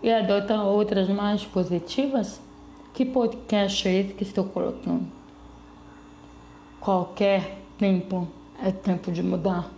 e 0.04 0.12
adotar 0.12 0.64
outras 0.64 1.10
mais 1.10 1.44
positivas? 1.44 2.40
Que 2.94 3.04
podcast 3.04 3.88
é 3.88 4.02
esse 4.02 4.14
que 4.14 4.24
estou 4.24 4.44
colocando? 4.44 5.08
Qualquer 6.80 7.58
tempo 7.78 8.28
é 8.62 8.72
tempo 8.72 9.12
de 9.12 9.24
mudar. 9.24 9.72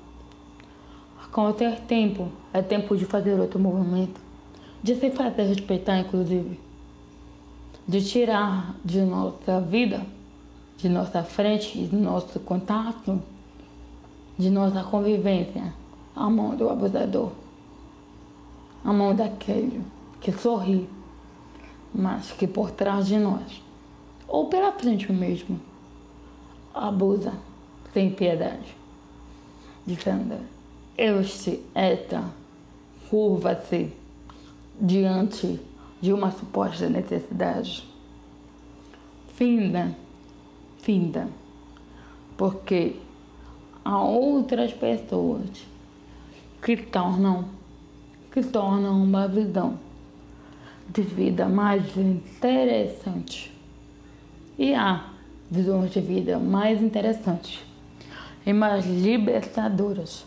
Qualquer 1.32 1.80
tempo 1.82 2.28
é 2.52 2.62
tempo 2.62 2.98
de 2.98 3.06
fazer 3.06 3.40
outro 3.40 3.58
movimento, 3.58 4.20
de 4.84 4.96
se 4.96 5.10
fazer 5.12 5.44
respeitar, 5.44 5.98
inclusive, 6.00 6.60
de 7.88 8.04
tirar 8.04 8.76
de 8.84 9.02
nossa 9.02 9.62
vida, 9.62 10.06
de 10.78 10.90
nossa 10.90 11.24
frente, 11.24 11.88
de 11.88 11.96
nosso 11.96 12.38
contato, 12.42 13.22
de 14.38 14.50
nossa 14.50 14.84
convivência, 14.84 15.74
a 16.14 16.30
mão 16.30 16.54
do 16.54 16.70
abusador, 16.70 17.32
a 18.84 18.92
mão 18.92 19.16
daquele 19.16 19.82
que 20.20 20.32
sorri, 20.32 20.90
mas 21.94 22.32
que 22.32 22.48
por 22.48 22.72
trás 22.72 23.08
de 23.08 23.18
nós, 23.18 23.62
ou 24.28 24.48
pela 24.48 24.72
frente 24.72 25.12
mesmo, 25.12 25.60
abusa 26.74 27.34
sem 27.94 28.12
piedade, 28.12 28.76
dizendo: 29.86 30.38
Este, 30.98 31.62
esta, 31.76 32.24
curva-se 33.10 33.92
diante 34.80 35.60
de 36.02 36.14
uma 36.14 36.32
suposta 36.32 36.90
necessidade. 36.90 37.86
Finda, 39.36 39.96
finda, 40.80 41.28
porque 42.38 42.96
a 43.84 44.02
outras 44.02 44.74
pessoas 44.74 45.66
que 46.62 46.78
tornam, 46.78 47.46
que 48.32 48.42
tornam 48.42 49.04
uma 49.04 49.28
visão 49.28 49.78
de 50.90 51.02
vida 51.02 51.48
mais 51.48 51.96
interessante. 51.98 53.52
E 54.58 54.74
há 54.74 55.10
visões 55.50 55.92
de 55.92 56.00
vida 56.00 56.40
mais 56.40 56.82
interessantes 56.82 57.60
e 58.46 58.54
mais 58.54 58.86
libertadoras 58.86 60.26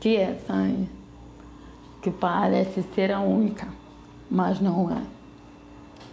que 0.00 0.16
essa 0.16 0.54
aí, 0.54 0.88
que 2.02 2.10
parece 2.10 2.82
ser 2.94 3.12
a 3.12 3.20
única, 3.20 3.68
mas 4.30 4.58
não 4.60 4.90
é. 4.90 5.02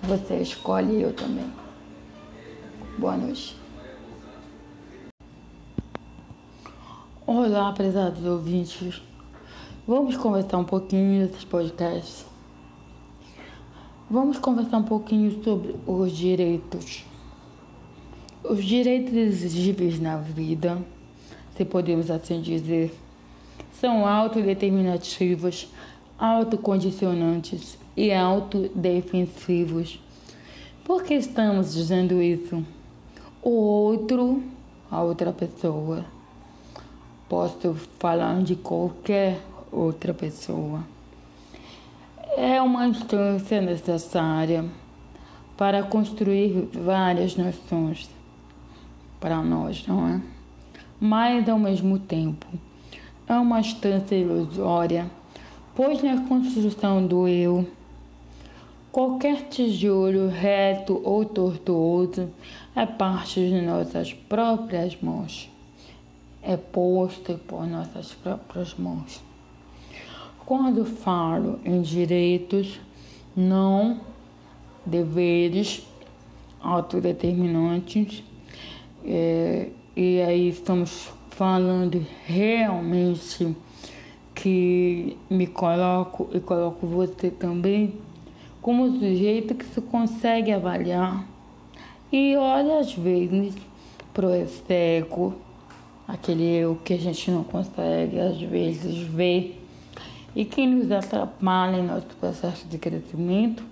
Você 0.03 0.41
escolhe 0.41 1.01
eu 1.01 1.13
também. 1.13 1.49
Boa 2.97 3.15
noite. 3.15 3.55
Olá, 7.25 7.71
prezados 7.71 8.23
ouvintes. 8.25 9.01
Vamos 9.87 10.17
conversar 10.17 10.57
um 10.57 10.65
pouquinho 10.65 11.25
desses 11.25 11.45
podcasts. 11.45 12.25
Vamos 14.11 14.37
conversar 14.37 14.79
um 14.79 14.83
pouquinho 14.83 15.41
sobre 15.41 15.77
os 15.87 16.11
direitos. 16.11 17.05
Os 18.43 18.65
direitos 18.65 19.13
exigíveis 19.13 19.97
na 19.97 20.17
vida, 20.17 20.77
se 21.55 21.63
podemos 21.63 22.11
assim 22.11 22.41
dizer, 22.41 22.93
são 23.71 24.05
autodeterminativos, 24.05 25.69
autocondicionantes 26.19 27.77
e 27.95 28.11
autodefensivos. 28.11 30.01
Por 30.83 31.01
que 31.03 31.13
estamos 31.13 31.73
dizendo 31.73 32.21
isso? 32.21 32.61
O 33.41 33.51
outro, 33.51 34.43
a 34.91 35.01
outra 35.01 35.31
pessoa, 35.31 36.03
posso 37.29 37.73
falar 37.97 38.43
de 38.43 38.57
qualquer 38.57 39.39
outra 39.71 40.13
pessoa. 40.13 40.83
É 42.35 42.61
uma 42.61 42.87
instância 42.87 43.61
necessária 43.61 44.65
para 45.55 45.83
construir 45.83 46.69
várias 46.73 47.35
noções 47.35 48.09
para 49.19 49.41
nós, 49.41 49.85
não 49.87 50.07
é? 50.07 50.21
Mas 50.99 51.47
ao 51.49 51.57
mesmo 51.57 51.97
tempo 51.99 52.45
é 53.27 53.33
uma 53.33 53.59
instância 53.59 54.15
ilusória, 54.15 55.09
pois 55.75 56.01
na 56.03 56.27
construção 56.27 57.05
do 57.05 57.27
eu, 57.27 57.67
qualquer 58.91 59.49
tijolo 59.49 60.27
reto 60.27 61.01
ou 61.03 61.25
tortuoso 61.25 62.29
é 62.75 62.85
parte 62.85 63.39
de 63.39 63.61
nossas 63.61 64.13
próprias 64.13 64.99
mãos 65.01 65.49
é 66.47 66.55
posto 66.55 67.37
por 67.39 67.67
nossas 67.67 68.13
próprias 68.13 68.73
mãos. 68.75 69.21
Quando 70.47 70.85
falo 70.85 71.59
em 71.65 71.81
direitos, 71.81 72.79
não 73.35 73.99
deveres 74.85 75.85
autodeterminantes, 76.61 78.23
é, 79.03 79.67
e 79.93 80.21
aí 80.21 80.47
estamos 80.47 81.11
falando 81.31 82.01
realmente 82.25 83.53
que 84.33 85.17
me 85.29 85.47
coloco 85.47 86.29
e 86.33 86.39
coloco 86.39 86.87
você 86.87 87.29
também 87.29 87.95
como 88.61 88.89
sujeito 88.89 89.53
que 89.53 89.65
se 89.65 89.81
consegue 89.81 90.53
avaliar. 90.53 91.27
E 92.09 92.37
olha 92.37 92.79
às 92.79 92.93
vezes 92.93 93.53
pro 94.13 94.33
externo 94.33 95.35
aquele 96.07 96.45
eu 96.45 96.77
que 96.85 96.93
a 96.93 96.97
gente 96.97 97.29
não 97.31 97.43
consegue 97.43 98.17
às 98.17 98.39
vezes 98.39 98.99
ver 98.99 99.56
e 100.37 100.45
que 100.45 100.65
nos 100.67 100.91
atrapalha 100.91 101.77
em 101.77 101.83
nosso 101.83 102.05
processo 102.19 102.67
de 102.67 102.77
crescimento 102.77 103.63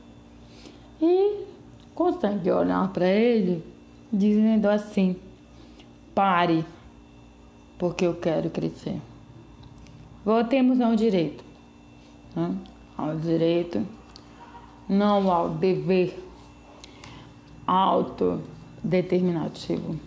e 1.00 1.44
consegue 1.94 2.50
olhar 2.50 2.92
para 2.92 3.08
ele 3.08 3.64
dizendo 4.12 4.66
assim: 4.66 5.16
pare, 6.16 6.66
porque 7.78 8.08
eu 8.08 8.16
quero 8.16 8.50
crescer. 8.50 9.00
Voltemos 10.26 10.82
ao 10.82 10.96
direito, 10.96 11.44
né? 12.36 12.56
ao 12.98 13.16
direito, 13.16 13.86
não 14.90 15.32
ao 15.32 15.50
dever 15.50 16.20
autodeterminativo. 17.68 20.00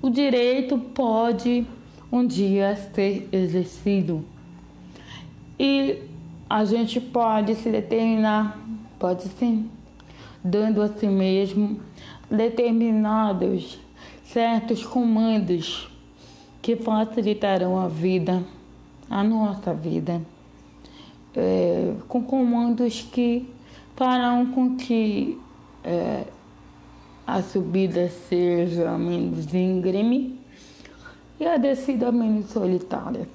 O 0.00 0.08
direito 0.08 0.78
pode 0.78 1.66
um 2.10 2.26
dia 2.26 2.74
ser 2.94 3.28
exercido 3.30 4.24
e 5.58 6.02
a 6.48 6.64
gente 6.64 7.00
pode 7.00 7.54
se 7.54 7.70
determinar, 7.70 8.58
pode 8.98 9.28
sim, 9.28 9.70
dando 10.42 10.82
a 10.82 10.88
si 10.88 11.06
mesmo 11.06 11.80
determinados 12.30 13.78
certos 14.24 14.84
comandos 14.84 15.88
que 16.60 16.76
facilitarão 16.76 17.78
a 17.78 17.88
vida, 17.88 18.42
a 19.08 19.22
nossa 19.22 19.72
vida, 19.72 20.20
é, 21.36 21.94
com 22.08 22.22
comandos 22.22 23.02
que 23.02 23.48
farão 23.94 24.46
com 24.46 24.76
que 24.76 25.38
é, 25.84 26.24
a 27.26 27.42
subida 27.42 28.08
seja 28.08 28.96
menos 28.98 29.52
íngreme 29.54 30.38
e 31.38 31.46
a 31.46 31.56
descida 31.56 32.10
menos 32.10 32.50
solitária. 32.50 33.28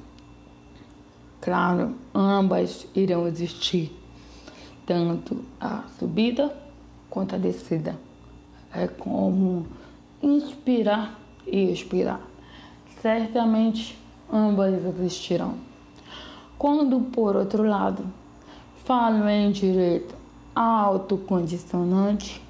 Claro, 1.41 1.95
ambas 2.13 2.85
irão 2.93 3.25
existir, 3.25 3.97
tanto 4.85 5.43
a 5.59 5.83
subida 5.97 6.53
contradecida. 7.09 7.97
É 8.73 8.87
como 8.87 9.65
inspirar 10.21 11.17
e 11.47 11.71
expirar. 11.71 12.21
Certamente 13.01 13.97
ambas 14.31 14.73
existirão. 14.99 15.55
Quando, 16.57 16.99
por 16.99 17.37
outro 17.37 17.63
lado, 17.63 18.03
falo 18.83 19.29
em 19.29 19.49
direito 19.49 20.13
autocondicionante, 20.53 22.43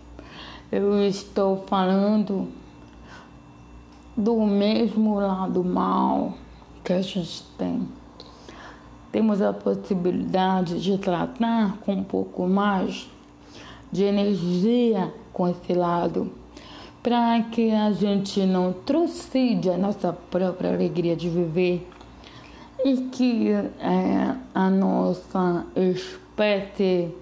eu 0.71 0.99
estou 1.07 1.63
falando 1.67 2.47
do 4.17 4.35
mesmo 4.41 5.19
lado 5.19 5.63
mal 5.63 6.33
que 6.83 6.93
a 6.93 7.01
gente 7.01 7.43
tem. 7.57 7.98
Temos 9.11 9.41
a 9.41 9.51
possibilidade 9.51 10.81
de 10.81 10.97
tratar 10.97 11.77
com 11.79 11.93
um 11.93 12.03
pouco 12.03 12.47
mais 12.47 13.09
de 13.91 14.03
energia 14.03 15.11
com 15.33 15.47
esse 15.47 15.73
lado, 15.73 16.31
para 17.01 17.41
que 17.43 17.71
a 17.71 17.91
gente 17.91 18.45
não 18.45 18.71
trucide 18.71 19.69
a 19.69 19.77
nossa 19.77 20.13
própria 20.13 20.73
alegria 20.73 21.15
de 21.15 21.29
viver 21.29 21.87
e 22.83 22.97
que 23.11 23.49
é, 23.51 24.35
a 24.53 24.69
nossa 24.69 25.65
espécie 25.75 27.13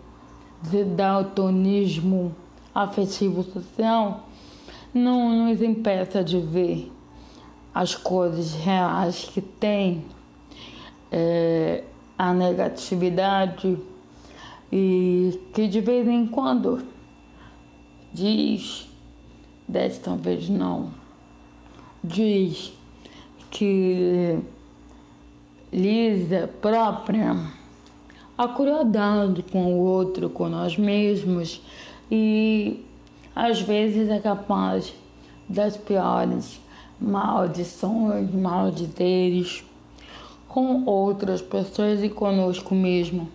de 0.62 0.84
daltonismo 0.84 2.36
afetivo 2.74 3.44
social 3.44 4.28
não 4.94 5.48
nos 5.48 5.62
impeça 5.62 6.24
de 6.24 6.40
ver 6.40 6.92
as 7.74 7.96
coisas 7.96 8.54
reais 8.56 9.30
que 9.32 9.42
tem 9.42 10.06
é, 11.12 11.84
a 12.18 12.34
negatividade. 12.34 13.78
E 14.72 15.40
que 15.54 15.68
de 15.68 15.80
vez 15.80 16.08
em 16.08 16.28
quando 16.28 16.84
diz, 18.14 18.90
desta 19.68 20.16
vez 20.16 20.50
não, 20.50 20.92
diz 22.04 22.74
que 23.50 24.40
lisa 25.72 26.50
própria 26.62 27.36
a 28.38 28.48
crueldade 28.48 29.42
com 29.44 29.74
o 29.74 29.78
outro, 29.80 30.30
com 30.30 30.48
nós 30.48 30.78
mesmos 30.78 31.62
e 32.12 32.86
às 33.36 33.62
vezes 33.62 34.10
é 34.10 34.20
capaz 34.20 34.94
das 35.48 35.78
piores 35.78 36.60
maldições, 37.00 38.32
maldizeres 38.34 39.64
com 40.58 40.86
outras 40.88 41.40
pessoas 41.40 42.04
e 42.04 42.10
conosco 42.10 42.74
mesmo 42.74 43.30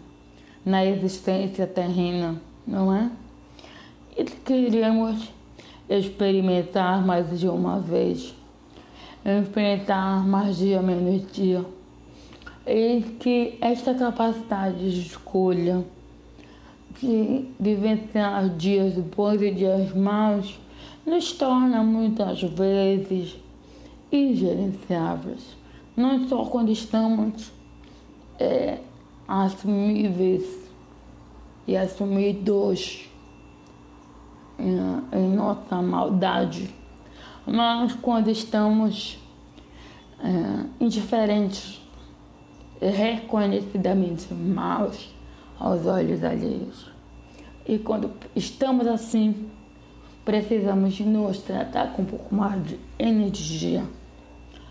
na 0.66 0.84
existência 0.84 1.68
terrena, 1.68 2.34
não 2.66 2.92
é? 2.92 3.12
E 4.18 4.24
queremos 4.24 5.30
experimentar 5.88 7.06
mais 7.06 7.38
de 7.38 7.46
uma 7.46 7.78
vez, 7.78 8.34
enfrentar 9.24 10.26
mais 10.26 10.56
dia 10.56 10.82
menos 10.82 11.30
dia. 11.32 11.64
E 12.66 13.02
que 13.20 13.56
esta 13.60 13.94
capacidade 13.94 14.90
de 14.90 15.06
escolha, 15.06 15.84
de 17.00 17.44
vivenciar 17.60 18.48
dias 18.48 18.94
bons 18.94 19.40
e 19.40 19.52
dias 19.52 19.94
maus, 19.94 20.58
nos 21.06 21.30
torna 21.30 21.84
muitas 21.84 22.42
vezes 22.42 23.36
ingerenciáveis. 24.10 25.61
Não 25.96 26.26
só 26.26 26.44
quando 26.46 26.70
estamos 26.70 27.52
é, 28.38 28.78
assumíveis 29.28 30.44
e 31.66 31.76
assumidos 31.76 33.08
em, 34.58 35.18
em 35.18 35.28
nossa 35.34 35.82
maldade, 35.82 36.74
mas 37.46 37.94
quando 37.94 38.30
estamos 38.30 39.18
é, 40.20 40.64
indiferentes, 40.80 41.80
reconhecidamente 42.80 44.32
maus 44.32 45.12
aos 45.58 45.84
olhos 45.86 46.24
alheios. 46.24 46.90
E 47.66 47.78
quando 47.78 48.10
estamos 48.34 48.86
assim, 48.86 49.50
precisamos 50.24 50.98
nos 51.00 51.38
tratar 51.38 51.92
com 51.92 52.02
um 52.02 52.06
pouco 52.06 52.34
mais 52.34 52.64
de 52.64 52.78
energia. 52.98 53.84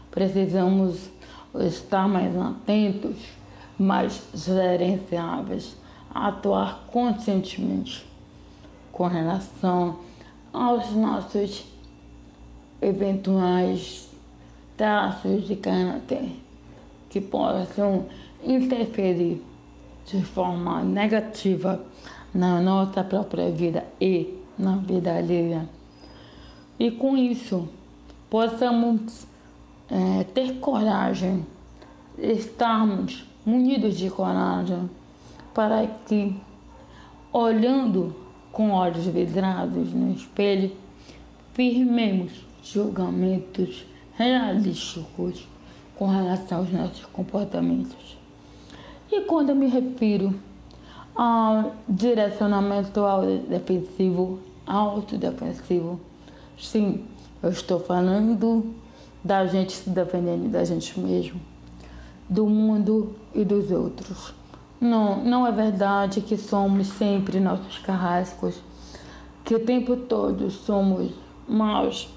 Precisamos 0.10 1.10
estar 1.56 2.08
mais 2.08 2.36
atentos, 2.38 3.18
mais 3.78 4.22
gerenciáveis, 4.34 5.76
atuar 6.14 6.86
conscientemente 6.92 8.06
com 8.92 9.08
relação 9.08 10.00
aos 10.54 10.92
nossos 10.92 11.66
eventuais 12.82 14.10
traços 14.76 15.48
de 15.48 15.56
caráter 15.56 16.32
que 17.10 17.22
possam 17.22 18.06
interferir 18.44 19.42
de 20.06 20.24
forma 20.24 20.82
negativa 20.84 21.84
na 22.34 22.60
nossa 22.60 23.04
própria 23.04 23.52
vida 23.52 23.86
e 24.00 24.38
na 24.58 24.78
vida 24.78 25.16
alheia. 25.16 25.68
E 26.80 26.90
com 26.90 27.16
isso, 27.16 27.68
possamos 28.30 29.28
é, 29.92 30.24
ter 30.24 30.60
coragem, 30.60 31.46
estarmos 32.18 33.26
munidos 33.46 33.98
de 33.98 34.10
coragem, 34.10 34.90
para 35.54 35.86
que, 35.86 36.34
olhando 37.34 38.16
com 38.54 38.72
olhos 38.72 39.06
vidrados 39.06 39.94
no 39.94 40.14
espelho, 40.14 40.72
firmemos 41.54 42.46
julgamentos 42.64 43.86
realísticos 44.16 45.46
com 45.96 46.08
relação 46.08 46.60
aos 46.60 46.72
nossos 46.72 47.06
comportamentos. 47.08 48.18
E 49.12 49.22
quando 49.22 49.50
eu 49.50 49.56
me 49.56 49.68
refiro 49.68 50.34
ao 51.14 51.76
direcionamento 51.88 53.02
defensivo, 53.50 54.40
autodefensivo, 54.66 56.00
sim, 56.58 57.04
eu 57.44 57.50
estou 57.50 57.80
falando 57.80 58.74
da 59.24 59.46
gente 59.46 59.74
se 59.74 59.90
defendendo 59.90 60.50
da 60.50 60.64
gente 60.64 61.00
mesmo, 61.00 61.40
do 62.30 62.48
mundo 62.48 63.16
e 63.34 63.44
dos 63.44 63.72
outros. 63.72 64.34
Não, 64.80 65.24
não 65.24 65.46
é 65.46 65.52
verdade 65.52 66.22
que 66.22 66.38
somos 66.38 66.88
sempre 66.88 67.40
nossos 67.40 67.78
carrascos, 67.80 68.60
que 69.44 69.54
o 69.54 69.60
tempo 69.60 69.96
todo 69.96 70.50
somos 70.50 71.12
maus. 71.48 72.10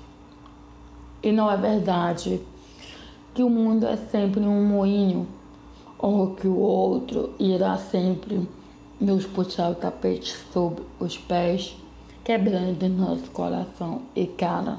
E 1.22 1.30
não 1.32 1.50
é 1.50 1.56
verdade 1.56 2.40
que 3.34 3.42
o 3.42 3.50
mundo 3.50 3.86
é 3.86 3.96
sempre 3.96 4.40
um 4.40 4.64
moinho, 4.64 5.26
ou 5.98 6.34
que 6.34 6.46
o 6.46 6.56
outro 6.56 7.34
irá 7.38 7.76
sempre 7.76 8.48
nos 9.00 9.26
puxar 9.26 9.70
o 9.70 9.74
tapete 9.74 10.36
sob 10.52 10.82
os 11.00 11.18
pés, 11.18 11.76
quebrando 12.22 12.88
nosso 12.88 13.30
coração 13.30 14.02
e 14.14 14.26
cara, 14.26 14.78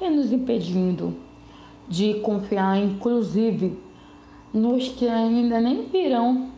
e 0.00 0.10
nos 0.10 0.32
impedindo 0.32 1.14
de 1.88 2.14
confiar, 2.20 2.78
inclusive, 2.78 3.78
nos 4.52 4.88
que 4.88 5.08
ainda 5.08 5.60
nem 5.60 5.86
virão 5.86 6.56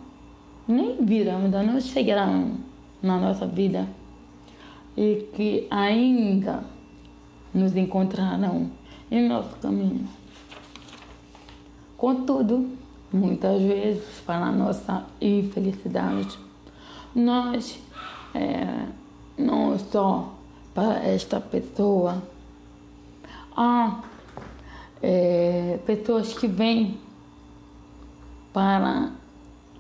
nem 0.69 1.03
viram, 1.03 1.39
ainda 1.39 1.63
não 1.63 1.81
chegarão 1.81 2.59
na 3.03 3.19
nossa 3.19 3.47
vida 3.47 3.89
e 4.95 5.27
que 5.33 5.67
ainda 5.71 6.63
nos 7.55 7.75
encontrarão 7.75 8.71
em 9.11 9.27
nosso 9.27 9.57
caminho. 9.57 10.07
Contudo, 11.97 12.69
muitas 13.11 13.63
vezes, 13.63 14.21
para 14.27 14.53
nossa 14.53 15.07
infelicidade, 15.21 16.39
nós, 17.15 17.81
é, 18.35 18.85
não 19.39 19.79
só 19.79 20.35
para 20.75 21.03
esta 21.03 21.41
pessoa, 21.41 22.23
há 23.59 24.01
é, 25.03 25.81
pessoas 25.85 26.33
que 26.33 26.47
vêm 26.47 26.97
para 28.53 29.11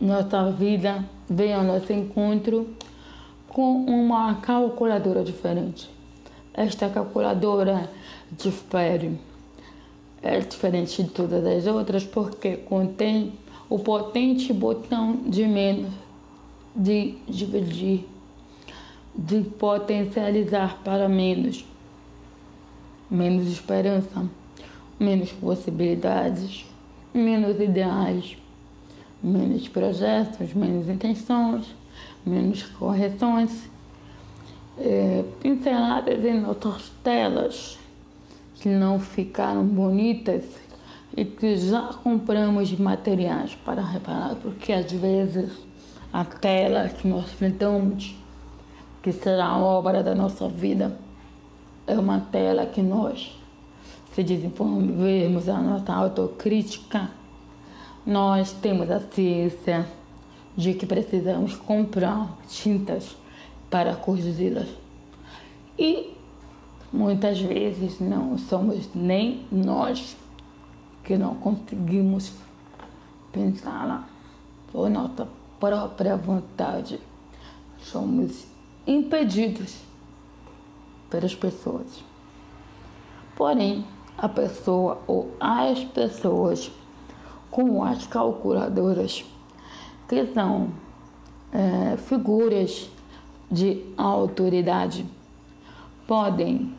nossa 0.00 0.50
vida 0.50 1.04
vem 1.30 1.54
ao 1.54 1.62
nosso 1.62 1.92
encontro 1.92 2.68
com 3.46 3.84
uma 3.84 4.34
calculadora 4.36 5.22
diferente. 5.22 5.88
Esta 6.52 6.88
calculadora 6.88 7.88
difere, 8.32 9.16
é 10.22 10.40
diferente 10.40 11.00
de 11.04 11.10
todas 11.10 11.46
as 11.46 11.66
outras 11.66 12.04
porque 12.04 12.56
contém 12.56 13.32
o 13.70 13.78
potente 13.78 14.52
botão 14.52 15.20
de 15.24 15.46
menos, 15.46 15.92
de 16.74 17.14
dividir, 17.28 18.08
de 19.14 19.42
potencializar 19.42 20.78
para 20.82 21.08
menos, 21.08 21.64
menos 23.10 23.46
esperança, 23.48 24.28
menos 24.98 25.32
possibilidades, 25.32 26.64
menos 27.12 27.60
ideais. 27.60 28.36
Menos 29.20 29.66
projetos, 29.66 30.54
menos 30.54 30.88
intenções, 30.88 31.66
menos 32.24 32.62
correções. 32.62 33.68
É, 34.78 35.24
pinceladas 35.40 36.24
em 36.24 36.40
nossas 36.40 36.88
telas 37.02 37.76
que 38.60 38.68
não 38.68 39.00
ficaram 39.00 39.66
bonitas 39.66 40.44
e 41.16 41.24
que 41.24 41.56
já 41.56 41.92
compramos 41.94 42.70
materiais 42.78 43.56
para 43.64 43.82
reparar, 43.82 44.36
porque 44.36 44.72
às 44.72 44.90
vezes 44.92 45.50
a 46.12 46.24
tela 46.24 46.88
que 46.88 47.08
nós 47.08 47.28
pintamos, 47.32 48.14
que 49.02 49.10
será 49.10 49.46
a 49.46 49.58
obra 49.58 50.00
da 50.00 50.14
nossa 50.14 50.48
vida, 50.48 50.96
é 51.88 51.98
uma 51.98 52.20
tela 52.20 52.66
que 52.66 52.82
nós, 52.82 53.34
se 54.12 54.22
desenvolvermos 54.22 55.48
a 55.48 55.58
nossa 55.58 55.90
autocrítica, 55.92 57.10
nós 58.04 58.52
temos 58.52 58.90
a 58.90 59.00
ciência 59.00 59.88
de 60.54 60.74
que 60.74 60.84
precisamos 60.84 61.56
comprar 61.56 62.36
tintas 62.46 63.16
para 63.70 63.96
corrigi-las. 63.96 64.68
E 65.78 66.14
muitas 66.92 67.40
vezes 67.40 67.98
não 68.00 68.36
somos 68.36 68.88
nem 68.94 69.46
nós 69.50 70.14
que 71.04 71.16
não 71.16 71.36
conseguimos 71.36 72.32
pensá-la 73.32 74.06
por 74.70 74.90
nossa 74.90 75.26
própria 75.58 76.16
vontade. 76.16 77.00
Somos 77.80 78.46
impedidos 78.86 79.87
pelas 81.10 81.34
pessoas. 81.34 82.04
Porém, 83.36 83.84
a 84.16 84.28
pessoa 84.28 85.00
ou 85.06 85.30
as 85.38 85.84
pessoas 85.84 86.70
com 87.50 87.82
as 87.82 88.06
calculadoras, 88.06 89.24
que 90.08 90.26
são 90.32 90.68
é, 91.52 91.96
figuras 91.96 92.90
de 93.50 93.84
autoridade, 93.96 95.06
podem 96.06 96.74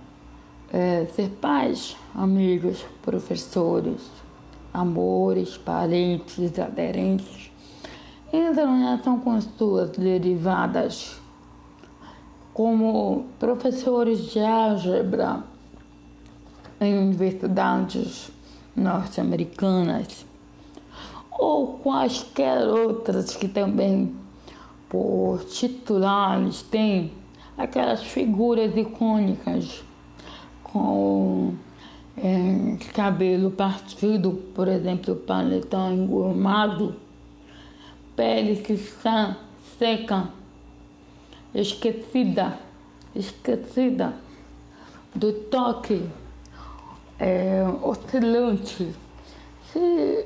é, 0.71 1.05
ser 1.05 1.29
pais, 1.41 1.95
amigos, 2.13 2.85
professores, 3.01 4.09
amores, 4.73 5.57
parentes, 5.57 6.59
aderentes, 6.59 7.51
em 8.31 8.53
relação 8.53 9.19
com 9.19 9.39
suas 9.41 9.89
derivadas, 9.91 11.18
como 12.59 13.27
professores 13.39 14.33
de 14.33 14.39
álgebra 14.41 15.41
em 16.81 16.97
universidades 16.97 18.29
norte-americanas 18.75 20.25
ou 21.31 21.79
quaisquer 21.81 22.67
outras 22.67 23.33
que 23.33 23.47
também 23.47 24.13
por 24.89 25.45
titulares 25.45 26.61
têm 26.63 27.13
aquelas 27.57 28.03
figuras 28.03 28.75
icônicas 28.75 29.81
com 30.61 31.53
é, 32.17 32.75
cabelo 32.93 33.51
partido, 33.51 34.33
por 34.53 34.67
exemplo, 34.67 35.15
paletão 35.15 35.93
engomado, 35.93 36.97
pele 38.17 38.57
que 38.57 38.73
está 38.73 39.37
seca, 39.77 40.37
esquecida, 41.53 42.59
esquecida 43.15 44.13
do 45.13 45.33
toque 45.33 46.07
é, 47.19 47.63
oscilante, 47.81 48.95
se 49.71 50.25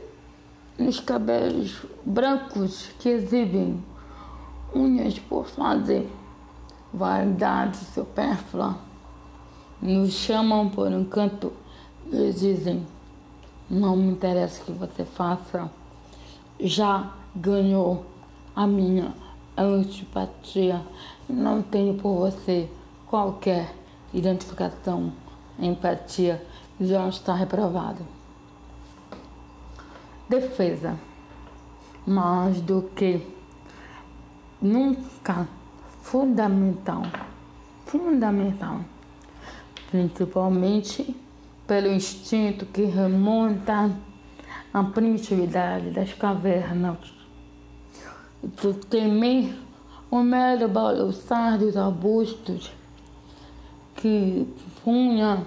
nos 0.78 1.00
cabelos 1.00 1.86
brancos 2.06 2.90
que 3.00 3.10
exibem 3.10 3.84
unhas 4.76 5.18
por 5.20 5.46
fazer, 5.46 6.10
vaidade 6.94 7.78
supérflua 7.78 8.78
nos 9.82 10.14
chamam 10.14 10.70
por 10.70 10.88
um 10.88 11.04
canto 11.04 11.52
e 12.12 12.32
dizem: 12.32 12.86
Não 13.70 13.96
me 13.96 14.12
interessa 14.12 14.62
o 14.62 14.66
que 14.66 14.72
você 14.72 15.04
faça, 15.04 15.70
já 16.60 17.12
ganhou 17.36 18.06
a 18.56 18.66
minha 18.66 19.14
antipatia, 19.58 20.82
não 21.30 21.62
tenho 21.62 21.96
por 21.96 22.16
você 22.16 22.70
qualquer 23.08 23.74
identificação, 24.14 25.14
empatia, 25.60 26.46
já 26.80 27.08
está 27.08 27.34
reprovado. 27.34 28.06
Defesa. 30.28 30.98
Mais 32.06 32.60
do 32.60 32.82
que 32.96 33.26
nunca 34.62 35.48
fundamental, 36.02 37.04
fundamental 37.86 38.82
principalmente 39.94 41.16
pelo 41.68 41.88
instinto 41.94 42.66
que 42.66 42.84
remonta 42.84 43.92
à 44.74 44.84
primitividade 44.84 45.92
das 45.92 46.12
cavernas. 46.14 46.98
Tu 48.58 48.74
temer 48.74 49.54
o 50.14 50.22
mero 50.22 50.68
balançar 50.68 51.58
dos 51.58 51.76
arbustos 51.76 52.72
que 53.96 54.48
punha 54.84 55.44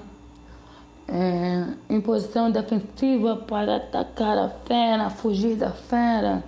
é, 1.06 1.68
em 1.88 2.00
posição 2.00 2.50
defensiva 2.50 3.36
para 3.36 3.76
atacar 3.76 4.36
a 4.36 4.48
fera, 4.48 5.08
fugir 5.08 5.54
da 5.54 5.70
fera, 5.70 6.42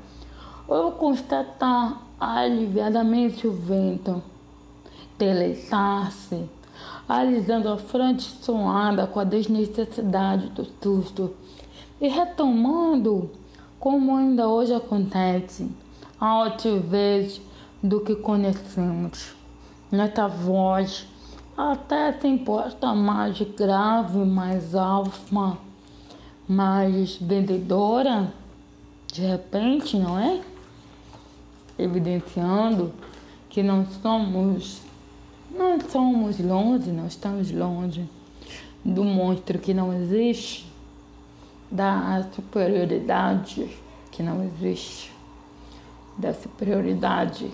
ou 0.66 0.90
constatar 0.90 2.02
aliviadamente 2.18 3.46
o 3.46 3.52
vento, 3.52 4.20
deleitar-se 5.16 6.44
alisando 7.08 7.68
a 7.68 7.78
fronte 7.78 8.24
suada 8.42 9.06
com 9.06 9.20
a 9.20 9.24
desnecessidade 9.24 10.48
do 10.48 10.66
susto 10.82 11.36
e 12.00 12.08
retomando, 12.08 13.30
como 13.78 14.16
ainda 14.16 14.48
hoje 14.48 14.74
acontece, 14.74 15.70
altivez 16.18 17.40
do 17.82 18.00
que 18.00 18.14
conhecemos. 18.16 19.34
Nesta 19.90 20.26
voz, 20.26 21.06
até 21.56 22.12
se 22.12 22.26
imposta 22.26 22.94
mais 22.94 23.40
grave, 23.40 24.18
mais 24.18 24.74
alfa, 24.74 25.58
mais 26.48 27.16
vendedora, 27.16 28.32
de 29.12 29.22
repente, 29.22 29.96
não 29.96 30.18
é? 30.18 30.40
Evidenciando 31.78 32.92
que 33.48 33.62
não 33.62 33.86
somos 33.86 34.82
não 35.50 35.80
somos 35.80 36.38
longe, 36.38 36.92
não 36.92 37.06
estamos 37.06 37.50
longe 37.50 38.08
do 38.84 39.02
monstro 39.02 39.58
que 39.58 39.72
não 39.72 39.92
existe, 39.92 40.70
da 41.70 42.26
superioridade 42.34 43.68
que 44.10 44.22
não 44.22 44.44
existe, 44.44 45.10
da 46.16 46.34
superioridade 46.34 47.50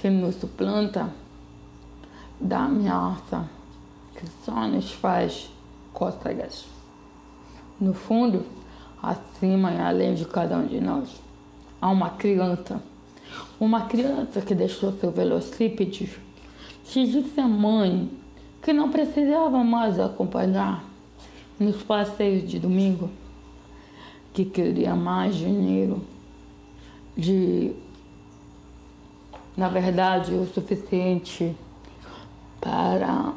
que 0.00 0.08
nos 0.08 0.36
suplanta, 0.36 1.12
da 2.40 2.64
ameaça 2.64 3.46
que 4.16 4.24
só 4.44 4.66
nos 4.66 4.90
faz 4.92 5.50
cócegas. 5.92 6.64
No 7.78 7.92
fundo, 7.92 8.44
acima 9.02 9.72
e 9.72 9.78
além 9.78 10.14
de 10.14 10.24
cada 10.24 10.56
um 10.56 10.66
de 10.66 10.80
nós, 10.80 11.20
há 11.80 11.90
uma 11.90 12.10
criança. 12.10 12.82
Uma 13.60 13.82
criança 13.82 14.40
que 14.40 14.54
deixou 14.54 14.92
seu 14.92 15.10
velocípede 15.10 16.18
que 16.84 17.06
disse 17.06 17.38
à 17.38 17.46
mãe 17.46 18.10
que 18.62 18.72
não 18.72 18.90
precisava 18.90 19.62
mais 19.62 20.00
acompanhar 20.00 20.84
nos 21.58 21.82
passeios 21.82 22.48
de 22.48 22.58
domingo, 22.58 23.10
que 24.32 24.44
queria 24.44 24.94
mais 24.96 25.36
dinheiro, 25.36 26.02
de, 27.16 27.72
na 29.60 29.68
verdade, 29.68 30.32
o 30.32 30.46
suficiente 30.46 31.54
para 32.58 33.34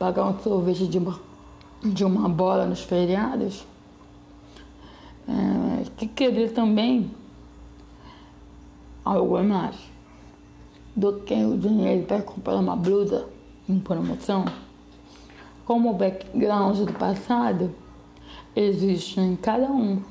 pagar 0.00 0.26
um 0.26 0.36
sorvete 0.40 0.88
de 0.88 0.98
uma, 0.98 1.20
de 1.80 2.04
uma 2.04 2.28
bola 2.28 2.66
nos 2.66 2.80
feriados, 2.80 3.64
é, 5.28 5.84
que 5.96 6.08
queria 6.08 6.50
também 6.50 7.08
algo 9.04 9.40
mais 9.44 9.76
do 10.96 11.20
que 11.20 11.34
o 11.34 11.56
dinheiro 11.56 12.04
para 12.04 12.20
comprar 12.20 12.56
uma 12.56 12.74
blusa 12.74 13.28
em 13.68 13.78
promoção. 13.78 14.44
Como 15.64 15.90
o 15.90 15.94
background 15.94 16.78
do 16.78 16.92
passado 16.94 17.72
existe 18.56 19.20
em 19.20 19.36
cada 19.36 19.70
um, 19.70 20.02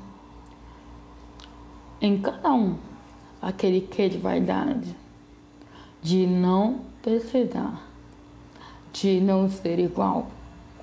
em 2.00 2.16
cada 2.16 2.50
um, 2.50 2.78
aquele 3.42 3.82
que 3.82 4.08
de 4.08 4.16
vaidade, 4.16 4.99
de 6.02 6.26
não 6.26 6.80
precisar, 7.02 7.82
de 8.92 9.20
não 9.20 9.48
ser 9.48 9.78
igual, 9.78 10.28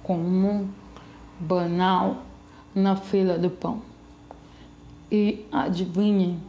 comum, 0.03 0.68
banal 1.39 2.18
na 2.74 2.95
fila 2.95 3.38
do 3.38 3.49
pão. 3.49 3.82
E 5.11 5.45
adivinhem 5.51 6.39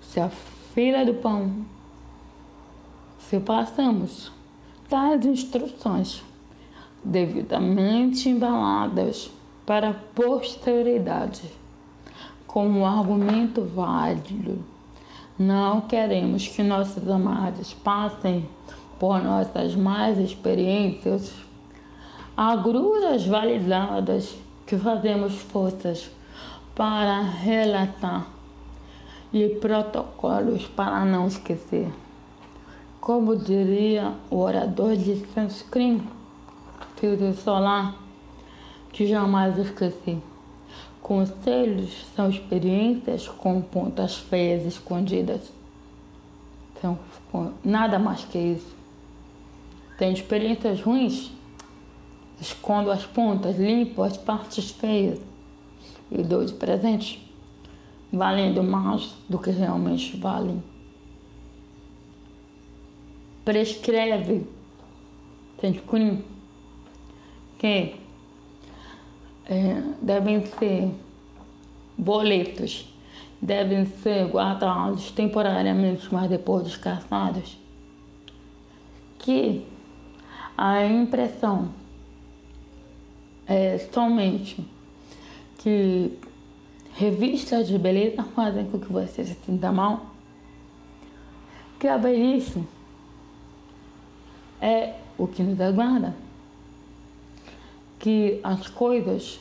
se 0.00 0.20
a 0.20 0.28
fila 0.28 1.04
do 1.04 1.14
pão 1.14 1.64
se 3.18 3.40
passamos 3.40 4.30
tais 4.88 5.24
instruções, 5.24 6.22
devidamente 7.02 8.28
embaladas 8.28 9.30
para 9.66 9.90
a 9.90 9.94
posteridade, 9.94 11.50
com 12.46 12.68
um 12.68 12.86
argumento 12.86 13.64
válido. 13.64 14.62
Não 15.36 15.80
queremos 15.80 16.46
que 16.46 16.62
nossos 16.62 17.08
amados 17.08 17.74
passem 17.74 18.48
por 19.00 19.20
nossas 19.20 19.74
más 19.74 20.16
experiências, 20.16 21.34
agruras 22.36 23.26
validadas 23.26 24.32
que 24.64 24.78
fazemos 24.78 25.34
forças 25.34 26.08
para 26.72 27.20
relatar 27.20 28.28
e 29.32 29.48
protocolos 29.60 30.68
para 30.68 31.04
não 31.04 31.26
esquecer. 31.26 31.92
Como 33.00 33.36
diria 33.36 34.12
o 34.30 34.38
orador 34.38 34.96
de 34.96 35.16
Sanskrit, 35.34 36.00
filtro 36.96 37.34
solar, 37.34 37.96
que 38.92 39.04
jamais 39.04 39.58
esqueci. 39.58 40.22
Conselhos 41.04 42.06
são 42.16 42.30
experiências 42.30 43.28
com 43.28 43.60
pontas 43.60 44.16
feias 44.16 44.64
escondidas. 44.64 45.52
São 46.80 46.98
nada 47.62 47.98
mais 47.98 48.24
que 48.24 48.38
isso. 48.38 48.74
Tem 49.98 50.14
experiências 50.14 50.80
ruins? 50.80 51.30
Escondo 52.40 52.90
as 52.90 53.04
pontas, 53.04 53.58
limpo 53.58 54.02
as 54.02 54.16
partes 54.16 54.70
feias 54.70 55.20
e 56.10 56.22
dou 56.22 56.42
de 56.42 56.54
presente, 56.54 57.30
valendo 58.10 58.62
mais 58.62 59.14
do 59.28 59.38
que 59.38 59.50
realmente 59.50 60.16
valem. 60.16 60.64
Prescreve, 63.44 64.46
Sanskrit, 65.60 66.24
que 67.58 68.03
é, 69.46 69.82
devem 70.00 70.44
ser 70.46 70.90
boletos, 71.96 72.92
devem 73.40 73.86
ser 73.86 74.26
guardados 74.26 75.10
temporariamente, 75.10 76.08
mas 76.12 76.28
depois 76.28 76.64
descartados. 76.64 77.56
Que 79.18 79.64
a 80.56 80.84
impressão 80.84 81.70
é 83.46 83.78
somente 83.92 84.64
que 85.58 86.18
revistas 86.94 87.66
de 87.66 87.78
beleza 87.78 88.22
fazem 88.22 88.66
com 88.66 88.78
que 88.78 88.92
você 88.92 89.24
se 89.24 89.34
sinta 89.44 89.72
mal, 89.72 90.06
que 91.78 91.88
a 91.88 91.96
velhice 91.96 92.62
é 94.60 94.94
o 95.18 95.26
que 95.26 95.42
nos 95.42 95.60
aguarda, 95.60 96.14
que 98.04 98.38
as 98.44 98.68
coisas 98.68 99.40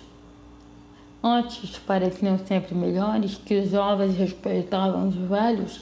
antes 1.22 1.78
pareciam 1.80 2.38
sempre 2.38 2.74
melhores, 2.74 3.36
que 3.36 3.60
os 3.60 3.72
jovens 3.72 4.16
respeitavam 4.16 5.10
os 5.10 5.16
velhos, 5.16 5.82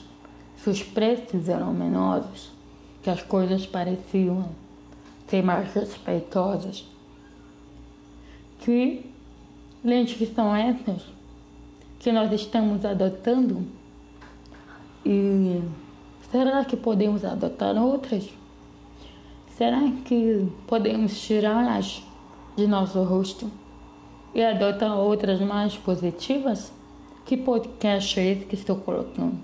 que 0.64 0.68
os 0.68 0.82
preços 0.82 1.48
eram 1.48 1.72
menores, 1.76 2.50
que 3.04 3.10
as 3.12 3.22
coisas 3.22 3.68
pareciam 3.68 4.50
ser 5.28 5.44
mais 5.44 5.72
respeitosas. 5.72 6.84
Que 8.62 9.06
lentes 9.84 10.18
que 10.18 10.26
são 10.26 10.56
essas 10.56 11.04
que 12.00 12.12
nós 12.12 12.32
estamos 12.34 12.84
adotando? 12.84 13.64
E 15.06 15.62
será 16.32 16.66
que 16.66 16.76
podemos 16.76 17.24
adotar 17.24 17.76
outras? 17.76 18.28
Será 19.56 19.82
que 20.04 20.52
podemos 20.66 21.22
tirá-las 21.22 22.10
de 22.62 22.68
nosso 22.68 23.02
rosto 23.04 23.50
e 24.34 24.44
adotar 24.44 24.98
outras 24.98 25.42
mais 25.42 25.76
positivas? 25.76 26.72
Que 27.26 27.36
podcast 27.36 28.20
é 28.20 28.32
esse 28.32 28.46
que 28.46 28.56
estou 28.56 28.76
colocando? 28.76 29.38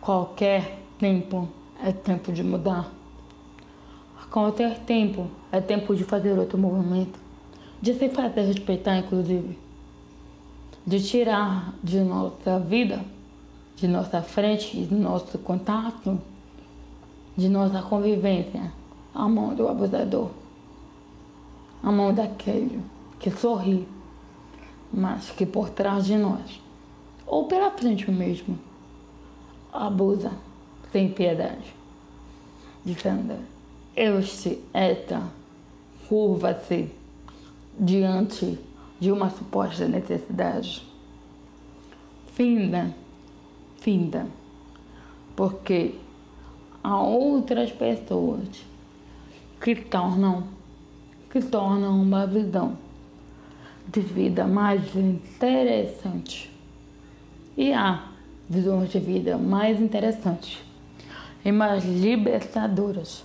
Qualquer 0.00 0.78
tempo 0.98 1.48
é 1.82 1.92
tempo 1.92 2.32
de 2.32 2.42
mudar. 2.42 2.90
Qualquer 4.30 4.78
tempo 4.80 5.26
é 5.50 5.60
tempo 5.60 5.94
de 5.94 6.04
fazer 6.04 6.38
outro 6.38 6.56
movimento 6.56 7.18
de 7.82 7.94
se 7.94 8.10
fazer 8.10 8.42
respeitar, 8.42 8.98
inclusive, 8.98 9.58
de 10.86 11.00
tirar 11.02 11.72
de 11.82 12.00
nossa 12.00 12.58
vida, 12.58 13.00
de 13.76 13.88
nossa 13.88 14.20
frente, 14.20 14.84
de 14.84 14.94
nosso 14.94 15.38
contato, 15.38 16.20
de 17.36 17.48
nossa 17.48 17.80
convivência, 17.80 18.70
a 19.14 19.26
mão 19.26 19.54
do 19.54 19.66
abusador, 19.66 20.30
a 21.82 21.90
mão 21.90 22.12
daquele 22.12 22.80
que 23.18 23.30
sorri, 23.30 23.86
mas 24.92 25.30
que 25.30 25.46
por 25.46 25.70
trás 25.70 26.06
de 26.06 26.16
nós, 26.16 26.60
ou 27.26 27.46
pela 27.46 27.70
frente 27.70 28.10
mesmo, 28.10 28.58
abusa 29.72 30.32
sem 30.92 31.10
piedade, 31.10 31.74
dizendo: 32.84 33.36
Este, 33.94 34.58
esta, 34.72 35.22
curva-se 36.08 36.90
diante 37.78 38.58
de 38.98 39.10
uma 39.10 39.30
suposta 39.30 39.86
necessidade. 39.86 40.86
Finda, 42.34 42.94
finda, 43.78 44.26
porque 45.36 45.94
há 46.82 47.00
outras 47.02 47.70
pessoas 47.72 48.64
que 49.60 49.74
tornam, 49.76 50.44
que 51.30 51.40
tornam 51.40 52.00
uma 52.02 52.26
visão 52.26 52.76
de 53.86 54.00
vida 54.00 54.46
mais 54.46 54.94
interessante. 54.94 56.50
E 57.56 57.72
há 57.72 58.08
visões 58.48 58.90
de 58.90 58.98
vida 58.98 59.38
mais 59.38 59.80
interessantes 59.80 60.58
e 61.44 61.52
mais 61.52 61.84
libertadoras 61.84 63.24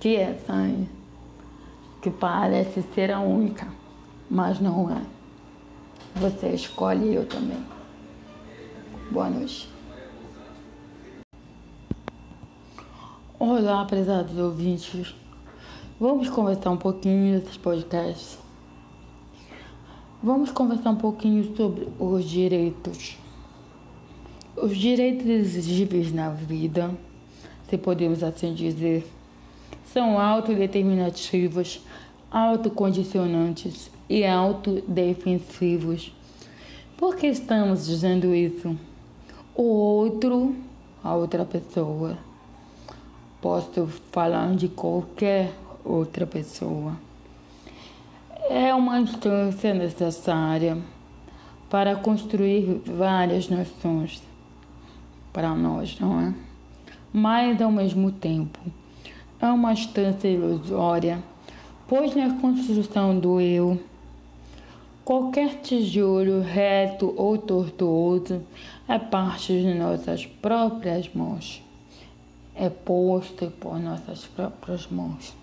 que 0.00 0.16
essa 0.16 0.52
aí 0.52 0.88
que 2.00 2.10
parece 2.10 2.82
ser 2.94 3.10
a 3.10 3.20
única, 3.20 3.68
mas 4.30 4.58
não 4.58 4.90
é. 4.90 5.02
Você 6.16 6.48
escolhe 6.48 7.14
eu 7.14 7.26
também. 7.26 7.62
Boa 9.10 9.28
noite. 9.28 9.68
Olá, 13.38 13.84
prezados 13.84 14.36
ouvintes. 14.38 15.14
Vamos 16.00 16.30
conversar 16.30 16.70
um 16.70 16.78
pouquinho 16.78 17.34
nesses 17.34 17.58
podcasts. 17.58 18.38
Vamos 20.22 20.50
conversar 20.50 20.92
um 20.92 20.96
pouquinho 20.96 21.54
sobre 21.54 21.88
os 21.98 22.24
direitos. 22.24 23.18
Os 24.56 24.78
direitos 24.78 25.26
exigíveis 25.26 26.10
na 26.10 26.30
vida, 26.30 26.90
se 27.68 27.76
podemos 27.76 28.22
assim 28.22 28.54
dizer, 28.54 29.06
são 29.84 30.18
autodeterminativos 30.18 31.82
autocondicionantes 32.30 33.90
e 34.08 34.24
autodefensivos. 34.24 36.14
Por 36.96 37.14
que 37.14 37.26
estamos 37.26 37.84
dizendo 37.84 38.34
isso? 38.34 38.74
O 39.54 39.64
outro, 39.64 40.56
a 41.04 41.14
outra 41.14 41.44
pessoa, 41.44 42.16
posso 43.42 43.86
falar 44.10 44.56
de 44.56 44.66
qualquer 44.66 45.52
outra 45.84 46.26
pessoa, 46.26 46.94
é 48.48 48.74
uma 48.74 49.00
instância 49.00 49.74
necessária 49.74 50.78
para 51.68 51.96
construir 51.96 52.82
várias 52.84 53.48
nações 53.48 54.22
para 55.32 55.54
nós, 55.54 55.98
não 56.00 56.20
é? 56.20 56.34
Mas 57.12 57.60
ao 57.60 57.70
mesmo 57.70 58.10
tempo, 58.10 58.58
é 59.40 59.46
uma 59.46 59.72
instância 59.72 60.28
ilusória 60.28 61.22
pois 61.90 62.14
na 62.14 62.38
construção 62.40 63.18
do 63.18 63.40
eu, 63.40 63.76
qualquer 65.04 65.60
tijolo 65.60 66.40
reto 66.40 67.12
ou 67.16 67.36
tortuoso 67.36 68.44
é 68.86 68.96
parte 68.96 69.60
de 69.60 69.74
nossas 69.74 70.24
próprias 70.24 71.12
mãos, 71.12 71.60
é 72.54 72.70
posto 72.70 73.50
por 73.58 73.76
nossas 73.80 74.24
próprias 74.24 74.86
mãos. 74.86 75.39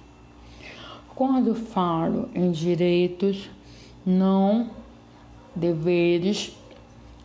Quando 1.18 1.56
falo 1.56 2.30
em 2.36 2.52
direitos, 2.52 3.50
não 4.06 4.70
deveres 5.56 6.56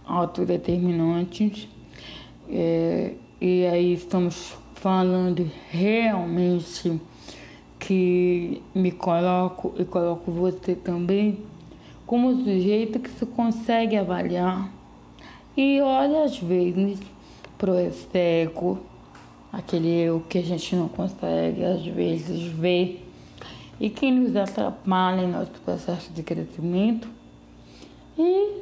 autodeterminantes, 0.07 1.68
é, 2.49 3.12
e 3.38 3.66
aí 3.66 3.93
estamos 3.93 4.57
falando 4.76 5.47
realmente 5.68 6.99
que 7.78 8.62
me 8.74 8.93
coloco 8.93 9.74
e 9.78 9.84
coloco 9.84 10.32
você 10.32 10.74
também 10.74 11.40
como 12.07 12.34
sujeito 12.34 12.99
que 12.99 13.11
se 13.11 13.26
consegue 13.26 13.95
avaliar. 13.95 14.72
E 15.55 15.82
olha 15.82 16.24
às 16.24 16.38
vezes 16.38 16.99
pro 17.59 17.78
execo 17.78 18.78
aquele 19.53 19.90
eu 19.90 20.22
que 20.30 20.38
a 20.38 20.43
gente 20.43 20.74
não 20.74 20.88
consegue 20.88 21.62
às 21.62 21.84
vezes 21.84 22.45
ver 22.45 23.01
e 23.80 23.90
que 23.90 24.10
nos 24.10 24.36
atrapalha 24.36 25.22
em 25.22 25.30
nosso 25.30 25.50
processo 25.64 26.12
de 26.12 26.22
crescimento 26.22 27.08
e 28.18 28.60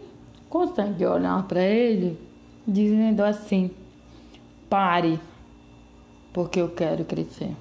consegue 0.49 1.05
olhar 1.05 1.43
para 1.47 1.63
ele 1.63 2.19
dizendo 2.67 3.23
assim: 3.23 3.71
pare, 4.69 5.21
porque 6.33 6.61
eu 6.61 6.69
quero 6.69 7.05
crescer. 7.05 7.55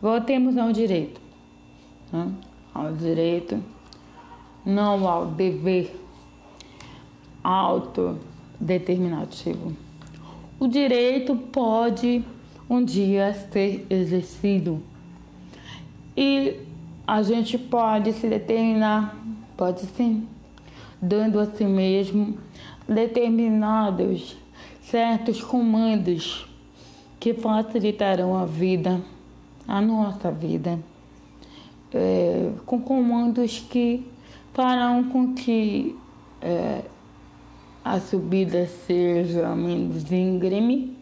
Voltemos 0.00 0.56
ao 0.56 0.72
direito, 0.72 1.20
né? 2.12 2.32
ao 2.74 2.92
direito, 2.92 3.62
não 4.64 5.06
ao 5.06 5.26
dever 5.26 5.94
autodeterminativo. 7.44 9.76
O 10.58 10.66
direito 10.68 11.36
pode 11.36 12.24
um 12.68 12.84
dia 12.84 13.32
ser 13.52 13.86
exercido 13.90 14.82
e 16.16 16.60
a 17.06 17.22
gente 17.22 17.58
pode 17.58 18.12
se 18.12 18.28
determinar, 18.28 19.16
pode 19.56 19.80
sim, 19.80 20.26
dando 21.00 21.40
a 21.40 21.46
si 21.46 21.64
mesmo 21.64 22.38
determinados 22.88 24.36
certos 24.82 25.42
comandos 25.42 26.46
que 27.18 27.34
facilitarão 27.34 28.36
a 28.36 28.44
vida, 28.44 29.00
a 29.66 29.80
nossa 29.80 30.30
vida, 30.30 30.78
é, 31.94 32.50
com 32.66 32.80
comandos 32.80 33.58
que 33.58 34.06
farão 34.52 35.04
com 35.04 35.34
que 35.34 35.96
é, 36.40 36.82
a 37.84 37.98
subida 38.00 38.66
seja 38.66 39.54
menos 39.54 40.10
íngreme 40.10 40.96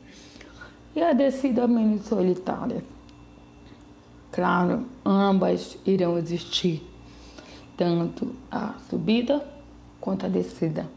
e 0.94 1.02
a 1.02 1.12
descida 1.12 1.66
menos 1.66 2.06
solitária. 2.06 2.82
Claro, 4.32 4.86
ambas 5.04 5.76
irão 5.84 6.16
existir, 6.16 6.82
tanto 7.76 8.32
a 8.50 8.74
subida 8.88 9.44
quanto 10.00 10.26
a 10.26 10.28
descida. 10.28 10.88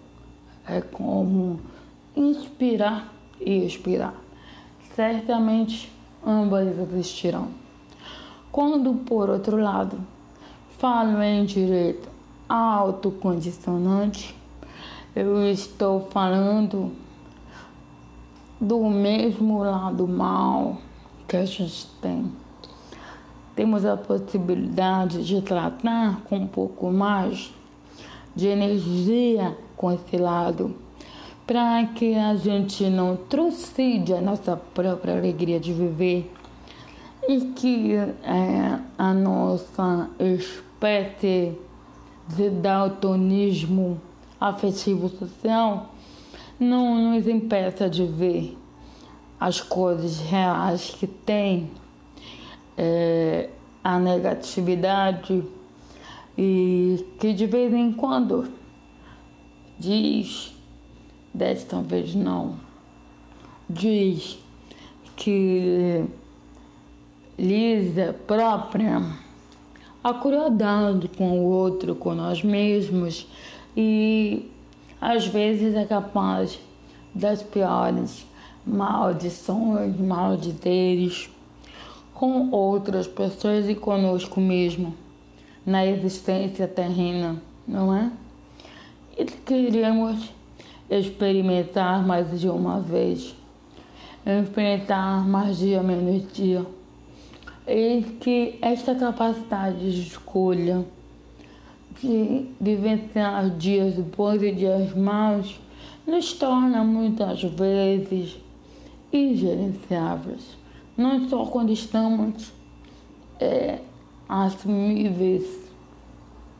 É 0.67 0.81
como 0.81 1.59
inspirar 2.15 3.11
e 3.41 3.65
expirar. 3.65 4.13
Certamente 4.95 5.91
ambas 6.25 6.67
existirão. 6.67 7.49
Quando, 8.51 8.93
por 8.93 9.31
outro 9.31 9.57
lado, 9.57 9.97
falo 10.77 11.21
em 11.23 11.43
direito 11.43 12.07
autocondicionante, 12.47 14.36
eu 15.15 15.43
estou 15.49 16.07
falando 16.11 16.91
do 18.61 18.79
mesmo 18.89 19.63
lado 19.63 20.07
mal 20.07 20.77
que 21.27 21.36
a 21.36 21.45
gente 21.45 21.88
tem. 21.99 22.43
Temos 23.56 23.86
a 23.86 23.95
possibilidade 23.95 25.24
de 25.26 25.41
tratar 25.41 26.22
com 26.24 26.38
um 26.38 26.47
pouco 26.47 26.91
mais 26.91 27.54
de 28.36 28.47
energia 28.47 29.56
com 29.78 29.91
esse 29.91 30.18
lado, 30.18 30.76
para 31.45 31.86
que 31.88 32.16
a 32.16 32.36
gente 32.36 32.89
não 32.89 33.16
trucide 33.16 34.14
a 34.14 34.22
nossa 34.22 34.56
própria 34.56 35.18
alegria 35.18 35.60
de 35.60 35.72
viver 35.72 36.32
e 37.28 37.41
que 37.56 37.93
é, 37.93 38.80
a 38.97 39.14
nossa 39.14 40.10
espécie 40.20 41.54
de 42.28 42.49
daltonismo 42.49 44.01
afetivo 44.39 45.10
social 45.10 45.89
não 46.60 47.12
nos 47.12 47.28
impeça 47.28 47.89
de 47.89 48.06
ver 48.06 48.58
as 49.39 49.62
coisas 49.62 50.20
reais 50.20 50.89
que 50.89 51.06
tem 51.06 51.70
é, 52.78 53.49
a 53.84 53.99
negatividade. 53.99 55.43
E 56.38 57.05
que 57.19 57.32
de 57.32 57.45
vez 57.45 57.71
em 57.74 57.91
quando 57.91 58.51
diz, 59.78 60.55
desta 61.34 61.80
vez 61.82 62.15
não, 62.15 62.55
diz 63.69 64.39
que 65.15 66.03
lisa 67.38 68.15
própria 68.26 69.01
a 70.03 70.13
crueldade 70.13 71.07
com 71.07 71.39
o 71.39 71.43
outro, 71.43 71.95
com 71.95 72.13
nós 72.13 72.43
mesmos 72.43 73.28
e 73.76 74.49
às 74.99 75.28
vezes 75.28 75.76
é 75.76 75.86
capaz 75.86 76.59
das 77.13 77.41
piores 77.43 78.26
maldições, 78.65 79.97
maldizeres 79.99 81.30
com 82.24 82.51
outras 82.51 83.05
pessoas 83.05 83.67
e 83.67 83.76
conosco 83.76 84.39
mesmo 84.39 84.95
na 85.65 85.86
existência 85.86 86.65
terrena, 86.65 87.36
não 87.67 87.93
é? 87.93 88.09
E 89.17 89.26
queremos 89.26 90.30
experimentar 90.89 92.01
mais 92.07 92.39
de 92.39 92.47
uma 92.47 92.80
vez, 92.80 93.36
enfrentar 94.26 95.28
mais 95.28 95.57
dia 95.57 95.84
menos 95.84 96.32
dia. 96.32 96.65
E 97.67 98.03
que 98.21 98.57
esta 98.61 98.95
capacidade 98.95 99.91
de 99.91 100.07
escolha, 100.07 100.86
de 102.01 102.45
vivenciar 102.57 103.49
dias 103.49 103.95
bons 103.95 104.41
e 104.41 104.53
dias 104.53 104.95
maus, 104.95 105.59
nos 106.07 106.32
torna 106.32 106.86
muitas 106.86 107.43
vezes 107.43 108.38
ingerenciáveis. 109.11 110.62
Não 110.96 111.28
só 111.28 111.46
quando 111.46 111.72
estamos 111.72 112.54
é, 113.39 113.80
assumíveis 114.30 115.44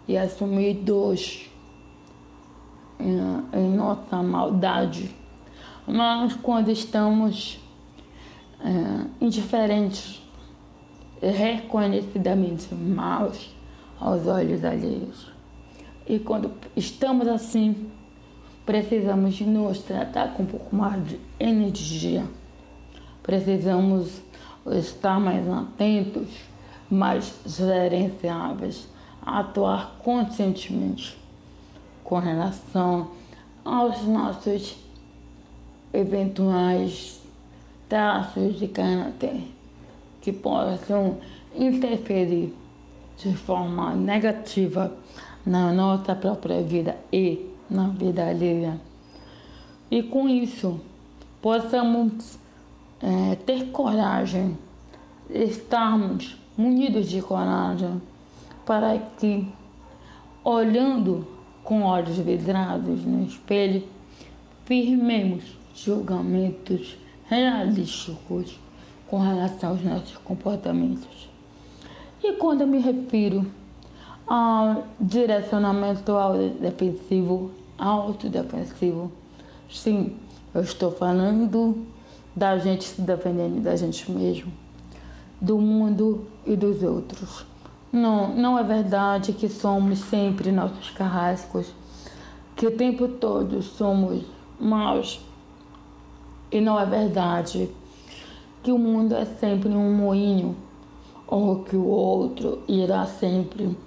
e 0.08 0.18
assumidos 0.18 1.50
em, 3.00 3.60
em 3.60 3.70
nossa 3.76 4.24
maldade, 4.24 5.14
mas 5.88 6.34
quando 6.36 6.70
estamos 6.70 7.60
é, 8.60 9.06
indiferentes, 9.22 10.22
reconhecidamente 11.22 12.74
maus 12.74 13.54
aos 14.00 14.28
olhos 14.28 14.66
alheios. 14.66 15.32
E 16.08 16.20
quando 16.20 16.52
estamos 16.76 17.28
assim, 17.28 17.90
precisamos 18.66 19.40
nos 19.42 19.80
tratar 19.80 20.34
com 20.34 20.44
um 20.44 20.46
pouco 20.46 20.76
mais 20.76 21.06
de 21.08 21.20
energia. 21.40 22.26
Precisamos 23.24 24.22
estar 24.66 25.20
mais 25.20 25.48
atentos 25.50 26.28
mais 26.94 27.34
gerenciáveis, 27.46 28.88
atuar 29.26 29.98
conscientemente 30.04 31.18
com 32.04 32.20
relação 32.20 33.10
aos 33.66 34.04
nossos 34.04 34.78
eventuais 35.94 37.22
traços 37.90 38.60
de 38.60 38.68
caráter 38.68 39.44
que 40.22 40.32
possam 40.32 41.18
interferir 41.56 42.54
de 43.18 43.36
forma 43.36 43.94
negativa 43.96 44.96
na 45.46 45.72
nossa 45.72 46.16
própria 46.16 46.62
vida 46.62 46.98
e 47.12 47.50
na 47.70 47.88
vida 47.90 48.28
alheia. 48.28 48.80
E 49.90 50.02
com 50.02 50.28
isso, 50.28 50.80
possamos 51.42 52.38
é, 53.04 53.36
ter 53.36 53.66
coragem, 53.72 54.58
estarmos 55.30 56.38
munidos 56.58 57.10
de 57.10 57.22
coragem, 57.22 58.02
para 58.66 58.98
que, 58.98 59.46
olhando 60.42 61.28
com 61.66 61.84
olhos 61.84 62.18
vidrados 62.18 63.04
no 63.04 63.26
espelho, 63.26 63.84
firmemos 64.64 65.58
julgamentos 65.76 66.98
realísticos 67.26 68.58
com 69.08 69.20
relação 69.20 69.72
aos 69.72 69.84
nossos 69.84 70.18
comportamentos. 70.18 71.30
E 72.24 72.34
quando 72.34 72.62
eu 72.62 72.68
me 72.68 72.80
refiro 72.80 73.46
ao 74.26 74.88
direcionamento 74.98 76.14
autodefensivo, 76.14 77.52
autodefensivo, 77.78 79.12
sim, 79.70 80.16
eu 80.56 80.62
estou 80.62 80.92
falando 80.92 81.93
da 82.36 82.58
gente 82.58 82.84
se 82.86 83.02
defendendo 83.02 83.62
da 83.62 83.76
gente 83.76 84.12
mesmo 84.12 84.52
do 85.44 85.58
mundo 85.58 86.26
e 86.46 86.56
dos 86.56 86.82
outros. 86.82 87.46
Não, 87.92 88.34
não 88.34 88.58
é 88.58 88.64
verdade 88.64 89.34
que 89.34 89.50
somos 89.50 90.00
sempre 90.00 90.54
nossos 90.54 90.90
carrascos, 90.92 91.74
que 92.56 92.66
o 92.66 92.72
tempo 92.72 93.10
todo 93.10 93.62
somos 93.62 94.24
maus. 94.58 95.20
E 96.50 96.62
não 96.62 96.80
é 96.80 96.86
verdade 96.86 97.70
que 98.64 98.72
o 98.72 98.78
mundo 98.78 99.16
é 99.16 99.26
sempre 99.26 99.70
um 99.70 99.94
moinho, 99.94 100.56
ou 101.28 101.64
que 101.64 101.76
o 101.76 101.88
outro 101.88 102.64
irá 102.66 103.06
sempre 103.06 103.78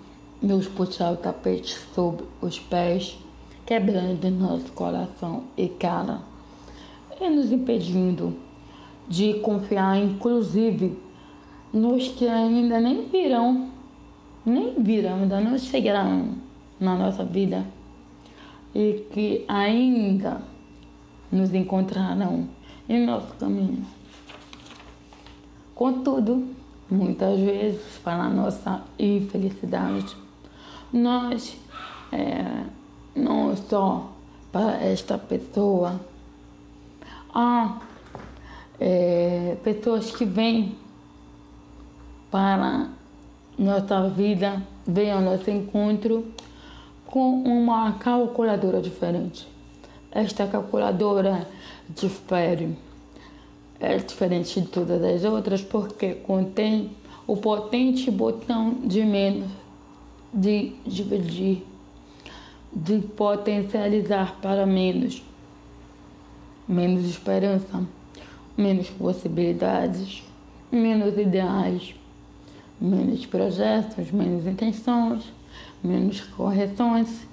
nos 0.43 0.69
puxar 0.69 1.13
o 1.13 1.17
tapete 1.17 1.79
sob 1.95 2.23
os 2.43 2.59
pés, 2.59 3.19
quebrando 3.65 4.31
nosso 4.31 4.71
coração 4.73 5.45
e 5.57 5.69
cara, 5.69 6.21
e 7.21 7.29
nos 7.31 7.53
impedindo 7.53 8.37
de 9.09 9.35
confiar, 9.35 9.99
inclusive, 9.99 10.99
nos 11.73 12.09
que 12.09 12.27
ainda 12.27 12.81
nem 12.81 13.09
virão, 13.09 13.71
nem 14.45 14.75
virão, 14.83 15.23
ainda 15.23 15.41
não 15.41 15.59
chegarão 15.59 16.35
na 16.79 16.97
nossa 16.97 17.25
vida 17.25 17.64
e 18.75 19.07
que 19.12 19.45
ainda 19.49 20.41
nos 21.31 21.53
encontrarão 21.55 22.49
em 22.89 23.05
nosso 23.05 23.35
caminho. 23.35 23.85
Contudo, 25.75 26.47
muitas 26.91 27.39
vezes, 27.39 27.99
para 28.03 28.29
nossa 28.29 28.83
infelicidade, 28.99 30.17
nós 30.93 31.57
é, 32.12 32.64
não 33.14 33.57
só 33.57 34.11
para 34.53 34.83
esta 34.83 35.19
pessoa, 35.19 36.01
há 37.37 37.78
é, 38.80 39.59
pessoas 39.62 40.11
que 40.11 40.24
vêm 40.24 40.74
para 42.30 42.89
nossa 43.59 44.09
vida, 44.09 44.62
vêm 44.87 45.12
ao 45.12 45.20
nosso 45.20 45.51
encontro 45.51 46.26
com 47.05 47.43
uma 47.43 47.93
calculadora 47.93 48.80
diferente. 48.80 49.47
Esta 50.11 50.47
calculadora 50.47 51.47
difere, 51.91 52.74
é 53.78 53.99
diferente 53.99 54.59
de 54.59 54.68
todas 54.68 55.05
as 55.05 55.24
outras 55.24 55.61
porque 55.61 56.14
contém 56.14 56.91
o 57.26 57.37
potente 57.37 58.11
botão 58.11 58.72
de 58.82 59.05
menos, 59.05 59.51
de 60.32 60.72
dividir, 60.87 61.62
de 62.72 62.99
potencializar 63.01 64.37
para 64.41 64.64
menos, 64.64 65.22
menos 66.69 67.05
esperança, 67.05 67.87
menos 68.57 68.89
possibilidades, 68.91 70.23
menos 70.71 71.17
ideais, 71.17 71.95
menos 72.81 73.25
projetos, 73.27 74.11
menos 74.11 74.47
intenções, 74.47 75.25
menos 75.83 76.21
correções, 76.21 77.27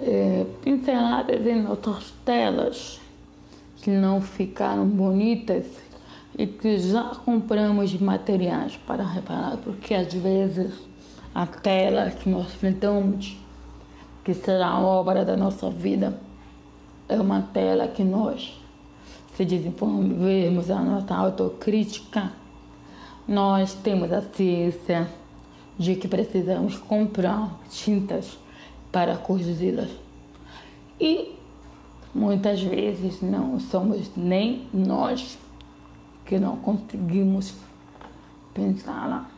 é, 0.00 0.46
pinceladas 0.62 1.46
em 1.46 1.66
outras 1.66 2.12
telas 2.24 3.00
que 3.82 3.90
não 3.90 4.20
ficaram 4.20 4.86
bonitas 4.86 5.66
e 6.38 6.46
que 6.46 6.78
já 6.78 7.14
compramos 7.24 7.94
materiais 7.94 8.76
para 8.86 9.04
reparar, 9.04 9.56
porque 9.58 9.94
às 9.94 10.12
vezes 10.12 10.72
a 11.34 11.46
tela 11.46 12.10
que 12.10 12.28
nós 12.28 12.52
pintamos, 12.52 13.36
que 14.24 14.34
será 14.34 14.68
a 14.68 14.80
obra 14.80 15.24
da 15.24 15.36
nossa 15.36 15.70
vida, 15.70 16.18
é 17.10 17.20
uma 17.20 17.42
tela 17.42 17.88
que 17.88 18.04
nós, 18.04 18.56
se 19.34 19.44
desenvolvermos 19.44 20.70
a 20.70 20.80
nossa 20.80 21.12
autocrítica, 21.12 22.32
nós 23.26 23.74
temos 23.74 24.12
a 24.12 24.22
ciência 24.22 25.10
de 25.76 25.96
que 25.96 26.06
precisamos 26.06 26.76
comprar 26.76 27.58
tintas 27.68 28.38
para 28.92 29.16
corrigi-las. 29.16 29.90
E 31.00 31.34
muitas 32.14 32.62
vezes 32.62 33.20
não 33.20 33.58
somos 33.58 34.08
nem 34.16 34.68
nós 34.72 35.36
que 36.24 36.38
não 36.38 36.58
conseguimos 36.58 37.54
pensá-la 38.54 39.28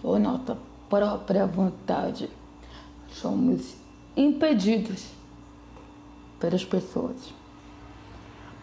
por 0.00 0.20
nossa 0.20 0.56
própria 0.88 1.46
vontade. 1.46 2.30
Somos 3.10 3.74
impedidos 4.16 5.17
pelas 6.38 6.64
pessoas. 6.64 7.34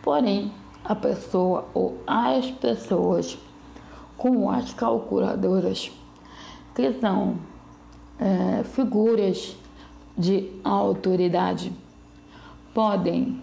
Porém, 0.01 0.51
a 0.83 0.95
pessoa 0.95 1.65
ou 1.73 1.97
as 2.05 2.51
pessoas 2.51 3.37
com 4.17 4.49
as 4.49 4.73
calculadoras 4.73 5.91
que 6.73 6.93
são 6.99 7.37
é, 8.19 8.63
figuras 8.63 9.55
de 10.17 10.51
autoridade. 10.63 11.71
Podem 12.73 13.41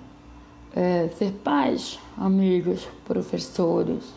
é, 0.74 1.08
ser 1.08 1.32
pais, 1.44 1.98
amigos, 2.16 2.86
professores, 3.04 4.12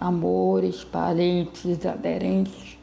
amores, 0.00 0.84
parentes, 0.84 1.84
aderentes. 1.84 2.78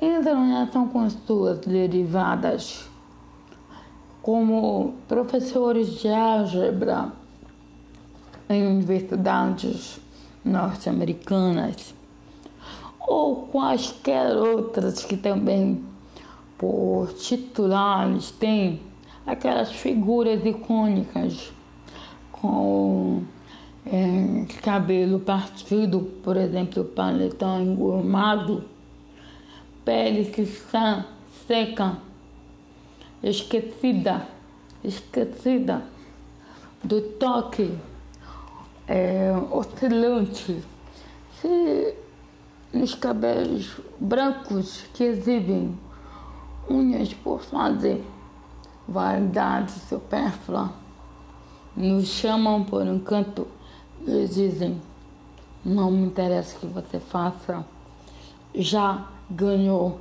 Entram 0.00 0.46
em 0.46 0.56
ação 0.56 0.88
com 0.88 1.08
suas 1.10 1.58
derivadas, 1.58 2.87
como 4.28 4.92
professores 5.08 6.02
de 6.02 6.08
álgebra 6.08 7.10
em 8.46 8.66
universidades 8.66 9.98
norte-americanas 10.44 11.94
ou 13.00 13.46
quaisquer 13.46 14.36
outras 14.36 15.02
que 15.02 15.16
também, 15.16 15.82
por 16.58 17.10
titulares, 17.14 18.30
têm 18.32 18.82
aquelas 19.26 19.72
figuras 19.72 20.44
icônicas 20.44 21.50
com 22.30 23.22
é, 23.86 24.44
cabelo 24.62 25.20
partido, 25.20 26.00
por 26.22 26.36
exemplo, 26.36 26.84
paletão 26.84 27.62
engomado, 27.62 28.62
pele 29.86 30.26
que 30.26 30.42
está 30.42 31.06
seca, 31.46 32.06
esquecida, 33.22 34.28
esquecida 34.82 35.82
do 36.82 37.00
toque 37.00 37.76
é, 38.86 39.32
oscilante. 39.50 40.62
Se 41.40 41.94
nos 42.72 42.94
cabelos 42.94 43.80
brancos 43.98 44.84
que 44.94 45.04
exibem 45.04 45.78
unhas 46.68 47.12
por 47.14 47.40
fazer, 47.40 48.04
vaidade 48.86 49.72
supérflua, 49.72 50.72
nos 51.76 52.08
chamam 52.08 52.64
por 52.64 52.82
um 52.82 52.98
canto 52.98 53.46
e 54.06 54.26
dizem: 54.26 54.80
Não 55.64 55.90
me 55.90 56.06
interessa 56.06 56.56
o 56.56 56.60
que 56.60 56.66
você 56.66 56.98
faça, 56.98 57.64
já 58.54 59.06
ganhou 59.30 60.00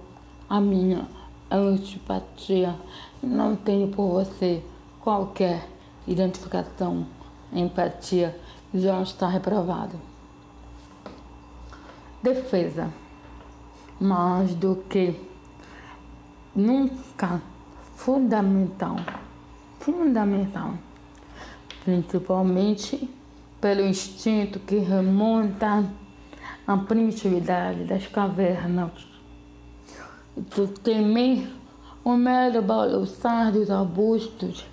a 0.50 0.60
minha 0.60 1.08
antipatia, 1.52 2.76
não 3.22 3.56
tenho 3.56 3.88
por 3.90 4.10
você 4.10 4.64
qualquer 5.02 5.68
identificação, 6.08 7.06
empatia, 7.52 8.40
já 8.74 9.02
está 9.02 9.28
reprovado. 9.28 10.00
Defesa, 12.22 12.92
mais 14.00 14.54
do 14.56 14.76
que 14.90 15.16
nunca. 16.56 17.42
Fundamental, 17.96 18.96
fundamental, 19.80 20.76
principalmente 21.84 23.10
pelo 23.60 23.82
instinto 23.82 24.60
que 24.60 24.78
remonta 24.78 25.84
à 26.68 26.78
primitividade 26.78 27.86
das 27.86 28.06
cavernas, 28.06 28.92
do 30.36 30.68
temer 30.68 31.57
o 32.08 32.16
mero 32.16 32.62
balançar 32.62 33.52
dos 33.52 33.70
arbustos 33.70 34.66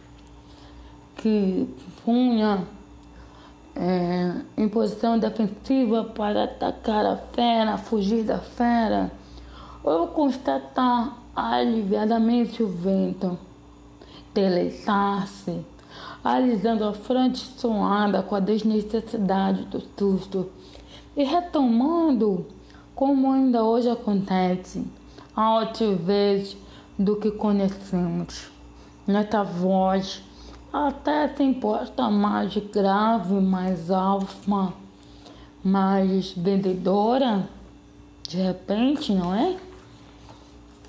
que 1.16 1.68
punha 2.04 2.64
é, 3.74 4.36
em 4.56 4.68
posição 4.68 5.18
defensiva 5.18 6.04
para 6.04 6.44
atacar 6.44 7.04
a 7.04 7.16
fera, 7.16 7.76
fugir 7.76 8.22
da 8.22 8.38
fera, 8.38 9.10
ou 9.82 10.06
constatar 10.06 11.18
aliviadamente 11.34 12.62
o 12.62 12.68
vento, 12.68 13.36
deleitar-se, 14.32 15.60
alisando 16.22 16.84
a 16.84 16.92
fronte 16.92 17.38
suada 17.38 18.22
com 18.22 18.36
a 18.36 18.40
desnecessidade 18.40 19.64
do 19.64 19.82
susto 19.98 20.52
e 21.16 21.24
retomando, 21.24 22.46
como 22.94 23.32
ainda 23.32 23.64
hoje 23.64 23.90
acontece, 23.90 24.86
altivez 25.34 26.56
do 26.98 27.16
que 27.16 27.30
conhecemos. 27.30 28.50
Nesta 29.06 29.42
voz 29.42 30.22
até 30.72 31.28
se 31.28 31.42
imposta 31.42 32.08
mais 32.10 32.56
grave, 32.56 33.34
mais 33.34 33.90
alfa, 33.90 34.72
mais 35.62 36.32
vendedora, 36.32 37.48
de 38.28 38.38
repente, 38.38 39.12
não 39.12 39.34
é? 39.34 39.56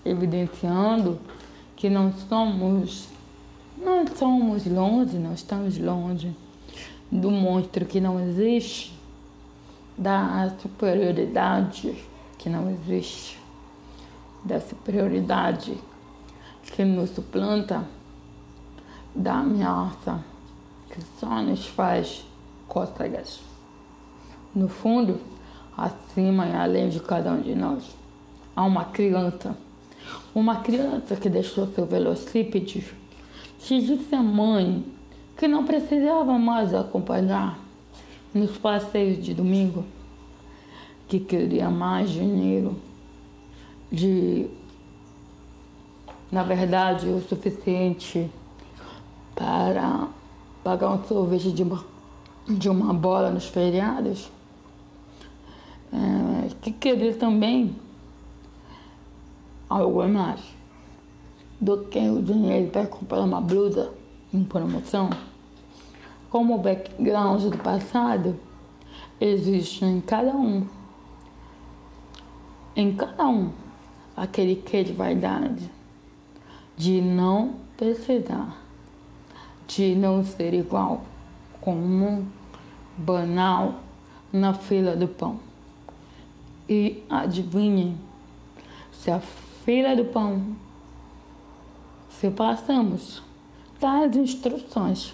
Evidenciando 0.03 1.19
que 1.75 1.89
não 1.89 2.13
somos, 2.13 3.07
não 3.77 4.05
somos 4.07 4.65
longe, 4.65 5.17
não 5.17 5.33
estamos 5.33 5.77
longe 5.77 6.35
do 7.11 7.29
monstro 7.31 7.85
que 7.85 7.99
não 7.99 8.19
existe, 8.19 8.93
da 9.97 10.53
superioridade 10.59 11.95
que 12.37 12.49
não 12.49 12.69
existe, 12.69 13.39
da 14.43 14.59
superioridade 14.59 15.77
que 16.75 16.83
nos 16.83 17.11
suplanta 17.11 17.87
da 19.15 19.35
ameaça 19.35 20.21
que 20.89 20.99
só 21.17 21.41
nos 21.41 21.65
faz 21.65 22.25
cócegas. 22.67 23.39
No 24.53 24.67
fundo, 24.67 25.19
acima 25.77 26.47
e 26.47 26.53
além 26.53 26.89
de 26.89 26.99
cada 26.99 27.31
um 27.31 27.41
de 27.41 27.55
nós, 27.55 27.95
há 28.53 28.63
uma 28.63 28.85
criança. 28.85 29.57
Uma 30.33 30.57
criança 30.57 31.15
que 31.15 31.29
deixou 31.29 31.65
seu 31.67 31.85
velocípede, 31.85 32.85
que 33.59 33.79
disse 33.79 34.13
à 34.13 34.21
mãe 34.21 34.85
que 35.37 35.47
não 35.47 35.65
precisava 35.65 36.37
mais 36.37 36.73
acompanhar 36.73 37.57
nos 38.33 38.57
passeios 38.57 39.23
de 39.23 39.33
domingo, 39.33 39.85
que 41.07 41.19
queria 41.19 41.69
mais 41.69 42.09
dinheiro, 42.09 42.75
de, 43.91 44.47
na 46.35 46.43
verdade, 46.43 47.07
o 47.07 47.21
suficiente 47.21 48.29
para 49.33 50.09
pagar 50.65 50.91
um 50.91 51.01
sorvete 51.05 51.49
de 51.49 51.63
uma, 51.63 51.85
de 52.45 52.67
uma 52.67 52.93
bola 52.93 53.31
nos 53.31 53.45
feriados, 53.45 54.29
é, 55.93 56.49
que 56.61 56.73
queria 56.73 57.13
também 57.15 57.73
algo 59.69 60.05
mais 60.09 60.41
do 61.61 61.85
que 61.85 61.99
o 61.99 62.21
dinheiro 62.21 62.69
para 62.69 62.85
comprar 62.85 63.21
uma 63.21 63.39
blusa 63.39 63.93
em 64.33 64.43
promoção. 64.43 65.09
Como 66.29 66.55
o 66.55 66.57
background 66.57 67.43
do 67.43 67.57
passado 67.59 68.37
existe 69.21 69.85
em 69.85 70.01
cada 70.01 70.35
um, 70.35 70.67
em 72.75 72.93
cada 72.93 73.25
um, 73.25 73.53
aquele 74.17 74.57
que 74.57 74.83
de 74.83 74.91
vaidade, 74.91 75.73
de 76.77 77.01
não 77.01 77.55
precisar 77.77 78.65
de 79.67 79.95
não 79.95 80.23
ser 80.23 80.53
igual, 80.53 81.03
comum, 81.59 82.25
banal 82.97 83.75
na 84.31 84.53
fila 84.53 84.95
do 84.95 85.07
pão. 85.07 85.39
E 86.67 87.03
adivinhem, 87.09 87.97
se 88.91 89.11
a 89.11 89.19
fila 89.19 89.95
do 89.95 90.05
pão, 90.05 90.55
se 92.09 92.29
passamos 92.31 93.21
tais 93.79 94.15
instruções 94.15 95.13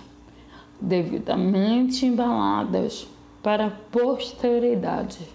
devidamente 0.79 2.05
embaladas 2.05 3.07
para 3.41 3.67
a 3.67 3.71
posteridade, 3.71 5.27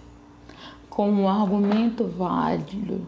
com 0.89 1.09
um 1.09 1.29
argumento 1.29 2.05
válido, 2.05 3.05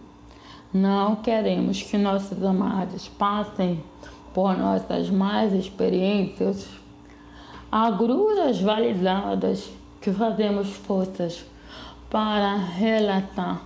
não 0.73 1.15
queremos 1.15 1.81
que 1.81 1.97
nossos 1.97 2.43
amados 2.43 3.07
passem 3.07 3.83
por 4.33 4.55
nossas 4.55 5.09
más 5.09 5.51
experiências, 5.51 6.67
agruras 7.71 8.61
validadas 8.61 9.69
que 9.99 10.11
fazemos 10.11 10.69
forças 10.69 11.43
para 12.09 12.55
relatar 12.55 13.61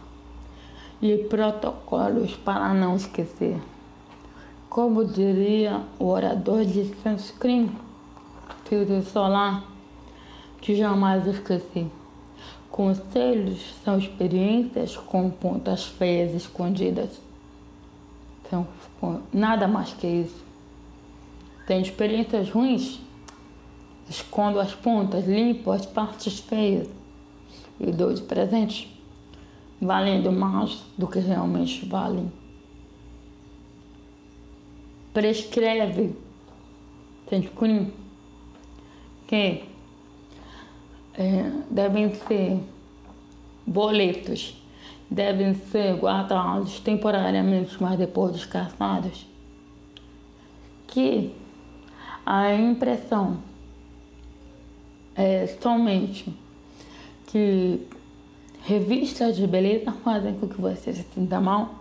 e 1.02 1.18
protocolos 1.18 2.36
para 2.38 2.74
não 2.74 2.96
esquecer. 2.96 3.60
Como 4.70 5.06
diria 5.06 5.82
o 6.00 6.08
orador 6.08 6.64
de 6.66 6.86
Sanskrit, 7.04 7.70
filtro 8.66 9.04
solar, 9.04 9.66
que 10.62 10.76
jamais 10.76 11.28
esqueci. 11.28 11.92
Conselhos 12.74 13.76
são 13.84 14.00
experiências 14.00 14.98
com 14.98 15.30
pontas 15.30 15.86
feias 15.86 16.34
escondidas. 16.34 17.22
São 18.50 18.68
nada 19.32 19.68
mais 19.68 19.94
que 19.94 20.08
isso. 20.08 20.44
Tenho 21.68 21.84
experiências 21.84 22.50
ruins, 22.50 23.00
escondo 24.10 24.60
as 24.60 24.74
pontas, 24.74 25.28
limpo 25.28 25.70
as 25.70 25.86
partes 25.86 26.40
feias 26.40 26.90
e 27.80 27.92
dou 27.92 28.12
de 28.12 28.24
presente, 28.24 29.00
valendo 29.80 30.32
mais 30.32 30.84
do 30.98 31.08
que 31.08 31.20
realmente 31.20 31.86
valem. 31.86 32.32
Prescreve, 35.14 36.16
tem 37.28 37.44
que 37.44 37.52
é, 41.16 41.52
devem 41.70 42.14
ser 42.16 42.60
boletos, 43.66 44.62
devem 45.10 45.54
ser 45.54 45.96
guardados 45.96 46.80
temporariamente, 46.80 47.76
mas 47.82 47.98
depois 47.98 48.34
descartados. 48.34 49.26
Que 50.88 51.34
a 52.26 52.54
impressão 52.54 53.38
é 55.16 55.48
somente 55.62 56.34
que 57.28 57.88
revistas 58.64 59.36
de 59.36 59.46
beleza 59.46 59.92
fazem 59.92 60.36
com 60.36 60.48
que 60.48 60.60
você 60.60 60.94
se 60.94 61.04
sinta 61.14 61.42
mal, 61.42 61.76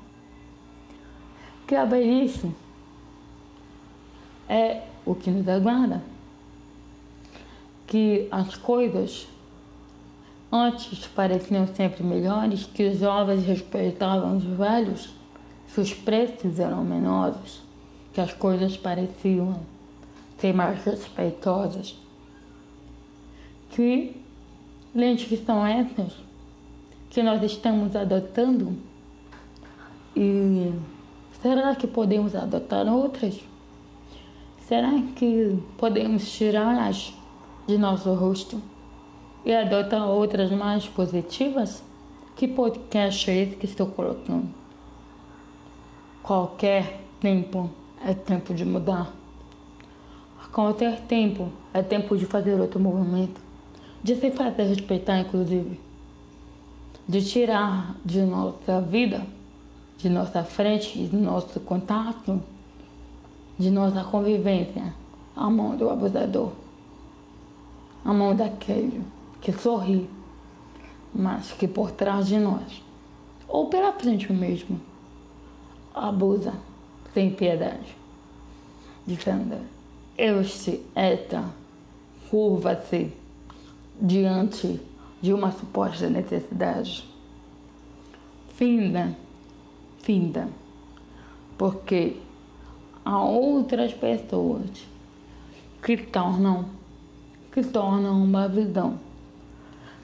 que 1.66 1.74
a 1.74 1.84
velhice 1.84 2.50
é 4.48 4.82
o 5.04 5.14
que 5.14 5.30
nos 5.30 5.46
aguarda, 5.48 6.02
que 7.92 8.26
as 8.30 8.56
coisas 8.56 9.28
antes 10.50 11.06
pareciam 11.08 11.66
sempre 11.66 12.02
melhores, 12.02 12.64
que 12.64 12.88
os 12.88 12.98
jovens 12.98 13.44
respeitavam 13.44 14.38
os 14.38 14.44
velhos, 14.44 15.10
que 15.66 15.78
os 15.78 15.92
preços 15.92 16.58
eram 16.58 16.82
menores, 16.82 17.60
que 18.14 18.20
as 18.22 18.32
coisas 18.32 18.78
pareciam 18.78 19.60
ser 20.38 20.54
mais 20.54 20.82
respeitosas. 20.82 21.94
Que 23.68 24.16
lentes 24.94 25.28
que 25.28 25.36
são 25.36 25.66
essas 25.66 26.14
que 27.10 27.22
nós 27.22 27.42
estamos 27.42 27.94
adotando? 27.94 28.74
E 30.16 30.72
será 31.42 31.76
que 31.76 31.86
podemos 31.86 32.34
adotar 32.34 32.86
outras? 32.86 33.38
Será 34.66 34.92
que 35.14 35.62
podemos 35.76 36.30
tirá-las 36.32 37.20
de 37.72 37.78
nosso 37.78 38.12
rosto 38.12 38.60
e 39.46 39.54
adotar 39.54 40.06
outras 40.06 40.50
mais 40.50 40.86
positivas? 40.86 41.82
Que 42.36 42.46
podcast 42.46 43.30
é 43.30 43.42
esse 43.42 43.56
que 43.56 43.64
estou 43.64 43.86
colocando? 43.86 44.48
Qualquer 46.22 47.00
tempo 47.18 47.70
é 48.04 48.12
tempo 48.12 48.52
de 48.52 48.64
mudar. 48.66 49.10
Qualquer 50.52 51.00
tempo 51.00 51.48
é 51.72 51.82
tempo 51.82 52.14
de 52.14 52.26
fazer 52.26 52.60
outro 52.60 52.78
movimento, 52.78 53.40
de 54.02 54.16
se 54.16 54.30
fazer 54.30 54.64
respeitar, 54.64 55.18
inclusive, 55.20 55.80
de 57.08 57.24
tirar 57.24 57.96
de 58.04 58.20
nossa 58.20 58.82
vida, 58.82 59.26
de 59.96 60.10
nossa 60.10 60.44
frente, 60.44 61.06
de 61.06 61.16
nosso 61.16 61.58
contato, 61.60 62.42
de 63.58 63.70
nossa 63.70 64.04
convivência, 64.04 64.92
a 65.34 65.48
mão 65.48 65.74
do 65.74 65.88
abusador, 65.88 66.52
a 68.04 68.12
mão 68.12 68.34
daquele 68.34 69.02
que 69.40 69.52
sorri, 69.52 70.08
mas 71.14 71.52
que 71.52 71.68
por 71.68 71.90
trás 71.90 72.26
de 72.26 72.38
nós, 72.38 72.82
ou 73.46 73.68
pela 73.68 73.92
frente 73.92 74.32
mesmo, 74.32 74.80
abusa 75.94 76.54
sem 77.12 77.30
piedade, 77.30 77.96
dizendo 79.06 79.58
este, 80.16 80.80
esta 80.94 81.44
curva-se 82.30 83.12
diante 84.00 84.80
de 85.20 85.32
uma 85.32 85.52
suposta 85.52 86.08
necessidade. 86.08 87.06
Finda, 88.54 89.16
finda, 89.98 90.48
porque 91.56 92.16
há 93.04 93.22
outras 93.22 93.92
pessoas 93.92 94.86
que 95.82 95.96
tornam, 95.96 96.66
que 97.52 97.62
tornam 97.62 98.22
uma 98.22 98.48
visão 98.48 98.98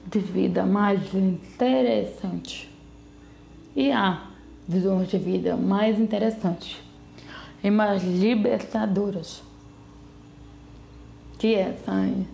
de 0.05 0.19
vida 0.19 0.65
mais 0.65 1.13
interessante. 1.13 2.69
E 3.75 3.91
há 3.91 4.27
visões 4.67 5.09
de 5.09 5.17
vida 5.17 5.57
mais 5.57 5.99
interessantes 5.99 6.77
e 7.63 7.69
mais 7.71 8.03
libertadoras 8.03 9.43
que 11.39 11.55
essa 11.55 11.91
aí, 11.91 12.27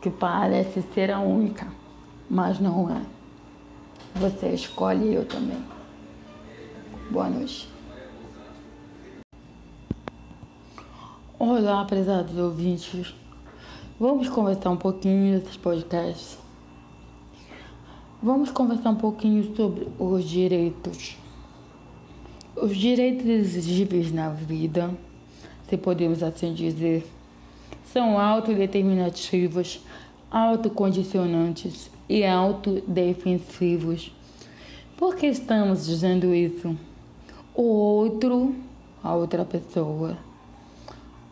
que 0.00 0.10
parece 0.10 0.82
ser 0.94 1.10
a 1.10 1.20
única, 1.20 1.68
mas 2.28 2.58
não 2.58 2.90
é. 2.90 3.02
Você 4.14 4.48
escolhe 4.48 5.14
eu 5.14 5.24
também. 5.24 5.62
Boa 7.10 7.28
noite. 7.28 7.68
Olá, 11.38 11.84
prezados 11.84 12.36
ouvintes. 12.36 13.19
Vamos 14.00 14.30
conversar 14.30 14.70
um 14.70 14.78
pouquinho 14.78 15.38
desses 15.38 15.58
podcasts. 15.58 16.38
Vamos 18.22 18.50
conversar 18.50 18.88
um 18.88 18.96
pouquinho 18.96 19.54
sobre 19.54 19.88
os 19.98 20.24
direitos. 20.24 21.18
Os 22.56 22.74
direitos 22.74 23.26
exigíveis 23.26 24.10
na 24.10 24.30
vida, 24.30 24.90
se 25.68 25.76
podemos 25.76 26.22
assim 26.22 26.54
dizer 26.54 27.06
são 27.92 28.18
autodeterminativos 28.18 29.84
autocondicionantes 30.30 31.90
e 32.08 32.24
autodefensivos. 32.24 34.14
Por 34.96 35.14
que 35.14 35.26
estamos 35.26 35.84
dizendo 35.84 36.34
isso? 36.34 36.74
O 37.54 37.64
outro, 37.64 38.54
a 39.04 39.14
outra 39.14 39.44
pessoa. 39.44 40.16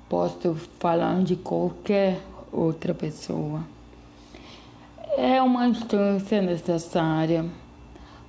Posso 0.06 0.54
falar 0.78 1.22
de 1.22 1.34
qualquer 1.34 2.20
outra 2.52 2.94
pessoa. 2.94 3.62
É 5.16 5.42
uma 5.42 5.66
instância 5.66 6.40
necessária 6.40 7.44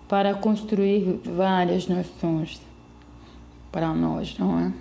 para 0.08 0.34
construir 0.34 1.20
várias 1.24 1.88
nações 1.88 2.60
para 3.72 3.94
nós, 3.94 4.38
não 4.38 4.60
é? 4.60 4.74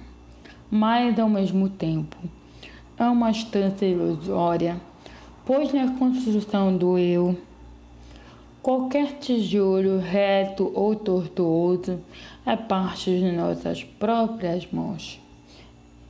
Mas 0.70 1.18
ao 1.18 1.28
mesmo 1.28 1.68
tempo 1.68 2.16
é 2.98 3.04
uma 3.04 3.30
instância 3.30 3.86
ilusória, 3.86 4.80
pois 5.44 5.72
na 5.72 5.96
construção 5.98 6.76
do 6.76 6.98
eu, 6.98 7.38
qualquer 8.62 9.18
tijolo 9.18 9.98
reto 9.98 10.72
ou 10.74 10.96
tortuoso 10.96 12.00
é 12.44 12.56
parte 12.56 13.10
de 13.10 13.32
nossas 13.32 13.84
próprias 13.84 14.66
mãos, 14.72 15.20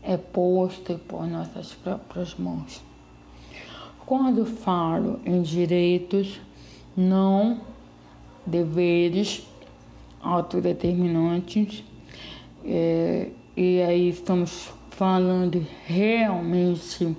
é 0.03 0.17
posto 0.17 0.99
por 1.07 1.27
nossas 1.27 1.75
próprias 1.75 2.35
mãos. 2.37 2.88
Quando 4.09 4.47
falo 4.47 5.21
em 5.23 5.43
direitos, 5.43 6.41
não 6.97 7.61
deveres 8.47 9.47
autodeterminantes, 10.23 11.85
é, 12.65 13.29
e 13.55 13.83
aí 13.83 14.09
estamos 14.09 14.73
falando 14.89 15.63
realmente 15.85 17.15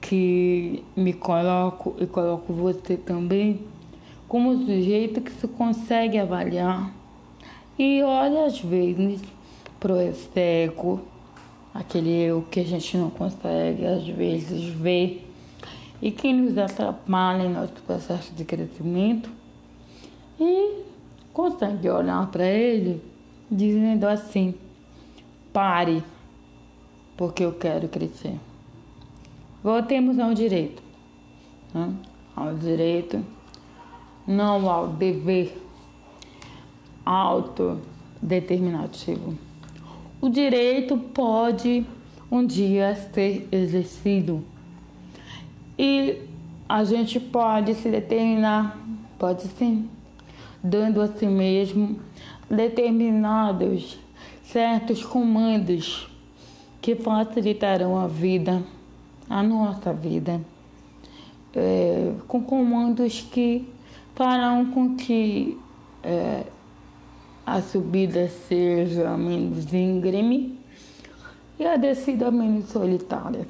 que 0.00 0.84
me 0.94 1.12
coloco 1.12 1.96
e 1.98 2.06
coloco 2.06 2.52
você 2.52 2.96
também 2.96 3.62
como 4.28 4.56
sujeito 4.56 5.20
que 5.20 5.32
se 5.32 5.48
consegue 5.48 6.16
avaliar. 6.16 6.94
E 7.76 8.00
olha 8.04 8.44
às 8.44 8.60
vezes 8.60 9.20
pro 9.80 10.00
execo, 10.00 11.00
aquele 11.74 12.12
eu 12.12 12.46
que 12.48 12.60
a 12.60 12.64
gente 12.64 12.96
não 12.96 13.10
consegue 13.10 13.84
às 13.84 14.06
vezes 14.06 14.62
ver 14.66 15.23
e 16.00 16.10
que 16.10 16.32
nos 16.32 16.56
atrapalha 16.58 17.44
em 17.44 17.52
nosso 17.52 17.74
processo 17.86 18.32
de 18.34 18.44
crescimento 18.44 19.30
e 20.38 20.82
consegue 21.32 21.88
olhar 21.88 22.30
para 22.30 22.46
ele 22.46 23.02
dizendo 23.50 24.06
assim: 24.06 24.54
pare, 25.52 26.04
porque 27.16 27.44
eu 27.44 27.52
quero 27.52 27.88
crescer. 27.88 28.38
Voltemos 29.62 30.18
ao 30.18 30.34
direito, 30.34 30.82
né? 31.72 31.94
ao 32.36 32.54
direito, 32.54 33.24
não 34.26 34.68
ao 34.68 34.88
dever 34.88 35.56
autodeterminativo. 37.04 39.38
O 40.20 40.28
direito 40.28 40.98
pode 40.98 41.86
um 42.30 42.44
dia 42.44 42.94
ser 43.12 43.48
exercido 43.52 44.44
e 45.78 46.22
a 46.68 46.84
gente 46.84 47.18
pode 47.20 47.74
se 47.74 47.88
determinar, 47.88 48.78
pode 49.18 49.42
sim, 49.42 49.88
dando 50.62 51.00
a 51.00 51.08
si 51.08 51.26
mesmo 51.26 51.98
determinados 52.48 53.98
certos 54.44 55.04
comandos 55.04 56.08
que 56.80 56.94
facilitarão 56.94 57.98
a 57.98 58.06
vida, 58.06 58.62
a 59.28 59.42
nossa 59.42 59.92
vida, 59.92 60.40
é, 61.54 62.12
com 62.28 62.42
comandos 62.42 63.20
que 63.20 63.68
farão 64.14 64.66
com 64.66 64.96
que 64.96 65.58
é, 66.02 66.44
a 67.46 67.60
subida 67.60 68.28
seja 68.28 69.16
menos 69.16 69.72
íngreme 69.72 70.58
e 71.58 71.64
a 71.66 71.76
descida 71.76 72.30
menos 72.30 72.68
solitária. 72.68 73.46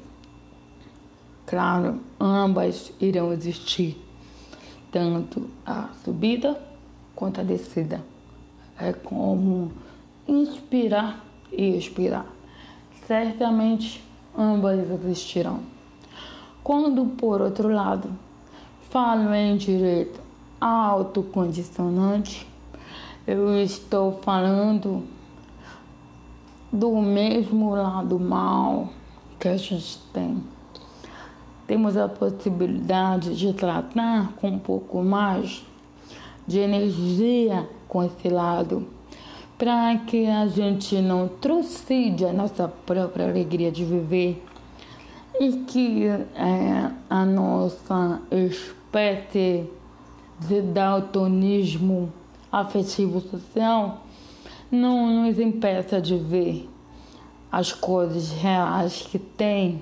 Claro, 1.55 2.01
ambas 2.19 2.91
irão 2.99 3.31
existir, 3.31 3.97
tanto 4.91 5.49
a 5.65 5.87
subida 6.03 6.61
quanto 7.15 7.39
a 7.39 7.45
descida. 7.45 8.03
É 8.77 8.91
como 8.91 9.71
inspirar 10.27 11.23
e 11.49 11.77
expirar. 11.77 12.25
Certamente 13.07 14.03
ambas 14.37 14.85
existirão. 14.91 15.61
Quando, 16.61 17.05
por 17.15 17.39
outro 17.39 17.69
lado, 17.69 18.09
falo 18.89 19.33
em 19.33 19.55
direito 19.55 20.19
autocondicionante, 20.59 22.45
eu 23.25 23.57
estou 23.63 24.19
falando 24.21 25.05
do 26.69 26.97
mesmo 26.97 27.73
lado 27.73 28.19
mal 28.19 28.89
que 29.39 29.47
a 29.47 29.55
gente 29.55 29.99
tem. 30.11 30.54
Temos 31.67 31.97
a 31.97 32.07
possibilidade 32.07 33.35
de 33.35 33.53
tratar 33.53 34.33
com 34.33 34.49
um 34.49 34.59
pouco 34.59 35.01
mais 35.03 35.65
de 36.47 36.59
energia 36.59 37.67
com 37.87 38.03
esse 38.03 38.29
lado, 38.29 38.87
para 39.57 39.97
que 39.97 40.27
a 40.27 40.45
gente 40.47 40.95
não 41.01 41.27
trucide 41.27 42.25
a 42.25 42.33
nossa 42.33 42.67
própria 42.67 43.27
alegria 43.27 43.71
de 43.71 43.83
viver 43.83 44.43
e 45.39 45.51
que 45.63 46.05
é, 46.05 46.91
a 47.09 47.25
nossa 47.25 48.21
espécie 48.31 49.69
de 50.39 50.61
daltonismo 50.61 52.11
afetivo 52.51 53.21
social 53.21 54.03
não 54.71 55.23
nos 55.23 55.39
impeça 55.39 56.01
de 56.01 56.17
ver 56.17 56.69
as 57.51 57.71
coisas 57.71 58.31
reais 58.31 59.01
que 59.01 59.17
tem 59.17 59.81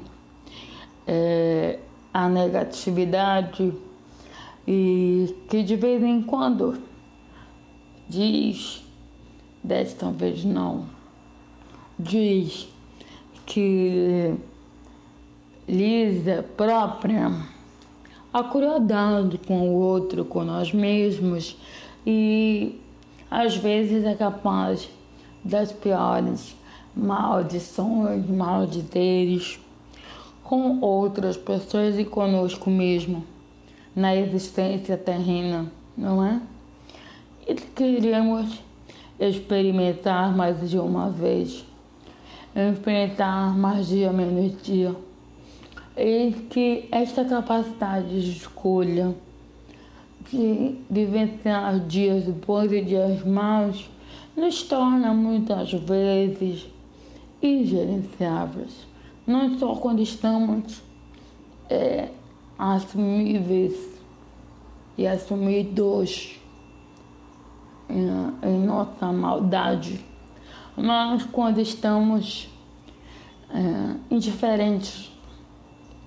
é, 1.07 1.79
a 2.13 2.27
negatividade. 2.27 3.73
E 4.65 5.35
que 5.49 5.61
de 5.61 5.75
vez 5.75 6.01
em 6.01 6.21
quando 6.21 6.81
diz, 8.07 8.81
desta 9.61 10.09
vez 10.09 10.45
não, 10.45 10.85
diz 11.99 12.69
que 13.45 14.33
lisa 15.67 16.45
própria 16.55 17.31
a 18.33 18.43
crueldade 18.43 19.37
com 19.37 19.69
o 19.69 19.73
outro, 19.73 20.25
com 20.25 20.43
nós 20.43 20.73
mesmos 20.73 21.57
e 22.05 22.79
às 23.29 23.55
vezes 23.55 24.03
é 24.05 24.15
capaz 24.15 24.89
das 25.43 25.71
piores 25.71 26.55
maldições, 26.95 28.27
maldizeres 28.29 29.59
com 30.53 30.79
outras 30.81 31.35
pessoas 31.35 31.97
e 31.97 32.05
conosco 32.05 32.69
mesmo 32.69 33.25
na 33.95 34.15
existência 34.15 34.95
terrena, 34.95 35.65
não 35.97 36.23
é? 36.23 36.39
E 37.47 37.55
queremos 37.55 38.61
experimentar 39.19 40.31
mais 40.37 40.69
de 40.69 40.77
uma 40.77 41.09
vez, 41.09 41.65
experimentar 42.55 43.57
mais 43.57 43.87
dia 43.87 44.13
menos 44.13 44.61
dia. 44.61 44.95
E 45.97 46.31
que 46.51 46.87
esta 46.91 47.25
capacidade 47.25 48.21
de 48.21 48.37
escolha, 48.37 49.15
de 50.31 50.75
vivenciar 50.87 51.79
dias 51.79 52.25
bons 52.25 52.71
e 52.71 52.79
dias 52.79 53.25
maus, 53.25 53.89
nos 54.37 54.61
torna 54.61 55.15
muitas 55.15 55.73
vezes 55.73 56.67
ingerenciáveis. 57.41 58.92
Não 59.25 59.57
só 59.57 59.75
quando 59.75 60.01
estamos 60.01 60.81
é, 61.69 62.09
assumíveis 62.57 63.73
e 64.97 65.07
assumidos 65.07 66.39
em, 67.89 68.47
em 68.47 68.59
nossa 68.59 69.11
maldade, 69.11 70.03
mas 70.75 71.23
quando 71.23 71.59
estamos 71.59 72.49
é, 73.49 73.95
indiferentes, 74.13 75.11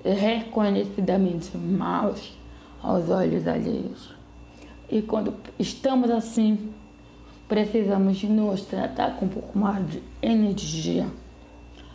reconhecidamente 0.05 1.57
maus 1.57 2.37
aos 2.83 3.09
olhos 3.09 3.47
alheios. 3.49 4.15
E 4.91 5.03
quando 5.03 5.35
estamos 5.59 6.11
assim, 6.11 6.73
precisamos 7.49 8.23
nos 8.25 8.63
tratar 8.63 9.17
com 9.17 9.27
um 9.27 9.29
pouco 9.29 9.59
mais 9.59 9.89
de 9.91 10.03
energia. 10.23 11.09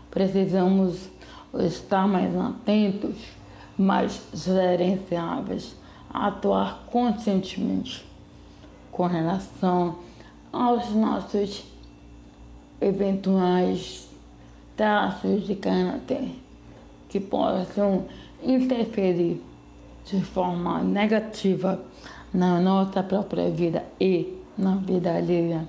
Precisamos 0.09 1.09
estar 1.59 2.07
mais 2.07 2.35
atentos 2.35 3.15
mais 3.81 4.21
gerenciáveis, 4.33 5.75
atuar 6.13 6.83
conscientemente 6.91 8.05
com 8.91 9.07
relação 9.07 9.95
aos 10.51 10.91
nossos 10.91 11.63
eventuais 12.79 14.09
traços 14.75 15.47
de 15.47 15.55
caráter 15.55 16.31
que 17.09 17.19
possam 17.19 18.05
interferir 18.43 19.41
de 20.05 20.21
forma 20.21 20.81
negativa 20.81 21.79
na 22.33 22.59
nossa 22.59 23.03
própria 23.03 23.49
vida 23.49 23.83
e 23.99 24.37
na 24.57 24.75
vida 24.75 25.15
alheia. 25.15 25.67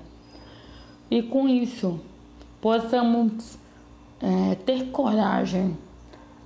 E 1.09 1.21
com 1.21 1.47
isso, 1.47 1.99
possamos 2.59 3.57
é, 4.23 4.55
ter 4.55 4.85
coragem, 4.85 5.77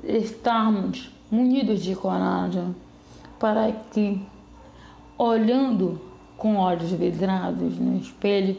estarmos 0.04 1.12
munidos 1.30 1.84
de 1.84 1.96
coragem, 1.96 2.76
para 3.40 3.72
que, 3.72 4.20
olhando 5.16 6.02
com 6.36 6.58
olhos 6.58 6.92
vidrados 6.92 7.78
no 7.78 8.00
espelho, 8.00 8.58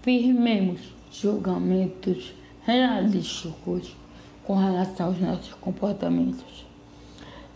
firmemos 0.00 0.94
julgamentos 1.12 2.32
realísticos 2.64 3.94
com 4.46 4.56
relação 4.56 5.08
aos 5.08 5.20
nossos 5.20 5.52
comportamentos. 5.54 6.64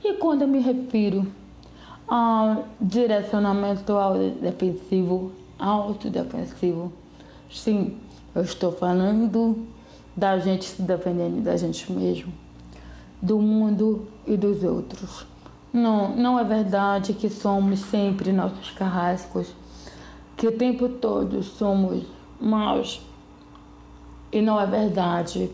E 0.04 0.12
quando 0.14 0.42
eu 0.42 0.48
me 0.48 0.58
refiro 0.58 1.26
ao 2.06 2.68
direcionamento 2.78 3.94
defensivo, 4.42 5.32
autodefensivo, 5.58 6.92
sim, 7.50 7.96
eu 8.34 8.42
estou 8.42 8.70
falando 8.72 9.73
da 10.16 10.38
gente 10.38 10.64
se 10.64 10.82
defendendo 10.82 11.42
da 11.42 11.56
gente 11.56 11.90
mesmo, 11.92 12.32
do 13.20 13.38
mundo 13.38 14.06
e 14.26 14.36
dos 14.36 14.62
outros. 14.62 15.26
Não, 15.72 16.14
não 16.14 16.38
é 16.38 16.44
verdade 16.44 17.14
que 17.14 17.28
somos 17.28 17.80
sempre 17.80 18.32
nossos 18.32 18.70
carrascos, 18.70 19.52
que 20.36 20.46
o 20.46 20.56
tempo 20.56 20.88
todo 20.88 21.42
somos 21.42 22.04
maus. 22.40 23.00
E 24.30 24.40
não 24.40 24.60
é 24.60 24.66
verdade 24.66 25.50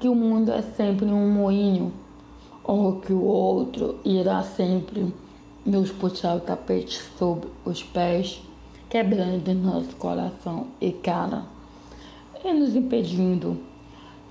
que 0.00 0.08
o 0.08 0.14
mundo 0.14 0.50
é 0.50 0.62
sempre 0.62 1.06
um 1.06 1.30
moinho, 1.30 1.92
ou 2.64 3.00
que 3.00 3.12
o 3.12 3.22
outro 3.22 3.98
irá 4.04 4.42
sempre 4.42 5.14
nos 5.64 5.90
puxar 5.90 6.36
o 6.36 6.40
tapete 6.40 7.00
sob 7.18 7.46
os 7.64 7.82
pés, 7.82 8.42
quebrando 8.88 9.54
nosso 9.54 9.94
coração 9.96 10.68
e 10.80 10.90
cara, 10.92 11.44
e 12.44 12.52
nos 12.52 12.74
impedindo 12.74 13.58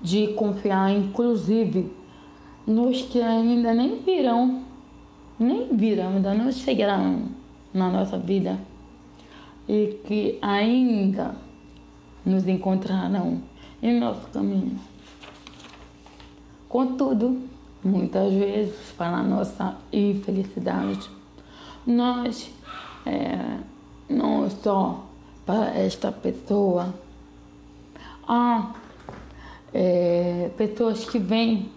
de 0.02 0.28
confiar, 0.28 0.90
inclusive, 0.90 1.92
nos 2.66 3.02
que 3.02 3.20
ainda 3.20 3.74
nem 3.74 4.00
virão, 4.00 4.62
nem 5.38 5.68
virão, 5.74 6.16
ainda 6.16 6.34
não 6.34 6.50
chegarão 6.50 7.22
na 7.72 7.88
nossa 7.90 8.18
vida 8.18 8.58
e 9.68 9.98
que 10.04 10.38
ainda 10.42 11.34
nos 12.24 12.46
encontrarão 12.46 13.40
em 13.82 13.98
nosso 13.98 14.26
caminho. 14.28 14.78
Contudo, 16.68 17.40
muitas 17.82 18.32
vezes, 18.32 18.92
para 18.96 19.22
nossa 19.22 19.76
infelicidade, 19.92 21.10
nós, 21.86 22.50
é, 23.06 23.58
não 24.08 24.48
só 24.50 25.04
para 25.46 25.76
esta 25.76 26.12
pessoa, 26.12 26.94
há 28.30 28.72
é, 29.74 30.50
pessoas 30.56 31.04
que 31.04 31.18
vêm 31.18 31.68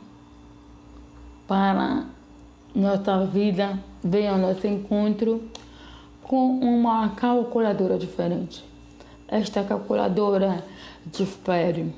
para 1.48 2.06
nossa 2.76 3.26
vida, 3.26 3.80
vêm 4.04 4.28
ao 4.28 4.38
nosso 4.38 4.68
encontro 4.68 5.42
com 6.22 6.60
uma 6.60 7.10
calculadora 7.10 7.98
diferente. 7.98 8.64
Esta 9.28 9.64
calculadora 9.64 10.64
difere, 11.08 11.92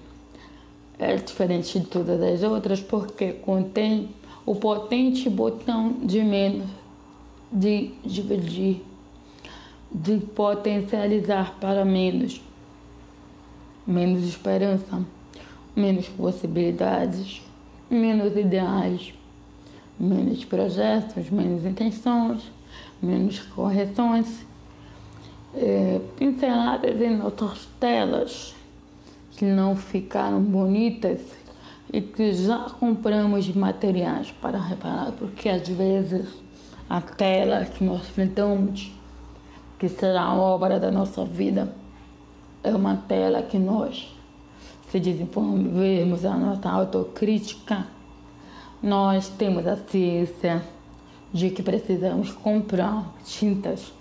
é 0.98 1.18
diferente 1.18 1.78
de 1.78 1.86
todas 1.88 2.22
as 2.22 2.42
outras 2.42 2.80
porque 2.80 3.34
contém 3.34 4.10
o 4.46 4.56
potente 4.56 5.30
botão 5.30 5.92
de 6.02 6.24
menos, 6.24 6.70
de 7.52 7.92
dividir, 8.06 8.82
de 9.92 10.18
potencializar 10.18 11.56
para 11.60 11.84
menos, 11.84 12.42
menos 13.86 14.24
esperança, 14.24 15.04
menos 15.76 16.08
possibilidades, 16.10 17.42
menos 17.90 18.36
ideais, 18.36 19.14
menos 20.00 20.44
projetos, 20.46 21.30
menos 21.30 21.66
intenções, 21.66 22.44
menos 23.02 23.40
correções, 23.40 24.46
é, 25.54 26.02
pinceladas 26.18 27.00
em 27.00 27.16
nossas 27.16 27.68
telas 27.80 28.56
que 29.32 29.46
não 29.46 29.76
ficaram 29.76 30.42
bonitas 30.42 31.22
e 31.92 32.02
que 32.02 32.34
já 32.34 32.70
compramos 32.80 33.48
materiais 33.54 34.32
para 34.42 34.58
reparar, 34.58 35.12
porque 35.14 35.48
às 35.48 35.68
vezes 35.68 36.28
a 36.90 37.02
tela 37.02 37.66
que 37.66 37.84
nós 37.84 38.08
pintamos, 38.08 38.92
que 39.78 39.90
será 39.90 40.24
a 40.24 40.36
obra 40.36 40.80
da 40.80 40.92
nossa 40.92 41.24
vida, 41.26 41.74
é 42.66 42.74
uma 42.74 42.98
tela 42.98 43.44
que 43.44 43.60
nós, 43.60 44.12
se 44.90 45.00
desenvolvermos 45.00 46.26
a 46.26 46.36
nossa 46.36 46.68
autocrítica, 46.68 47.86
nós 48.82 49.30
temos 49.30 49.68
a 49.68 49.78
ciência 49.78 50.64
de 51.32 51.52
que 51.52 51.62
precisamos 51.62 52.32
comprar 52.32 53.14
tintas 53.24 53.94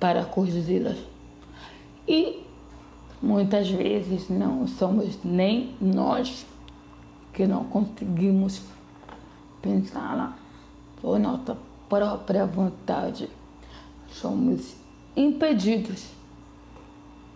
para 0.00 0.24
corrigi-las. 0.24 0.96
E 2.08 2.42
muitas 3.22 3.70
vezes 3.70 4.28
não 4.28 4.66
somos 4.66 5.16
nem 5.22 5.76
nós 5.80 6.44
que 7.32 7.46
não 7.46 7.62
conseguimos 7.64 8.62
pensar 9.62 10.16
lá 10.16 10.36
por 11.00 11.20
nossa 11.20 11.56
própria 11.88 12.44
vontade. 12.46 13.30
Somos 14.10 14.74
impedidos 15.16 16.17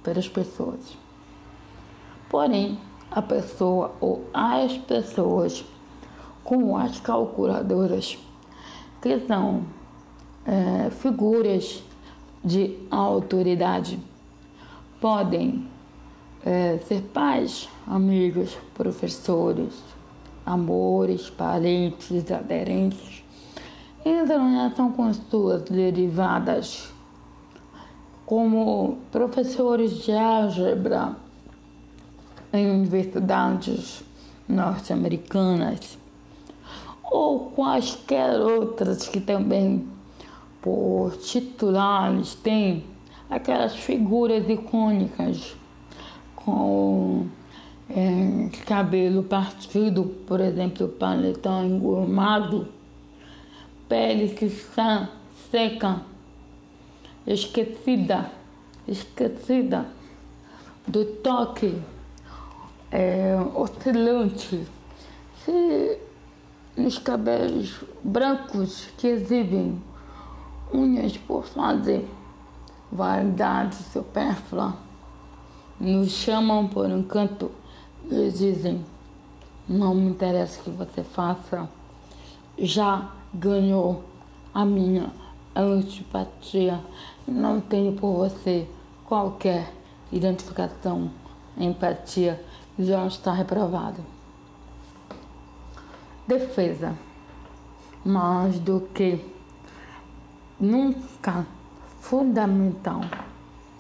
pelas 0.03 0.29
pessoas. 0.29 0.97
Porém, 2.29 2.79
a 3.11 3.21
pessoa 3.21 3.93
ou 4.01 4.25
as 4.33 4.77
pessoas 4.79 5.65
com 6.43 6.77
as 6.77 6.99
calculadoras 6.99 8.19
que 9.01 9.21
são 9.27 9.65
é, 10.47 10.91
figuras 10.91 11.83
de 12.45 12.77
autoridade. 12.91 13.99
Podem 15.01 15.69
é, 16.45 16.79
ser 16.79 17.03
pais, 17.03 17.69
amigos, 17.87 18.57
professores, 18.75 19.83
amores, 20.45 21.31
parentes, 21.31 22.31
aderentes. 22.31 23.23
Entram 24.05 24.49
em 24.49 24.61
ação 24.61 24.91
com 24.93 25.13
suas 25.15 25.63
derivadas, 25.63 26.92
como 28.33 28.97
professores 29.11 30.05
de 30.05 30.13
álgebra 30.13 31.15
em 32.51 32.71
universidades 32.71 34.03
norte-americanas 34.49 35.99
ou 37.05 37.51
quaisquer 37.51 38.41
outras 38.41 39.07
que 39.07 39.21
também, 39.21 39.87
por 40.63 41.15
titulares, 41.19 42.35
têm 42.37 42.85
aquelas 43.29 43.77
figuras 43.77 44.49
icônicas 44.49 45.55
com 46.35 47.27
é, 47.91 48.49
cabelo 48.65 49.25
partido, 49.25 50.05
por 50.27 50.41
exemplo, 50.41 50.89
paletão 50.89 51.67
engomado, 51.67 52.67
pele 53.87 54.31
que 54.31 54.47
está 54.47 55.11
seca, 55.51 56.01
esquecida, 57.27 58.31
esquecida 58.87 59.87
do 60.87 61.05
toque 61.05 61.81
é, 62.91 63.37
oscilante. 63.55 64.67
Se 65.45 65.99
nos 66.77 66.99
cabelos 66.99 67.81
brancos 68.03 68.89
que 68.97 69.07
exibem 69.09 69.83
unhas 70.73 71.17
por 71.17 71.45
fazer, 71.45 72.09
vaidade 72.91 73.77
supérflua, 73.77 74.77
nos 75.79 76.11
chamam 76.11 76.69
por 76.69 76.87
um 76.87 77.03
canto 77.03 77.51
e 78.11 78.31
dizem: 78.31 78.85
Não 79.69 79.95
me 79.95 80.11
interessa 80.11 80.61
o 80.61 80.65
que 80.65 80.71
você 80.71 81.03
faça, 81.03 81.69
já 82.59 83.11
ganhou 83.35 84.05
a 84.55 84.65
minha 84.65 85.11
antipatia, 85.55 86.81
não 87.27 87.61
tenho 87.61 87.93
por 87.93 88.17
você 88.17 88.67
qualquer 89.07 89.73
identificação, 90.11 91.11
empatia, 91.57 92.43
já 92.79 93.07
está 93.07 93.33
reprovado 93.33 94.03
defesa, 96.27 96.97
mais 98.05 98.59
do 98.59 98.81
que 98.95 99.25
nunca. 100.59 101.47
Fundamental, 102.01 103.01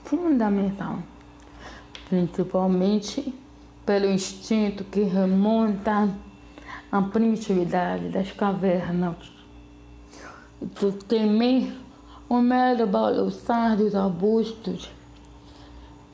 fundamental, 0.05 0.99
principalmente 2.09 3.35
pelo 3.85 4.07
instinto 4.07 4.85
que 4.85 5.03
remonta 5.03 6.09
à 6.91 7.03
primitividade 7.03 8.11
das 8.11 8.31
cavernas 8.31 9.32
por 10.75 10.93
temer 10.93 11.73
o 12.29 12.37
mero 12.37 12.87
balançar 12.87 13.77
dos 13.77 13.95
arbustos 13.95 14.91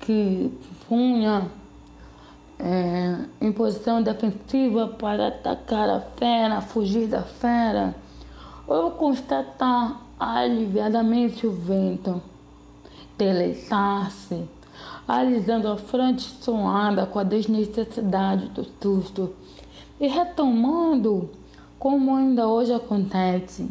que 0.00 0.50
punha 0.88 1.48
é, 2.58 3.24
em 3.40 3.52
posição 3.52 4.02
defensiva 4.02 4.88
para 4.88 5.28
atacar 5.28 5.88
a 5.88 6.00
fera, 6.00 6.60
fugir 6.60 7.06
da 7.06 7.22
fera, 7.22 7.94
ou 8.66 8.90
constatar 8.92 10.00
aliviadamente 10.18 11.46
o 11.46 11.52
vento, 11.52 12.20
deleitar-se, 13.16 14.44
alisando 15.06 15.68
a 15.68 15.76
fronte 15.76 16.22
suada 16.22 17.06
com 17.06 17.18
a 17.18 17.22
desnecessidade 17.22 18.48
do 18.48 18.66
susto 18.82 19.34
e 20.00 20.08
retomando, 20.08 21.30
como 21.78 22.16
ainda 22.16 22.48
hoje 22.48 22.72
acontece, 22.72 23.68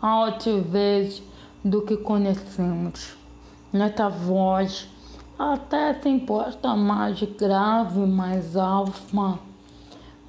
a 0.00 0.08
altivez 0.08 1.22
do 1.64 1.82
que 1.82 1.96
conhecemos. 1.96 3.16
Nesta 3.72 4.08
voz 4.08 4.88
até 5.38 5.94
se 5.94 6.08
importa 6.08 6.74
mais 6.76 7.22
grave, 7.22 8.00
mais 8.00 8.56
alfa, 8.56 9.38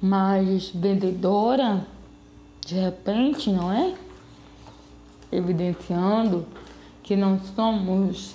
mais 0.00 0.68
vendedora, 0.70 1.86
de 2.64 2.74
repente, 2.76 3.50
não 3.50 3.72
é? 3.72 3.94
Evidenciando 5.30 6.46
que 7.02 7.16
não 7.16 7.38
somos, 7.40 8.34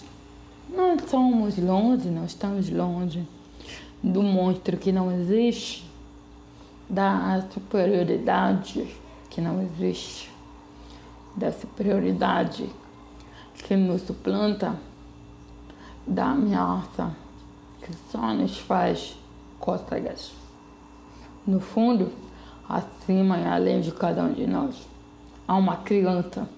não 0.69 0.97
somos 1.07 1.57
longe, 1.57 2.09
não 2.09 2.25
estamos 2.25 2.69
longe 2.69 3.27
do 4.03 4.21
monstro 4.21 4.77
que 4.77 4.91
não 4.91 5.11
existe, 5.11 5.89
da 6.89 7.43
superioridade 7.51 8.87
que 9.29 9.41
não 9.41 9.61
existe, 9.61 10.29
da 11.37 11.51
superioridade 11.51 12.67
que 13.53 13.75
nos 13.75 14.01
suplanta 14.01 14.75
da 16.05 16.31
ameaça 16.31 17.15
que 17.81 17.91
só 18.11 18.33
nos 18.33 18.57
faz 18.57 19.15
cócegas. 19.59 20.33
No 21.45 21.59
fundo, 21.59 22.11
acima 22.67 23.37
e 23.37 23.45
além 23.45 23.81
de 23.81 23.91
cada 23.91 24.23
um 24.23 24.33
de 24.33 24.47
nós, 24.47 24.87
há 25.47 25.55
uma 25.55 25.77
criança. 25.77 26.49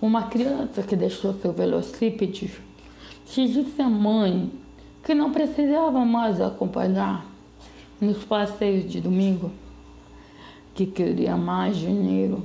Uma 0.00 0.24
criança 0.24 0.82
que 0.82 0.94
deixou 0.94 1.32
seu 1.34 1.52
velocípede, 1.52 2.52
que 3.24 3.48
disse 3.48 3.80
à 3.80 3.88
mãe 3.88 4.52
que 5.02 5.14
não 5.14 5.32
precisava 5.32 6.04
mais 6.04 6.40
acompanhar 6.40 7.24
nos 8.00 8.22
passeios 8.24 8.90
de 8.90 9.00
domingo, 9.00 9.50
que 10.74 10.86
queria 10.86 11.36
mais 11.36 11.76
dinheiro, 11.76 12.44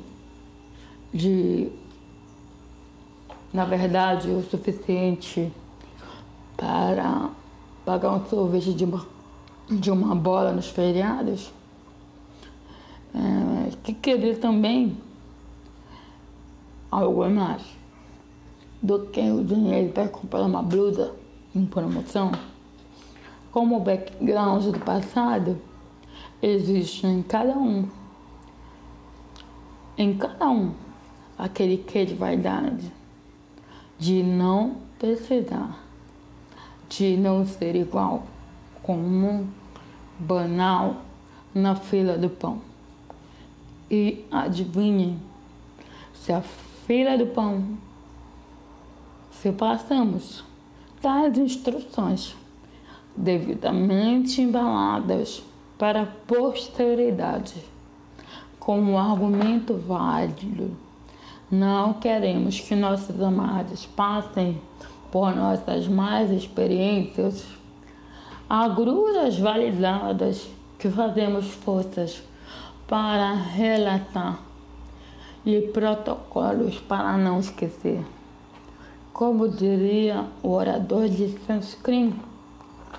de, 1.18 1.70
na 3.52 3.66
verdade, 3.66 4.30
o 4.30 4.44
suficiente 4.44 5.52
para 6.56 7.30
pagar 7.84 8.14
um 8.14 8.26
sorvete 8.26 8.74
de 8.74 8.86
uma, 8.86 9.06
de 9.70 9.90
uma 9.92 10.16
bola 10.16 10.52
nos 10.52 10.68
feriados, 10.68 11.52
é, 13.16 13.72
que 13.84 13.94
querer 13.94 14.40
também 14.40 14.98
algo 16.92 17.28
mais 17.30 17.64
do 18.82 19.08
que 19.08 19.22
o 19.32 19.44
dinheiro 19.44 19.92
para 19.92 20.08
comprar 20.08 20.44
uma 20.44 20.62
blusa 20.62 21.16
em 21.56 21.66
promoção. 21.66 22.32
Como 23.52 23.78
o 23.78 23.80
background 23.80 24.66
do 24.66 24.80
passado 24.80 25.60
existe 26.42 27.08
em 27.08 27.24
cada 27.24 27.58
um, 27.58 27.88
em 29.98 30.16
cada 30.16 30.48
um, 30.48 30.74
aquele 31.38 31.78
que 31.78 32.06
de 32.06 32.16
vaidade, 32.16 32.92
de 34.00 34.24
não 34.24 34.78
precisar 34.98 35.88
de 36.90 37.18
não 37.18 37.46
ser 37.46 37.76
igual, 37.76 38.24
comum, 38.82 39.48
banal 40.18 41.02
na 41.54 41.76
fila 41.76 42.18
do 42.18 42.30
pão. 42.30 42.62
E 43.90 44.26
adivinhem, 44.32 45.20
se 46.14 46.32
a 46.32 46.42
fila 46.42 47.18
do 47.18 47.28
pão, 47.28 47.78
se 49.32 49.52
passamos 49.52 50.44
das 51.02 51.38
instruções 51.38 52.36
devidamente 53.16 54.42
embaladas 54.42 55.44
para 55.78 56.04
a 56.04 56.06
posteridade, 56.06 57.64
com 58.60 58.80
um 58.80 58.98
argumento 58.98 59.76
válido, 59.76 60.76
não 61.50 61.94
queremos 61.94 62.60
que 62.60 62.76
nossos 62.76 63.22
amados 63.22 63.86
passem 63.86 64.60
por 65.12 65.34
nossas 65.34 65.88
mais 65.88 66.30
experiências, 66.30 67.46
agruras 68.50 69.40
validadas 69.40 70.48
que 70.78 70.90
fazemos 70.90 71.48
forças 71.48 72.22
para 72.86 73.34
relatar 73.34 74.40
e 75.46 75.62
protocolos 75.62 76.80
para 76.80 77.18
não 77.18 77.40
esquecer. 77.40 78.04
Como 79.14 79.48
diria 79.48 80.26
o 80.44 80.52
orador 80.52 81.08
de 81.08 81.30
Sanskrit, 81.46 82.14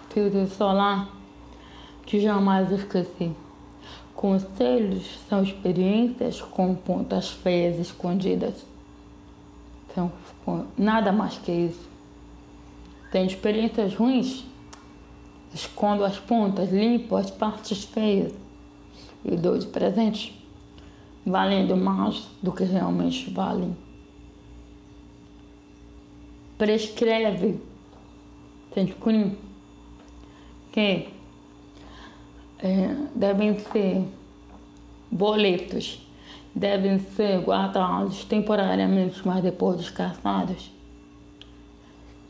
filtro 0.08 0.46
solar, 0.48 1.08
que 2.06 2.18
jamais 2.18 2.72
esqueci. 2.72 3.30
Conselhos 4.18 5.16
são 5.28 5.44
experiências 5.44 6.40
com 6.40 6.74
pontas 6.74 7.30
feias 7.30 7.78
escondidas. 7.78 8.66
São 9.94 10.10
nada 10.76 11.12
mais 11.12 11.38
que 11.38 11.52
isso. 11.52 11.88
Tenho 13.12 13.26
experiências 13.26 13.94
ruins, 13.94 14.44
escondo 15.54 16.04
as 16.04 16.18
pontas, 16.18 16.72
limpo 16.72 17.14
as 17.14 17.30
partes 17.30 17.84
feias 17.84 18.32
e 19.24 19.36
dou 19.36 19.56
de 19.56 19.68
presente, 19.68 20.44
valendo 21.24 21.76
mais 21.76 22.26
do 22.42 22.50
que 22.50 22.64
realmente 22.64 23.30
valem. 23.30 23.76
Prescreve, 26.58 27.60
Sanskrit, 28.74 29.38
que 30.72 31.17
é, 32.60 32.94
devem 33.14 33.58
ser 33.58 34.04
boletos, 35.10 36.06
devem 36.54 36.98
ser 36.98 37.40
guardados 37.40 38.24
temporariamente, 38.24 39.20
mas 39.26 39.42
depois 39.42 39.78
descartados, 39.78 40.70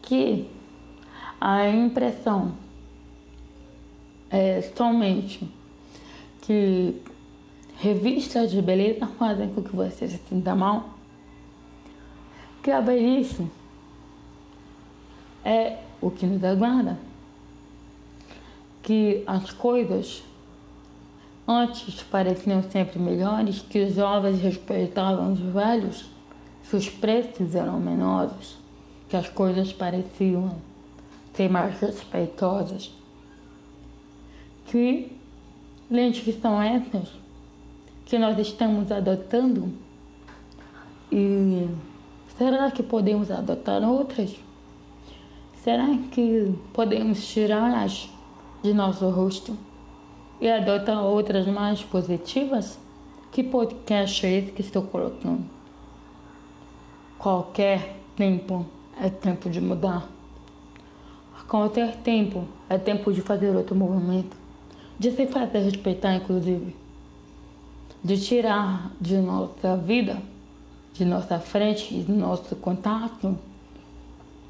que 0.02 0.48
a 1.40 1.68
impressão 1.68 2.52
é 4.30 4.60
somente 4.76 5.48
que 6.42 7.00
revistas 7.78 8.50
de 8.50 8.60
beleza 8.60 9.06
fazem 9.06 9.52
com 9.52 9.62
que 9.62 9.74
você 9.74 10.08
se 10.08 10.18
sinta 10.28 10.54
mal, 10.54 10.90
que 12.62 12.70
a 12.70 12.80
velhice 12.80 13.46
é 15.44 15.78
o 16.00 16.10
que 16.10 16.26
nos 16.26 16.42
aguarda, 16.42 16.98
que 18.88 19.22
as 19.26 19.50
coisas 19.50 20.22
antes 21.46 22.02
pareciam 22.04 22.62
sempre 22.62 22.98
melhores, 22.98 23.60
que 23.60 23.84
os 23.84 23.94
jovens 23.94 24.40
respeitavam 24.40 25.34
os 25.34 25.40
velhos, 25.40 26.06
que 26.62 26.74
os 26.74 26.88
preços 26.88 27.54
eram 27.54 27.78
menores, 27.78 28.56
que 29.06 29.14
as 29.14 29.28
coisas 29.28 29.74
pareciam 29.74 30.56
ser 31.34 31.50
mais 31.50 31.78
respeitosas. 31.78 32.90
Que 34.64 35.12
lentes 35.90 36.24
que 36.24 36.32
são 36.32 36.62
essas 36.62 37.10
que 38.06 38.18
nós 38.18 38.38
estamos 38.38 38.90
adotando? 38.90 39.70
E 41.12 41.68
será 42.38 42.70
que 42.70 42.82
podemos 42.82 43.30
adotar 43.30 43.82
outras? 43.82 44.34
Será 45.62 45.88
que 46.10 46.54
podemos 46.72 47.26
tirá-las 47.26 48.16
de 48.62 48.74
nosso 48.74 49.08
rosto 49.10 49.56
e 50.40 50.48
adotar 50.48 51.02
outras 51.04 51.46
mais 51.46 51.82
positivas? 51.82 52.78
Que 53.30 53.42
podcast 53.42 54.24
é 54.26 54.38
esse 54.38 54.52
que 54.52 54.62
estou 54.62 54.82
colocando? 54.82 55.44
Qualquer 57.18 57.96
tempo 58.16 58.64
é 59.00 59.08
tempo 59.08 59.50
de 59.50 59.60
mudar. 59.60 60.08
Qualquer 61.46 61.96
tempo 61.96 62.44
é 62.68 62.76
tempo 62.76 63.12
de 63.12 63.22
fazer 63.22 63.54
outro 63.56 63.74
movimento, 63.74 64.36
de 64.98 65.10
se 65.12 65.26
fazer 65.26 65.60
respeitar, 65.60 66.14
inclusive, 66.14 66.76
de 68.04 68.20
tirar 68.20 68.90
de 69.00 69.16
nossa 69.16 69.76
vida, 69.76 70.20
de 70.92 71.04
nossa 71.04 71.38
frente, 71.38 72.02
de 72.02 72.12
nosso 72.12 72.54
contato, 72.56 73.38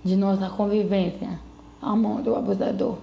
de 0.05 0.17
nossa 0.17 0.49
convivência, 0.51 1.39
a 1.81 1.95
mão 1.95 2.21
do 2.21 2.35
abusador, 2.35 2.99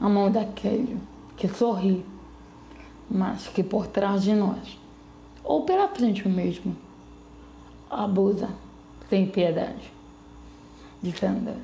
a 0.00 0.08
mão 0.08 0.30
daquele 0.30 0.98
que 1.36 1.48
sorri, 1.48 2.04
mas 3.10 3.48
que 3.48 3.62
por 3.62 3.86
trás 3.86 4.22
de 4.22 4.34
nós, 4.34 4.78
ou 5.42 5.64
pela 5.64 5.88
frente 5.88 6.28
mesmo, 6.28 6.76
abusa 7.90 8.50
sem 9.08 9.26
piedade, 9.26 9.90
dizendo: 11.02 11.54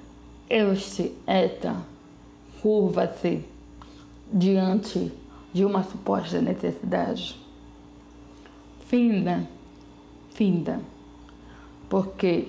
Este, 0.49 1.15
esta, 1.27 1.77
curva-se 2.63 3.45
diante 4.33 5.13
de 5.53 5.65
uma 5.65 5.83
suposta 5.83 6.41
necessidade. 6.41 7.39
Finda, 8.87 9.47
finda, 10.31 10.81
porque 11.89 12.49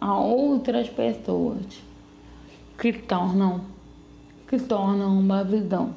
há 0.00 0.18
outras 0.18 0.88
pessoas 0.88 1.82
que 2.78 2.92
tornam, 2.92 3.60
que 4.48 4.58
tornam 4.58 5.18
uma 5.18 5.44
visão 5.44 5.94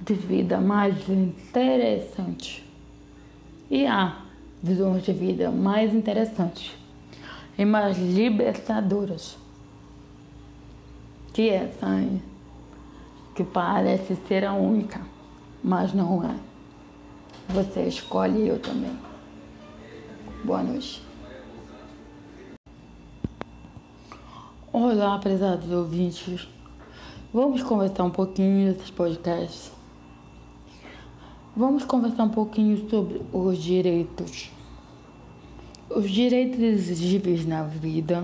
de 0.00 0.14
vida 0.14 0.58
mais 0.60 1.08
interessante. 1.08 2.64
E 3.70 3.86
há 3.86 4.22
visões 4.62 5.04
de 5.04 5.12
vida 5.12 5.50
mais 5.50 5.94
interessantes 5.94 6.72
e 7.58 7.64
mais 7.64 7.98
libertadoras 7.98 9.36
que 11.34 11.50
essa 11.50 11.86
aí, 11.86 12.22
que 13.34 13.44
parece 13.44 14.16
ser 14.28 14.44
a 14.44 14.52
única, 14.52 15.00
mas 15.62 15.92
não 15.92 16.24
é. 16.24 16.36
Você 17.48 17.82
escolhe 17.82 18.48
eu 18.48 18.58
também. 18.58 18.96
Boa 20.44 20.62
noite. 20.62 21.02
Olá, 24.72 25.18
prezados 25.18 25.70
ouvintes. 25.70 26.53
Vamos 27.34 27.64
conversar 27.64 28.04
um 28.04 28.10
pouquinho 28.10 28.68
nesses 28.68 28.92
podcasts. 28.92 29.72
Vamos 31.56 31.84
conversar 31.84 32.22
um 32.22 32.28
pouquinho 32.28 32.88
sobre 32.88 33.22
os 33.32 33.58
direitos. 33.58 34.52
Os 35.90 36.08
direitos 36.08 36.60
exigíveis 36.60 37.44
na 37.44 37.64
vida, 37.64 38.22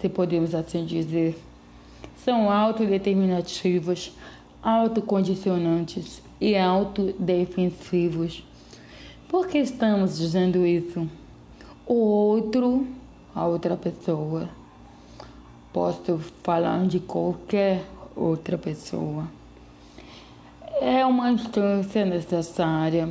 se 0.00 0.08
podemos 0.08 0.54
assim 0.54 0.86
dizer, 0.86 1.38
são 2.16 2.50
autodeterminativos, 2.50 4.16
autocondicionantes 4.62 6.22
e 6.40 6.56
autodefensivos. 6.56 8.42
Por 9.28 9.46
que 9.46 9.58
estamos 9.58 10.16
dizendo 10.16 10.64
isso? 10.64 11.06
O 11.86 11.96
outro, 11.96 12.86
a 13.34 13.44
outra 13.44 13.76
pessoa, 13.76 14.48
posso 15.70 16.18
falar 16.42 16.86
de 16.86 16.98
qualquer 16.98 17.84
outra 18.16 18.58
pessoa. 18.58 19.26
É 20.80 21.04
uma 21.04 21.30
instância 21.30 22.04
necessária 22.04 23.08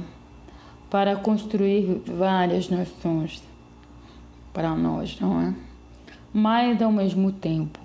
para 0.89 1.15
construir 1.15 2.01
várias 2.05 2.69
nações 2.69 3.41
para 4.53 4.75
nós, 4.75 5.19
não 5.19 5.41
é? 5.41 5.55
Mas 6.33 6.81
ao 6.81 6.91
mesmo 6.91 7.31
tempo 7.31 7.79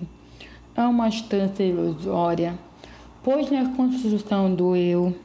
é 0.75 0.83
uma 0.83 1.09
instância 1.09 1.65
ilusória, 1.65 2.59
pois 3.23 3.51
na 3.51 3.75
construção 3.77 4.55
do 4.55 4.75
eu, 4.75 5.17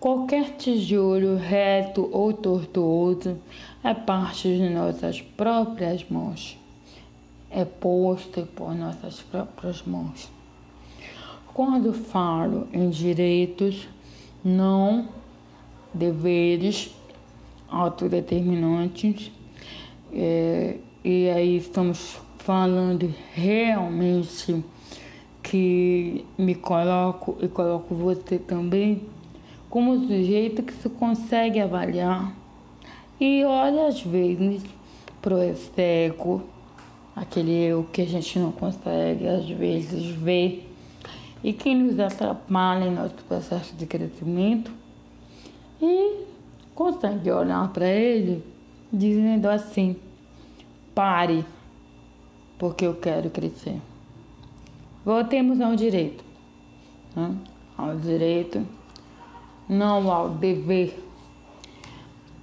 qualquer 0.00 0.56
tijolo 0.56 1.36
reto 1.36 2.08
ou 2.12 2.32
tortuoso 2.32 3.38
é 3.82 3.94
parte 3.94 4.48
de 4.48 4.68
nossas 4.68 5.20
próprias 5.20 6.08
mãos 6.08 6.58
é 7.50 7.64
posto 7.64 8.46
por 8.54 8.74
nossas 8.74 9.20
próprias 9.20 9.82
mãos. 9.82 10.28
Quando 11.56 11.90
falo 11.94 12.68
em 12.70 12.90
direitos, 12.90 13.88
não 14.44 15.08
deveres 15.94 16.94
autodeterminantes, 17.66 19.32
é, 20.12 20.76
e 21.02 21.30
aí 21.30 21.56
estamos 21.56 22.20
falando 22.36 23.10
realmente 23.32 24.62
que 25.42 26.26
me 26.36 26.54
coloco 26.54 27.38
e 27.40 27.48
coloco 27.48 27.94
você 27.94 28.38
também 28.38 29.04
como 29.70 29.98
sujeito 30.06 30.62
que 30.62 30.74
se 30.74 30.90
consegue 30.90 31.58
avaliar. 31.58 32.36
E 33.18 33.42
olha 33.44 33.86
às 33.86 34.02
vezes 34.02 34.62
pro 35.22 35.42
execo 35.42 36.42
aquele 37.16 37.52
eu 37.52 37.86
que 37.90 38.02
a 38.02 38.06
gente 38.06 38.38
não 38.38 38.52
consegue 38.52 39.26
às 39.26 39.48
vezes 39.48 40.04
ver 40.16 40.65
e 41.42 41.52
que 41.52 41.74
nos 41.74 41.98
atrapalha 41.98 42.86
em 42.86 42.94
nosso 42.94 43.16
processo 43.28 43.74
de 43.74 43.86
crescimento 43.86 44.70
e 45.80 46.24
consegue 46.74 47.30
olhar 47.30 47.72
para 47.72 47.88
ele 47.88 48.44
dizendo 48.92 49.48
assim: 49.48 49.96
pare, 50.94 51.42
porque 52.58 52.86
eu 52.86 52.94
quero 52.94 53.30
crescer. 53.30 53.80
Voltemos 55.04 55.60
ao 55.60 55.74
direito, 55.76 56.24
né? 57.14 57.36
ao 57.76 57.94
direito, 57.96 58.66
não 59.68 60.10
ao 60.10 60.30
dever 60.30 60.98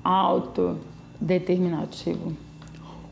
autodeterminativo. 0.04 2.38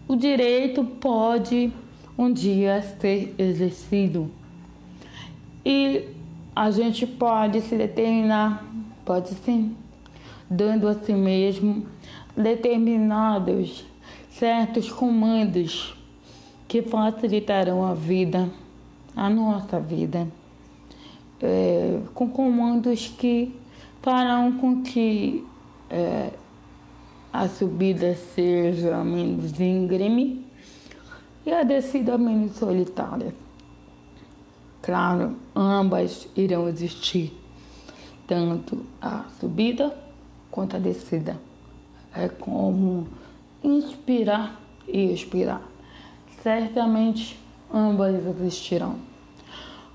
O 0.07 0.15
direito 0.15 0.83
pode 0.83 1.73
um 2.17 2.31
dia 2.31 2.81
ser 2.99 3.33
exercido 3.37 4.31
e 5.65 6.07
a 6.55 6.69
gente 6.71 7.05
pode 7.05 7.61
se 7.61 7.75
determinar, 7.75 8.65
pode 9.05 9.29
sim, 9.29 9.75
dando 10.49 10.87
a 10.87 10.95
si 10.95 11.13
mesmo 11.13 11.85
determinados 12.35 13.85
certos 14.31 14.91
comandos 14.91 15.95
que 16.67 16.81
facilitarão 16.81 17.85
a 17.85 17.93
vida, 17.93 18.49
a 19.15 19.29
nossa 19.29 19.79
vida, 19.79 20.27
é, 21.41 21.99
com 22.13 22.29
comandos 22.29 23.07
que 23.07 23.53
farão 24.01 24.53
com 24.53 24.81
que 24.81 25.45
é, 25.89 26.31
a 27.31 27.47
subida 27.47 28.15
seja 28.15 29.03
menos 29.03 29.59
íngreme 29.59 30.45
e 31.45 31.51
a 31.51 31.63
descida 31.63 32.17
menos 32.17 32.55
solitária. 32.55 33.33
Claro, 34.81 35.35
ambas 35.55 36.27
irão 36.35 36.67
existir, 36.67 37.31
tanto 38.25 38.83
a 38.99 39.25
subida 39.39 39.95
quanto 40.49 40.75
a 40.75 40.79
descida. 40.79 41.39
É 42.13 42.27
como 42.27 43.07
inspirar 43.63 44.59
e 44.87 45.13
expirar. 45.13 45.61
Certamente 46.41 47.39
ambas 47.71 48.15
existirão. 48.25 48.95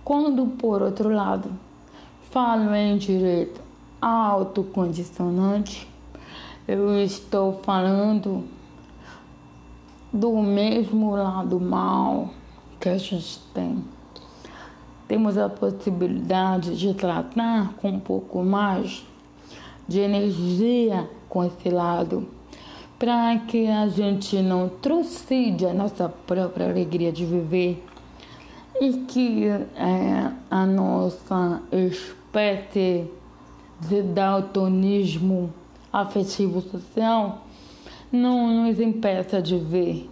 Quando, 0.04 0.46
por 0.46 0.82
outro 0.82 1.08
lado, 1.08 1.50
falo 2.30 2.72
em 2.72 2.96
direito 2.96 3.60
autocondicionante, 4.00 5.88
eu 6.68 6.96
estou 7.02 7.60
falando 7.64 8.44
do 10.12 10.40
mesmo 10.42 11.16
lado 11.16 11.58
mal 11.58 12.30
que 12.78 12.88
a 12.88 12.98
gente 12.98 13.40
tem. 13.52 13.95
Temos 15.08 15.38
a 15.38 15.48
possibilidade 15.48 16.76
de 16.76 16.92
tratar 16.94 17.74
com 17.74 17.90
um 17.90 18.00
pouco 18.00 18.42
mais 18.42 19.04
de 19.86 20.00
energia 20.00 21.08
com 21.28 21.44
esse 21.44 21.70
lado, 21.70 22.28
para 22.98 23.38
que 23.38 23.68
a 23.68 23.86
gente 23.88 24.36
não 24.42 24.68
trucide 24.68 25.66
a 25.66 25.72
nossa 25.72 26.08
própria 26.08 26.68
alegria 26.68 27.12
de 27.12 27.24
viver 27.24 27.84
e 28.80 28.92
que 29.04 29.46
é, 29.46 30.32
a 30.50 30.66
nossa 30.66 31.62
espécie 31.70 33.10
de 33.80 34.02
daltonismo 34.02 35.52
afetivo 35.92 36.60
social 36.62 37.46
não 38.10 38.64
nos 38.64 38.80
impeça 38.80 39.40
de 39.40 39.58
ver 39.58 40.10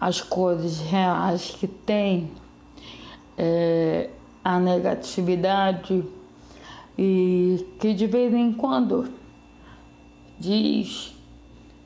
as 0.00 0.20
coisas 0.20 0.80
reais 0.80 1.50
que 1.58 1.66
tem 1.66 2.30
é, 3.36 4.10
a 4.44 4.58
negatividade. 4.58 6.04
E 6.96 7.66
que 7.80 7.92
de 7.92 8.06
vez 8.06 8.32
em 8.32 8.52
quando 8.52 9.10
diz, 10.38 11.12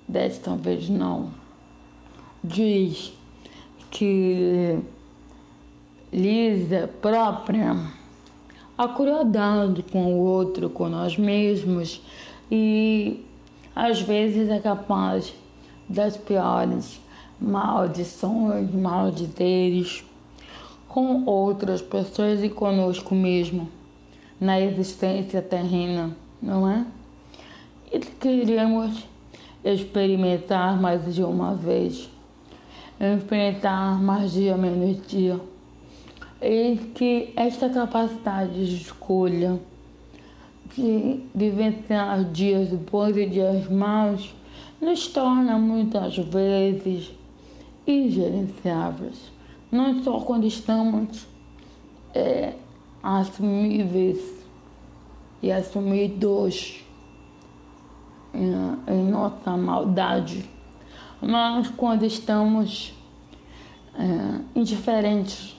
desta 0.06 0.54
vez 0.54 0.88
não, 0.88 1.30
diz 2.44 3.12
que 3.90 4.78
lisa 6.12 6.90
própria 7.00 7.74
a 8.76 8.88
crueldade 8.88 9.82
com 9.82 10.14
o 10.14 10.18
outro, 10.18 10.70
com 10.70 10.88
nós 10.88 11.16
mesmos 11.16 12.00
e 12.50 13.24
às 13.74 14.00
vezes 14.00 14.48
é 14.48 14.58
capaz 14.58 15.34
das 15.88 16.16
piores 16.16 17.00
maldições, 17.40 18.72
maldizeres 18.72 20.04
com 20.89 21.24
outras 21.27 21.82
pessoas 21.82 22.43
e 22.43 22.48
conosco 22.48 23.15
mesmo 23.15 23.69
na 24.40 24.60
existência 24.60 25.43
terrena, 25.43 26.16
não 26.40 26.69
é? 26.69 26.86
E 27.93 27.98
queremos 27.98 29.05
experimentar 29.65 30.81
mais 30.81 31.15
de 31.15 31.23
uma 31.23 31.55
vez, 31.55 32.09
experimentar 33.01 34.01
mais 34.01 34.32
dia 34.32 34.56
menos 34.56 35.06
dia. 35.06 35.40
E 36.40 36.77
que 36.94 37.32
esta 37.36 37.69
capacidade 37.69 38.52
de 38.52 38.82
escolha, 38.82 39.59
de 40.77 41.20
vivenciar 41.35 42.24
dias 42.24 42.69
bons 42.69 43.16
e 43.16 43.27
dias 43.27 43.69
maus, 43.69 44.35
nos 44.81 45.09
torna 45.09 45.59
muitas 45.59 46.16
vezes 46.16 47.10
ingerenciáveis. 47.86 49.38
Não 49.70 50.02
só 50.02 50.20
quando 50.20 50.46
estamos 50.46 51.26
é, 52.14 52.54
assumíveis 53.02 54.18
e 55.42 55.52
assumidos 55.52 56.82
em, 58.32 58.92
em 58.92 59.04
nossa 59.04 59.56
maldade, 59.56 60.48
mas 61.20 61.68
quando 61.68 62.04
estamos 62.04 62.94
é, 63.94 64.40
indiferentes 64.54 65.56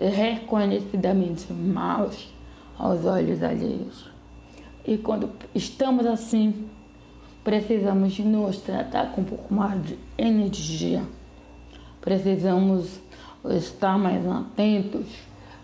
e 0.00 0.08
reconhecidamente 0.08 1.52
maus 1.52 2.32
aos 2.78 3.04
olhos 3.04 3.42
alheios. 3.42 4.10
E 4.84 4.96
quando 4.96 5.30
estamos 5.54 6.06
assim, 6.06 6.68
precisamos 7.44 8.18
nos 8.18 8.58
tratar 8.58 9.12
com 9.12 9.20
um 9.20 9.24
pouco 9.24 9.52
mais 9.54 9.84
de 9.84 9.98
energia. 10.18 11.04
Precisamos 12.02 13.00
estar 13.56 13.96
mais 13.96 14.26
atentos, 14.26 15.06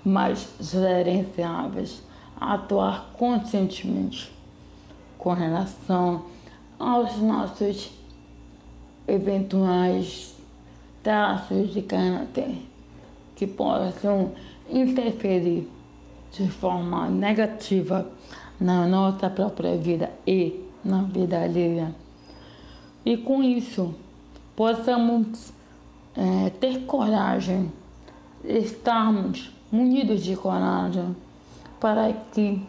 mais 0.04 0.48
gerenciáveis, 0.60 2.02
atuar 2.40 3.10
conscientemente 3.18 4.32
com 5.18 5.34
relação 5.34 6.22
aos 6.78 7.18
nossos 7.18 7.90
eventuais 9.06 10.36
traços 11.02 11.74
de 11.74 11.82
caráter 11.82 12.56
que 13.34 13.46
possam 13.46 14.32
interferir 14.70 15.68
de 16.32 16.48
forma 16.48 17.08
negativa 17.08 18.06
na 18.60 18.86
nossa 18.86 19.28
própria 19.28 19.76
vida 19.76 20.10
e 20.26 20.64
na 20.84 21.02
vida 21.02 21.42
alheia. 21.42 21.94
E 23.04 23.16
com 23.16 23.42
isso, 23.42 23.94
possamos 24.54 25.52
é, 26.18 26.50
ter 26.50 26.80
coragem, 26.80 27.72
estarmos 28.44 29.52
munidos 29.70 30.24
de 30.24 30.34
coragem, 30.34 31.14
para 31.78 32.12
que, 32.12 32.60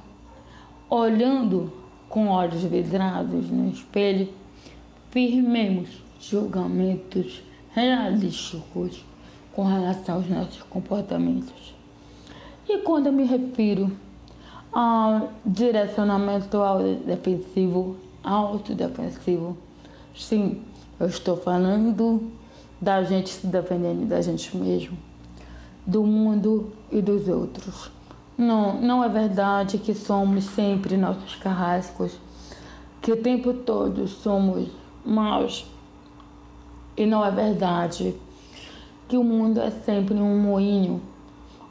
olhando 0.88 1.74
com 2.08 2.28
olhos 2.28 2.62
vidrados 2.62 3.50
no 3.50 3.72
espelho, 3.72 4.30
firmemos 5.10 5.90
julgamentos 6.20 7.42
realísticos 7.74 9.04
com 9.52 9.64
relação 9.64 10.16
aos 10.18 10.30
nossos 10.30 10.62
comportamentos. 10.64 11.74
E 12.68 12.78
quando 12.80 13.08
eu 13.08 13.14
me 13.14 13.24
refiro 13.24 13.92
ao 14.72 15.34
direcionamento 15.44 16.60
defensivo, 17.04 17.98
autodefensivo, 18.24 19.58
sim, 20.16 20.62
eu 21.00 21.08
estou 21.08 21.36
falando 21.38 22.39
da 22.82 23.04
gente 23.04 23.30
se 23.30 23.48
defendendo 23.48 24.08
da 24.08 24.22
gente 24.22 24.56
mesmo, 24.56 24.98
do 25.86 26.04
mundo 26.04 26.72
e 26.92 27.02
dos 27.02 27.28
outros. 27.28 27.92
Não, 28.38 28.82
não 28.82 29.04
é 29.04 29.10
verdade 29.10 29.78
que 29.78 29.94
somos 29.94 30.46
sempre 30.46 30.96
nossos 30.96 31.36
carrascos, 31.36 32.18
que 33.02 33.12
o 33.12 33.22
tempo 33.22 33.54
todo 33.54 34.08
somos 34.08 34.70
maus. 35.06 35.66
E 36.96 37.06
não 37.06 37.24
é 37.24 37.32
verdade 37.32 38.16
que 39.08 39.18
o 39.18 39.24
mundo 39.24 39.60
é 39.60 39.72
sempre 39.72 40.16
um 40.16 40.40
moinho, 40.40 41.02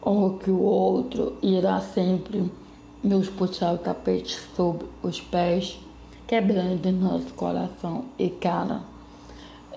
ou 0.00 0.38
que 0.38 0.50
o 0.50 0.60
outro 0.60 1.36
irá 1.42 1.80
sempre 1.80 2.50
nos 3.02 3.28
puxar 3.28 3.74
o 3.74 3.78
tapete 3.78 4.38
sob 4.56 4.84
os 5.02 5.20
pés, 5.20 5.78
quebrando 6.26 6.90
nosso 6.92 7.32
coração 7.34 8.06
e 8.18 8.28
cara, 8.28 8.82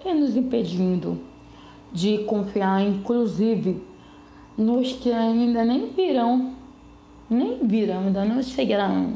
e 0.05 0.13
nos 0.13 0.35
impedindo 0.35 1.19
de 1.91 2.19
confiar, 2.19 2.81
inclusive, 2.81 3.81
nos 4.57 4.93
que 4.93 5.11
ainda 5.11 5.63
nem 5.65 5.87
virão 5.91 6.61
nem 7.31 7.65
viram, 7.65 7.99
ainda 7.99 8.25
não 8.25 8.43
chegaram 8.43 9.13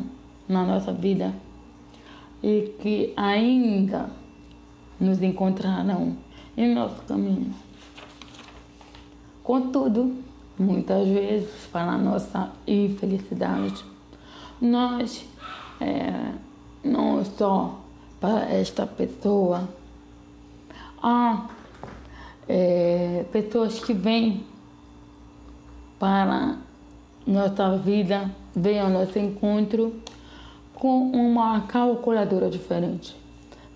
na 0.47 0.63
nossa 0.63 0.93
vida 0.93 1.33
e 2.41 2.73
que 2.79 3.13
ainda 3.17 4.09
nos 4.97 5.21
encontrarão 5.21 6.15
em 6.55 6.73
nosso 6.73 7.01
caminho. 7.01 7.53
Contudo, 9.43 10.15
muitas 10.57 11.05
vezes, 11.09 11.67
para 11.71 11.97
nossa 11.97 12.51
infelicidade, 12.65 13.83
nós, 14.61 15.25
é, 15.81 16.31
não 16.81 17.23
só 17.25 17.81
para 18.21 18.49
esta 18.49 18.87
pessoa, 18.87 19.67
há 21.05 21.47
é, 22.49 23.25
pessoas 23.31 23.79
que 23.79 23.93
vêm 23.93 24.43
para 25.99 26.57
nossa 27.27 27.77
vida 27.77 28.31
vem 28.55 28.79
ao 28.79 28.89
nosso 28.89 29.19
encontro 29.19 29.93
com 30.73 31.11
uma 31.11 31.61
calculadora 31.61 32.49
diferente. 32.49 33.15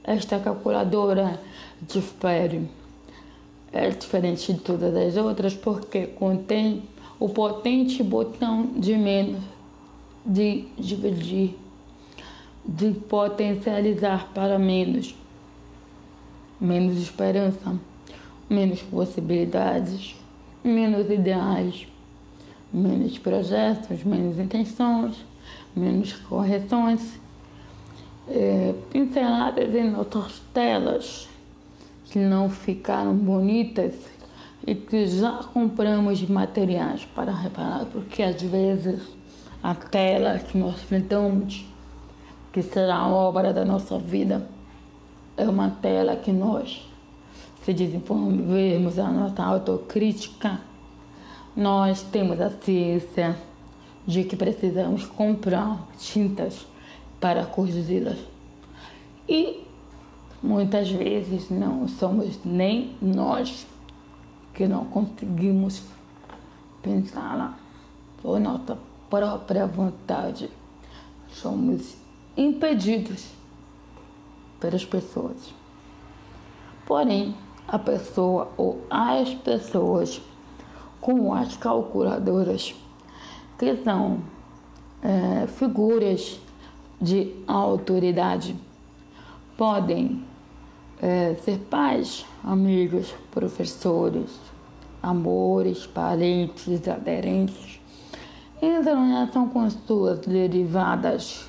Esta 0.04 0.40
calculadora 0.40 1.40
difere, 1.82 2.68
é 3.72 3.90
diferente 3.90 4.52
de 4.52 4.60
todas 4.60 4.96
as 4.96 5.16
outras 5.16 5.54
porque 5.54 6.08
contém 6.08 6.82
o 7.20 7.30
potente 7.30 8.02
botão 8.02 8.72
de 8.76 8.96
menos, 8.98 9.44
de 10.26 10.66
dividir, 10.80 11.56
de 12.66 12.92
potencializar 12.92 14.30
para 14.34 14.58
menos, 14.58 15.16
menos 16.60 16.98
esperança, 16.98 17.78
menos 18.50 18.82
possibilidades, 18.82 20.16
menos 20.64 21.10
ideais. 21.10 21.88
Menos 22.72 23.18
projetos, 23.18 24.04
menos 24.04 24.38
intenções, 24.38 25.26
menos 25.76 26.14
correções, 26.14 27.20
é, 28.28 28.76
pinceladas 28.92 29.74
em 29.74 29.96
outras 29.96 30.40
telas 30.54 31.28
que 32.06 32.20
não 32.20 32.48
ficaram 32.48 33.16
bonitas 33.16 33.96
e 34.68 34.76
que 34.76 35.08
já 35.08 35.40
compramos 35.52 36.22
materiais 36.30 37.06
para 37.16 37.32
reparar, 37.32 37.86
porque 37.86 38.22
às 38.22 38.40
vezes 38.40 39.02
a 39.64 39.74
tela 39.74 40.38
que 40.38 40.56
nós 40.56 40.80
pintamos, 40.82 41.66
que 42.54 42.62
será 42.62 42.98
a 42.98 43.08
obra 43.08 43.52
da 43.52 43.66
nossa 43.66 43.98
vida, 43.98 44.48
é 45.40 45.48
uma 45.48 45.70
tela 45.70 46.18
que 46.18 46.34
nós, 46.34 46.86
se 47.64 47.74
desenvolvermos 47.74 49.00
a 49.00 49.10
nossa 49.10 49.42
autocrítica, 49.42 50.60
nós 51.56 52.02
temos 52.02 52.42
a 52.42 52.50
ciência 52.50 53.38
de 54.06 54.26
que 54.26 54.36
precisamos 54.36 55.06
comprar 55.06 55.88
tintas 55.98 56.68
para 57.22 57.46
corrigi-las. 57.46 58.18
E 59.30 59.64
muitas 60.44 60.92
vezes 60.92 61.50
não 61.50 61.88
somos 61.88 62.38
nem 62.44 62.96
nós 63.02 63.66
que 64.54 64.68
não 64.68 64.84
conseguimos 64.86 65.84
pensá-la 66.82 67.58
por 68.22 68.42
nossa 68.42 68.78
própria 69.10 69.66
vontade. 69.66 70.50
Somos 71.32 71.96
impedidos 72.36 73.39
pelas 74.60 74.86
pessoas. 74.86 75.54
Porém, 76.86 77.36
a 77.68 77.78
pessoa 77.78 78.50
ou 78.58 78.82
as 78.90 79.34
pessoas 79.36 80.22
com 81.00 81.34
as 81.34 81.56
calculadoras, 81.56 82.76
que 83.58 83.76
são 83.84 84.20
é, 85.02 85.48
figuras 85.48 86.40
de 87.02 87.34
autoridade. 87.48 88.56
Podem 89.58 90.24
é, 91.02 91.36
ser 91.36 91.58
pais, 91.70 92.26
amigos, 92.44 93.14
professores, 93.32 94.40
amores, 95.02 95.86
parentes, 95.86 96.88
aderentes, 96.88 97.80
em 98.62 98.82
relação 98.82 99.48
com 99.48 99.70
suas 99.70 100.20
derivadas, 100.20 101.49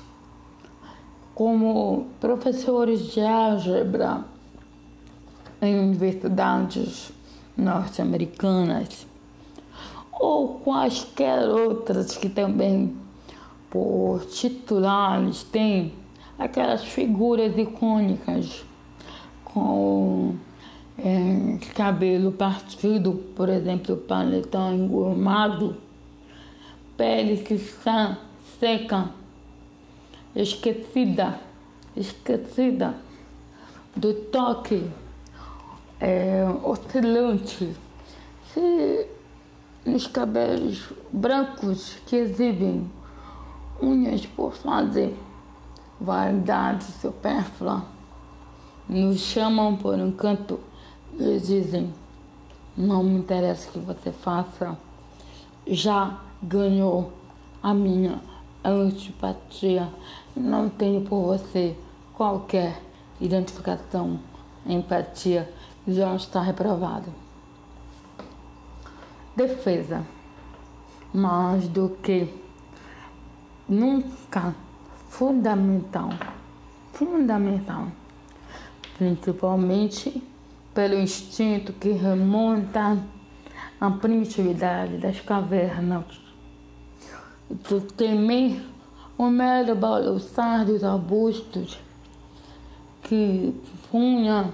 como 1.41 2.05
professores 2.19 3.13
de 3.13 3.19
álgebra 3.19 4.23
em 5.59 5.79
universidades 5.79 7.11
norte-americanas 7.57 9.07
ou 10.11 10.59
quaisquer 10.59 11.49
outras 11.49 12.15
que 12.15 12.29
também, 12.29 12.95
por 13.71 14.23
titulares, 14.25 15.41
têm 15.41 15.93
aquelas 16.37 16.83
figuras 16.83 17.57
icônicas 17.57 18.63
com 19.43 20.35
é, 20.99 21.57
cabelo 21.73 22.33
partido, 22.33 23.13
por 23.35 23.49
exemplo, 23.49 23.97
paletão 23.97 24.75
engomado, 24.75 25.75
pele 26.95 27.37
que 27.37 27.55
está 27.55 28.19
seca, 28.59 29.09
esquecida, 30.35 31.39
esquecida 31.95 32.95
do 33.95 34.13
toque 34.13 34.89
é, 35.99 36.43
oscilante, 36.63 37.75
se 38.53 39.07
nos 39.85 40.07
cabelos 40.07 40.89
brancos 41.11 41.97
que 42.05 42.15
exibem 42.15 42.89
unhas 43.81 44.25
por 44.25 44.53
fazer, 44.53 45.15
vaidade 45.99 46.85
supérflua, 46.85 47.85
nos 48.87 49.19
chamam 49.19 49.75
por 49.75 49.95
um 49.95 50.11
canto 50.11 50.59
eles 51.19 51.47
dizem: 51.47 51.93
não 52.75 53.03
me 53.03 53.19
interessa 53.19 53.69
o 53.69 53.73
que 53.73 53.79
você 53.79 54.11
faça, 54.11 54.77
já 55.67 56.19
ganhou 56.41 57.11
a 57.61 57.73
minha 57.73 58.21
antipatia, 58.63 59.89
não 60.35 60.69
tenho 60.69 61.01
por 61.01 61.25
você 61.25 61.75
qualquer 62.13 62.81
identificação, 63.19 64.19
empatia, 64.65 65.51
já 65.87 66.15
está 66.15 66.41
reprovado. 66.41 67.13
Defesa. 69.35 70.05
Mais 71.13 71.67
do 71.67 71.89
que 72.01 72.33
nunca 73.67 74.55
fundamental, 75.09 76.09
fundamental, 76.93 77.87
principalmente 78.97 80.23
pelo 80.73 80.95
instinto 80.95 81.73
que 81.73 81.91
remonta 81.91 82.97
à 83.79 83.91
primitividade 83.91 84.97
das 84.97 85.19
cavernas. 85.19 86.05
Do 87.49 87.81
temer 87.81 88.70
o 89.25 89.29
mero 89.29 89.75
balançar 89.75 90.65
dos 90.65 90.83
arbustos 90.83 91.77
que 93.03 93.53
punha 93.91 94.51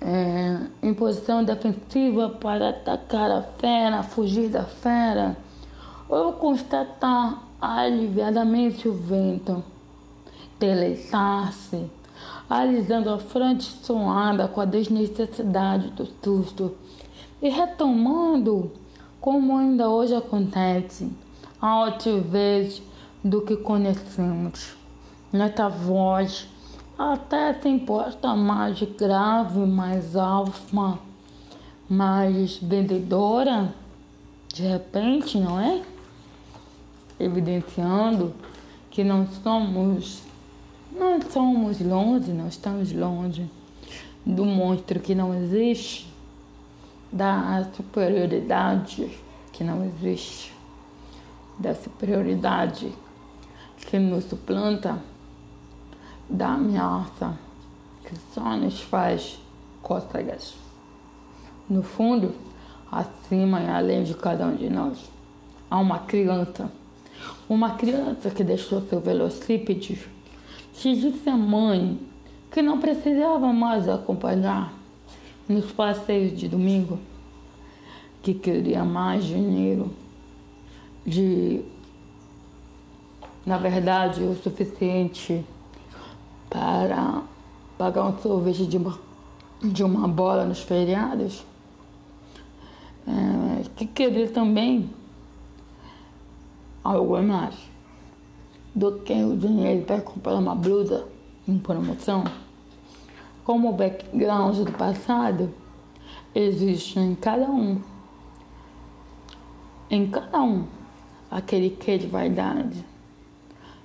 é, 0.00 0.60
em 0.82 0.94
posição 0.94 1.44
defensiva 1.44 2.30
para 2.30 2.70
atacar 2.70 3.30
a 3.30 3.42
fera, 3.42 4.02
fugir 4.02 4.48
da 4.48 4.64
fera, 4.64 5.36
ou 6.08 6.32
constatar 6.32 7.42
aliviadamente 7.60 8.88
o 8.88 8.94
vento, 8.94 9.62
deleitar-se 10.58 11.90
alisando 12.48 13.10
a 13.10 13.18
fronte 13.18 13.64
suada 13.64 14.48
com 14.48 14.62
a 14.62 14.64
desnecessidade 14.64 15.90
do 15.90 16.08
susto 16.24 16.74
e 17.42 17.50
retomando, 17.50 18.72
como 19.20 19.56
ainda 19.58 19.90
hoje 19.90 20.14
acontece, 20.14 21.12
altivez 21.60 22.82
do 23.22 23.42
que 23.42 23.56
conhecemos. 23.56 24.76
Nesta 25.32 25.68
voz, 25.68 26.48
até 26.98 27.54
se 27.54 27.68
imposta 27.68 28.34
mais 28.34 28.82
grave, 28.82 29.60
mais 29.60 30.16
alfa, 30.16 30.98
mais 31.88 32.56
vendedora, 32.56 33.74
de 34.52 34.62
repente, 34.62 35.38
não 35.38 35.60
é? 35.60 35.82
Evidenciando 37.18 38.34
que 38.90 39.04
não 39.04 39.26
somos 39.26 40.22
não 40.92 41.20
somos 41.30 41.80
longe, 41.80 42.32
não 42.32 42.48
estamos 42.48 42.92
longe 42.92 43.48
do 44.26 44.44
monstro 44.44 44.98
que 44.98 45.14
não 45.14 45.32
existe, 45.34 46.12
da 47.12 47.64
superioridade 47.74 49.18
que 49.52 49.62
não 49.62 49.84
existe, 49.84 50.52
da 51.58 51.74
superioridade 51.74 52.92
que 53.86 53.98
nos 53.98 54.24
suplanta, 54.24 55.02
da 56.28 56.54
ameaça 56.54 57.36
que 58.04 58.14
só 58.32 58.56
nos 58.56 58.80
faz 58.80 59.38
cócegas. 59.82 60.54
No 61.68 61.82
fundo, 61.82 62.34
acima 62.90 63.60
e 63.60 63.68
além 63.68 64.04
de 64.04 64.14
cada 64.14 64.46
um 64.46 64.54
de 64.54 64.68
nós, 64.68 65.10
há 65.70 65.78
uma 65.78 66.00
criança. 66.00 66.70
Uma 67.48 67.74
criança 67.74 68.30
que 68.30 68.42
deixou 68.42 68.80
seu 68.82 69.00
velocípede 69.00 70.06
se 70.72 70.94
disse 70.94 71.28
à 71.28 71.36
mãe 71.36 71.98
que 72.50 72.62
não 72.62 72.80
precisava 72.80 73.52
mais 73.52 73.88
acompanhar 73.88 74.72
nos 75.48 75.70
passeios 75.72 76.38
de 76.38 76.48
domingo, 76.48 76.98
que 78.22 78.34
queria 78.34 78.84
mais 78.84 79.24
dinheiro, 79.24 79.92
de, 81.06 81.62
na 83.44 83.56
verdade, 83.58 84.22
o 84.22 84.34
suficiente 84.34 85.44
para 86.48 87.22
pagar 87.78 88.04
um 88.04 88.18
sorvete 88.18 88.66
de 88.66 88.76
uma, 88.76 88.98
de 89.62 89.82
uma 89.82 90.06
bola 90.06 90.44
nos 90.44 90.60
feriados, 90.60 91.44
é, 93.06 93.62
que 93.76 93.86
queria 93.86 94.28
também 94.28 94.90
algo 96.84 97.22
mais 97.22 97.54
do 98.74 98.98
que 99.00 99.12
o 99.12 99.36
dinheiro 99.36 99.84
para 99.84 100.00
comprar 100.00 100.34
uma 100.34 100.54
blusa 100.54 101.06
em 101.48 101.58
promoção. 101.58 102.24
Como 103.44 103.70
o 103.70 103.72
background 103.72 104.58
do 104.58 104.72
passado 104.72 105.52
existe 106.34 106.98
em 106.98 107.14
cada 107.14 107.50
um, 107.50 107.80
em 109.90 110.06
cada 110.08 110.42
um, 110.42 110.66
aquele 111.30 111.70
que 111.70 111.98
de 111.98 112.06
vaidade, 112.06 112.84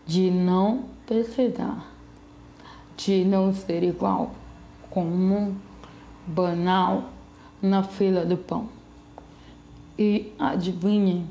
de 0.06 0.30
não 0.30 0.86
precisar, 1.06 1.86
de 2.98 3.24
não 3.26 3.54
ser 3.54 3.84
igual, 3.84 4.32
comum, 4.90 5.56
banal, 6.28 7.10
na 7.62 7.84
fila 7.84 8.26
do 8.26 8.38
pão. 8.38 8.70
E 9.98 10.32
adivinhem, 10.38 11.28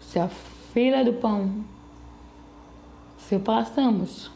se 0.00 0.18
a 0.18 0.28
fila 0.28 1.04
do 1.04 1.12
pão 1.14 1.64
se 3.18 3.38
passamos 3.38 4.30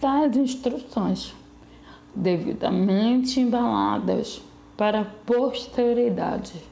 tais 0.00 0.36
instruções 0.36 1.34
devidamente 2.14 3.40
embaladas 3.40 4.40
para 4.76 5.00
a 5.00 5.04
posteridade 5.04 6.62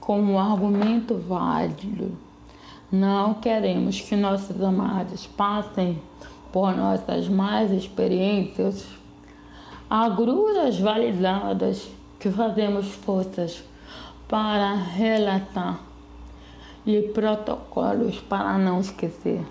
com 0.00 0.20
um 0.20 0.38
argumento 0.38 1.16
válido. 1.16 2.16
Não 2.90 3.34
queremos 3.34 4.00
que 4.00 4.16
nossos 4.16 4.62
amados 4.62 5.26
passem 5.26 6.00
por 6.50 6.74
nossas 6.74 7.28
más 7.28 7.70
experiências, 7.70 8.86
agruras 9.90 10.80
validadas 10.80 11.86
que 12.18 12.30
fazemos 12.30 12.88
forças 12.88 13.62
para 14.26 14.72
relatar 14.72 15.80
e 16.86 17.02
protocolos 17.12 18.20
para 18.20 18.56
não 18.56 18.80
esquecer. 18.80 19.44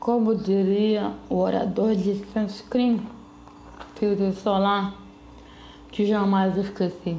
Como 0.00 0.34
diria 0.34 1.12
o 1.30 1.36
orador 1.36 1.94
de 1.94 2.16
Sanskrit, 2.32 3.00
filtro 3.94 4.32
solar, 4.32 4.92
que 5.92 6.04
jamais 6.04 6.56
esqueci. 6.56 7.16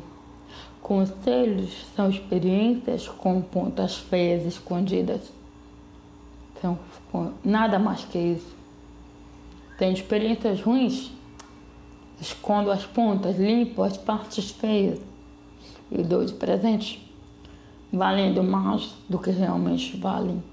Conselhos 0.86 1.84
são 1.95 2.12
experiências 2.12 3.07
com 3.07 3.41
pontas 3.41 3.98
feias 3.98 4.45
escondidas. 4.45 5.34
São 6.62 6.78
nada 7.44 7.80
mais 7.80 8.06
que 8.06 8.20
isso. 8.20 8.56
Tem 9.80 9.91
experiências 9.91 10.62
ruins, 10.62 11.12
escondo 12.22 12.70
as 12.70 12.86
pontas, 12.86 13.36
limpo 13.40 13.82
as 13.82 13.98
partes 13.98 14.52
feias 14.52 14.99
e 15.91 16.03
dou 16.03 16.24
de 16.24 16.34
presente, 16.34 17.12
valendo 17.91 18.44
mais 18.44 18.94
do 19.10 19.18
que 19.18 19.32
realmente 19.32 19.98
valem 19.98 20.44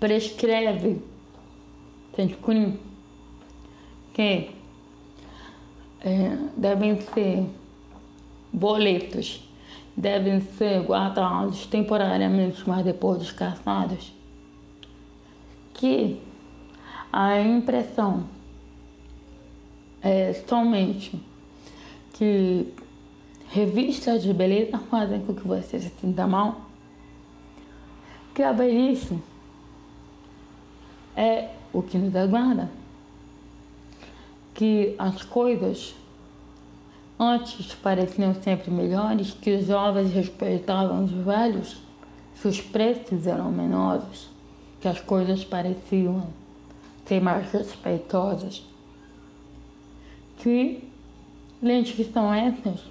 prescreve 0.00 1.02
Sanskrit 2.16 2.78
que 4.14 4.50
é, 6.02 6.36
devem 6.56 7.00
ser 7.00 7.46
boletos, 8.52 9.48
devem 9.96 10.40
ser 10.40 10.82
guardados 10.82 11.66
temporariamente, 11.66 12.62
mas 12.66 12.84
depois 12.84 13.18
descartados, 13.18 14.12
que 15.74 16.20
a 17.12 17.40
impressão 17.40 18.24
é 20.02 20.32
somente 20.32 21.20
que 22.14 22.72
revistas 23.50 24.22
de 24.22 24.32
beleza 24.32 24.78
fazem 24.78 25.20
com 25.20 25.34
que 25.34 25.46
você 25.46 25.80
se 25.80 25.90
sinta 26.00 26.26
mal, 26.26 26.62
que 28.34 28.42
a 28.42 28.52
velhice 28.52 29.18
é 31.16 31.50
o 31.72 31.82
que 31.82 31.98
nos 31.98 32.14
aguarda. 32.14 32.79
Que 34.60 34.94
as 34.98 35.22
coisas 35.22 35.94
antes 37.18 37.74
pareciam 37.76 38.34
sempre 38.34 38.70
melhores, 38.70 39.30
que 39.30 39.54
os 39.54 39.66
jovens 39.66 40.12
respeitavam 40.12 41.02
os 41.02 41.10
velhos, 41.10 41.78
que 42.38 42.46
os 42.46 42.60
preços 42.60 43.26
eram 43.26 43.50
menores, 43.50 44.28
que 44.78 44.86
as 44.86 45.00
coisas 45.00 45.42
pareciam 45.44 46.26
ser 47.06 47.22
mais 47.22 47.50
respeitosas. 47.50 48.62
Que 50.36 50.86
lentes 51.62 51.94
que 51.94 52.04
são 52.04 52.30
essas 52.30 52.82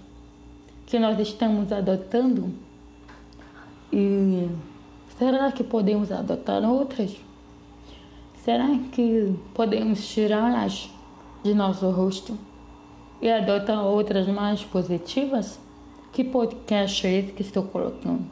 que 0.87 0.97
nós 0.97 1.19
estamos 1.19 1.71
adotando? 1.71 2.51
E 3.93 4.49
será 5.19 5.51
que 5.51 5.63
podemos 5.63 6.11
adotar 6.11 6.63
outras? 6.63 7.15
Será 8.43 8.69
que 8.91 9.35
podemos 9.53 10.03
tirá-las 10.07 10.89
de 11.43 11.53
nosso 11.53 11.89
rosto 11.89 12.37
e 13.21 13.29
adotar 13.29 13.83
outras 13.83 14.27
mais 14.27 14.63
positivas? 14.63 15.59
Que 16.11 16.23
podcast 16.23 17.05
é 17.05 17.19
esse 17.19 17.31
que 17.31 17.41
estou 17.41 17.63
colocando? 17.63 18.25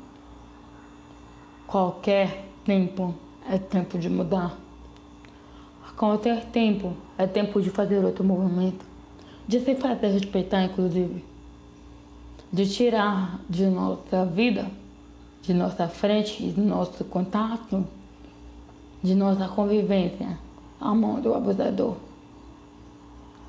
Qualquer 1.68 2.46
tempo 2.66 3.14
é 3.50 3.58
tempo 3.58 3.98
de 3.98 4.10
mudar. 4.10 4.58
Qualquer 5.96 6.46
tempo 6.46 6.94
é 7.18 7.26
tempo 7.26 7.62
de 7.62 7.70
fazer 7.70 8.04
outro 8.04 8.24
movimento. 8.24 8.86
De 9.48 9.60
se 9.60 9.76
fazer 9.76 10.08
respeitar, 10.10 10.64
inclusive. 10.64 11.24
De 12.52 12.68
tirar 12.68 13.40
de 13.50 13.66
nossa 13.68 14.26
vida, 14.26 14.70
de 15.42 15.54
nossa 15.54 15.88
frente, 15.88 16.52
de 16.52 16.62
nosso 16.62 17.04
contato, 17.06 17.86
de 19.02 19.16
nossa 19.16 19.48
convivência, 19.48 20.38
a 20.80 20.94
mão 20.94 21.22
do 21.22 21.34
abusador. 21.34 21.96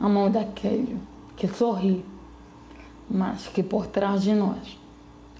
A 0.00 0.08
mão 0.08 0.30
daquele 0.30 0.98
que 1.36 1.48
sorri, 1.48 2.04
mas 3.10 3.46
que 3.48 3.62
por 3.62 3.86
trás 3.86 4.22
de 4.22 4.32
nós, 4.32 4.78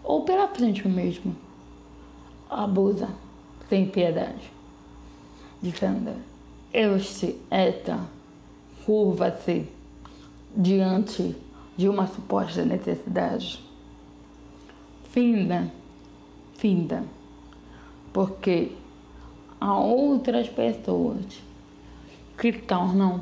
ou 0.02 0.24
pela 0.24 0.48
frente 0.48 0.86
mesmo, 0.88 1.34
abusa 2.48 3.08
sem 3.68 3.88
piedade, 3.88 4.50
dizendo: 5.62 6.14
Este, 6.72 7.36
esta, 7.50 8.00
curva-se 8.84 9.66
diante 10.56 11.36
de 11.76 11.88
uma 11.88 12.06
suposta 12.06 12.64
necessidade. 12.64 13.62
Finda, 15.10 15.70
finda, 16.56 17.04
porque 18.12 18.72
há 19.60 19.78
outras 19.78 20.48
pessoas 20.48 21.40
que 22.36 22.52
tornam, 22.52 23.20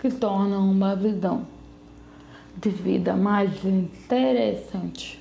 que 0.00 0.10
tornam 0.10 0.70
uma 0.70 0.96
visão 0.96 1.46
de 2.56 2.70
vida 2.70 3.14
mais 3.14 3.64
interessante. 3.64 5.20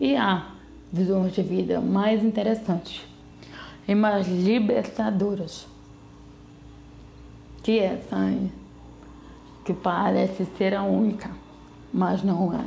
E 0.00 0.16
há 0.16 0.52
visões 0.92 1.34
de 1.34 1.42
vida 1.42 1.80
mais 1.80 2.22
interessantes 2.22 3.02
e 3.86 3.94
mais 3.94 4.28
libertadoras 4.28 5.66
que 7.62 7.78
essa 7.78 8.16
aí, 8.16 8.52
que 9.64 9.72
parece 9.72 10.44
ser 10.56 10.74
a 10.74 10.82
única, 10.82 11.30
mas 11.92 12.22
não 12.22 12.52
é. 12.54 12.64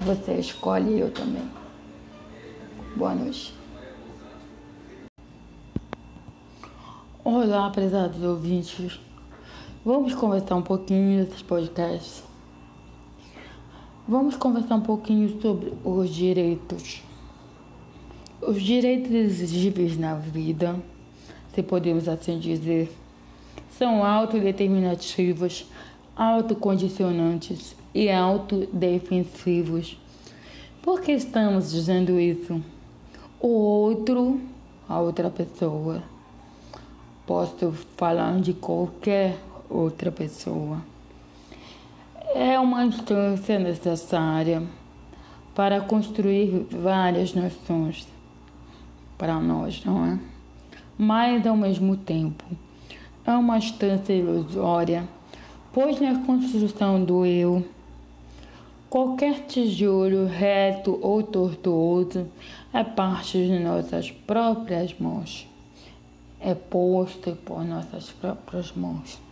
Você 0.00 0.34
escolhe 0.34 0.98
eu 0.98 1.10
também. 1.10 1.48
Boa 2.96 3.14
noite. 3.14 3.54
Olá, 7.24 7.70
prezados 7.70 8.22
ouvintes. 8.22 9.05
Vamos 9.86 10.16
conversar 10.16 10.56
um 10.56 10.62
pouquinho 10.62 11.20
nesses 11.20 11.42
podcasts. 11.42 12.24
Vamos 14.08 14.34
conversar 14.34 14.74
um 14.74 14.80
pouquinho 14.80 15.40
sobre 15.40 15.72
os 15.84 16.10
direitos. 16.10 17.04
Os 18.42 18.60
direitos 18.60 19.12
exigíveis 19.12 19.96
na 19.96 20.16
vida, 20.16 20.74
se 21.54 21.62
podemos 21.62 22.08
assim 22.08 22.36
dizer, 22.40 22.90
são 23.78 24.04
autodeterminativos, 24.04 25.70
autocondicionantes 26.16 27.76
e 27.94 28.10
autodefensivos. 28.10 29.96
Por 30.82 31.00
que 31.00 31.12
estamos 31.12 31.70
dizendo 31.70 32.18
isso? 32.18 32.60
O 33.38 33.50
outro, 33.50 34.40
a 34.88 34.98
outra 34.98 35.30
pessoa, 35.30 36.02
posso 37.24 37.70
falar 37.96 38.40
de 38.40 38.52
qualquer 38.52 39.45
outra 39.68 40.10
pessoa. 40.10 40.78
É 42.34 42.58
uma 42.58 42.84
instância 42.84 43.58
necessária 43.58 44.62
para 45.54 45.80
construir 45.80 46.66
várias 46.70 47.32
nações 47.34 48.06
para 49.16 49.40
nós, 49.40 49.84
não 49.84 50.04
é? 50.04 50.18
Mas, 50.98 51.46
ao 51.46 51.56
mesmo 51.56 51.96
tempo, 51.96 52.44
é 53.24 53.32
uma 53.32 53.58
instância 53.58 54.12
ilusória, 54.12 55.08
pois 55.72 56.00
na 56.00 56.18
construção 56.24 57.02
do 57.02 57.24
eu, 57.24 57.64
qualquer 58.88 59.46
tijolo 59.46 60.26
reto 60.26 60.98
ou 61.02 61.22
tortuoso 61.22 62.26
é 62.72 62.84
parte 62.84 63.38
de 63.38 63.58
nossas 63.58 64.10
próprias 64.10 64.94
mãos, 64.98 65.48
é 66.40 66.54
posto 66.54 67.36
por 67.44 67.64
nossas 67.64 68.10
próprias 68.10 68.72
mãos. 68.72 69.25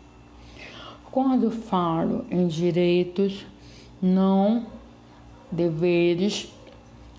Quando 1.14 1.48
falo 1.48 2.24
em 2.28 2.48
direitos, 2.48 3.46
não 4.02 4.66
deveres 5.48 6.52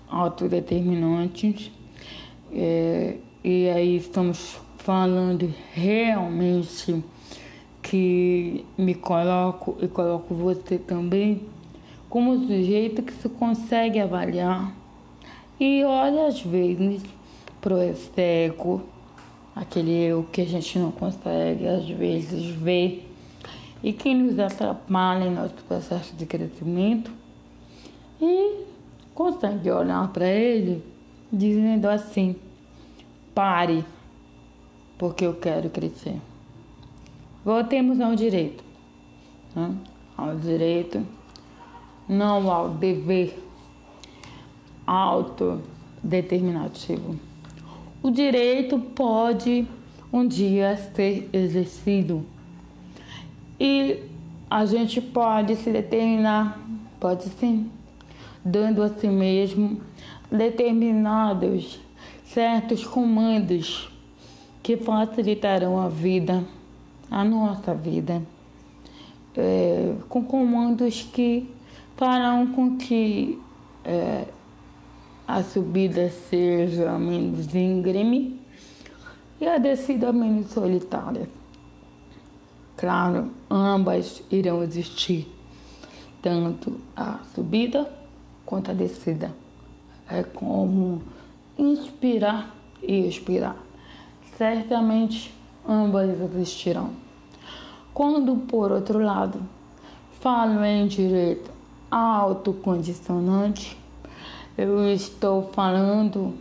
autodeterminantes, 0.06 1.70
é, 2.52 3.16
e 3.42 3.70
aí 3.70 3.96
estamos 3.96 4.60
falando 4.76 5.50
realmente 5.72 7.02
que 7.80 8.66
me 8.76 8.94
coloco 8.94 9.78
e 9.80 9.88
coloco 9.88 10.34
você 10.34 10.76
também 10.76 11.44
como 12.10 12.36
sujeito 12.46 13.02
que 13.02 13.14
se 13.14 13.30
consegue 13.30 13.98
avaliar. 13.98 14.76
E 15.58 15.82
olha 15.84 16.26
às 16.26 16.42
vezes 16.42 17.02
pro 17.62 17.80
externo, 17.80 18.82
aquele 19.54 19.92
eu 19.92 20.26
que 20.30 20.42
a 20.42 20.46
gente 20.46 20.78
não 20.78 20.90
consegue 20.90 21.66
às 21.66 21.88
vezes 21.88 22.44
ver 22.56 23.05
e 23.82 23.92
que 23.92 24.14
nos 24.14 24.38
atrapalha 24.38 25.24
em 25.24 25.34
nosso 25.34 25.54
processo 25.66 26.14
de 26.16 26.24
crescimento 26.26 27.10
e 28.20 28.64
consegue 29.14 29.70
olhar 29.70 30.12
para 30.12 30.28
ele 30.28 30.84
dizendo 31.32 31.88
assim: 31.88 32.36
pare, 33.34 33.82
porque 34.98 35.24
eu 35.26 35.32
quero 35.34 35.70
crescer. 35.70 36.20
Voltemos 37.44 38.00
ao 38.00 38.16
direito, 38.16 38.64
né? 39.54 39.76
ao 40.16 40.34
direito, 40.36 41.06
não 42.08 42.50
ao 42.50 42.70
dever 42.70 43.38
autodeterminativo. 44.86 47.16
O 48.02 48.10
direito 48.10 48.78
pode 48.78 49.68
um 50.12 50.26
dia 50.26 50.76
ser 50.94 51.28
exercido 51.32 52.24
e 53.58 54.02
a 54.50 54.64
gente 54.64 55.00
pode 55.00 55.56
se 55.56 55.70
determinar, 55.70 56.60
pode 57.00 57.24
sim, 57.24 57.70
dando 58.44 58.82
a 58.82 58.88
si 58.88 59.08
mesmo 59.08 59.80
determinados 60.30 61.80
certos 62.24 62.86
comandos 62.86 63.90
que 64.62 64.76
facilitarão 64.76 65.80
a 65.80 65.88
vida, 65.88 66.44
a 67.10 67.24
nossa 67.24 67.74
vida, 67.74 68.22
é, 69.36 69.94
com 70.08 70.24
comandos 70.24 71.02
que 71.02 71.48
farão 71.96 72.48
com 72.48 72.76
que 72.76 73.40
é, 73.84 74.24
a 75.26 75.42
subida 75.42 76.10
seja 76.10 76.98
menos 76.98 77.54
íngreme 77.54 78.40
e 79.40 79.46
a 79.46 79.58
descida 79.58 80.12
menos 80.12 80.50
solitária. 80.50 81.28
Claro, 82.76 83.30
ambas 83.50 84.22
irão 84.30 84.62
existir, 84.62 85.26
tanto 86.20 86.78
a 86.94 87.20
subida 87.34 87.90
quanto 88.44 88.70
a 88.70 88.74
descida. 88.74 89.32
É 90.06 90.22
como 90.22 91.00
inspirar 91.58 92.54
e 92.82 93.08
expirar. 93.08 93.56
Certamente 94.36 95.34
ambas 95.66 96.20
existirão. 96.20 96.90
Quando, 97.94 98.36
por 98.36 98.70
outro 98.70 98.98
lado, 98.98 99.40
falo 100.20 100.62
em 100.62 100.86
direito 100.86 101.50
autocondicionante, 101.90 103.78
eu 104.58 104.86
estou 104.92 105.50
falando 105.54 106.34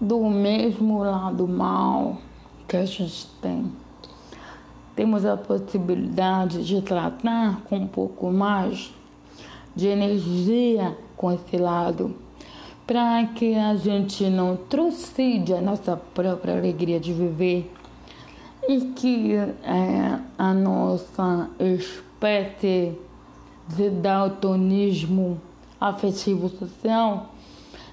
do 0.00 0.28
mesmo 0.28 0.98
lado 1.04 1.46
mal 1.46 2.18
que 2.66 2.76
a 2.76 2.84
gente 2.84 3.28
tem 3.40 3.83
temos 4.94 5.24
a 5.24 5.36
possibilidade 5.36 6.64
de 6.64 6.80
tratar 6.82 7.62
com 7.62 7.76
um 7.76 7.86
pouco 7.86 8.30
mais 8.30 8.92
de 9.74 9.88
energia 9.88 10.96
com 11.16 11.32
esse 11.32 11.56
lado, 11.56 12.14
para 12.86 13.24
que 13.26 13.54
a 13.54 13.74
gente 13.74 14.24
não 14.28 14.56
trucide 14.56 15.54
a 15.54 15.60
nossa 15.60 15.96
própria 15.96 16.56
alegria 16.56 17.00
de 17.00 17.12
viver 17.12 17.72
e 18.68 18.80
que 18.92 19.34
é, 19.34 20.18
a 20.38 20.54
nossa 20.54 21.50
espécie 21.58 22.92
de 23.68 23.90
daltonismo 23.90 25.40
afetivo 25.80 26.48
social 26.48 27.34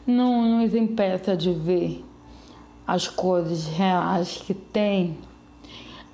não 0.06 0.60
nos 0.60 0.76
impeça 0.76 1.36
de 1.36 1.52
ver 1.52 2.04
as 2.86 3.08
coisas 3.08 3.68
reais 3.68 4.38
que 4.46 4.54
tem 4.54 5.18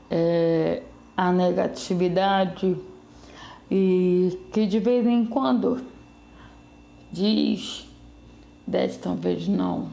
é, 0.10 0.84
a 1.16 1.32
negatividade. 1.32 2.78
E 3.70 4.40
que 4.54 4.66
de 4.66 4.80
vez 4.80 5.06
em 5.06 5.26
quando 5.26 5.82
diz, 7.12 7.86
desta 8.66 9.14
vez 9.14 9.48
não, 9.48 9.90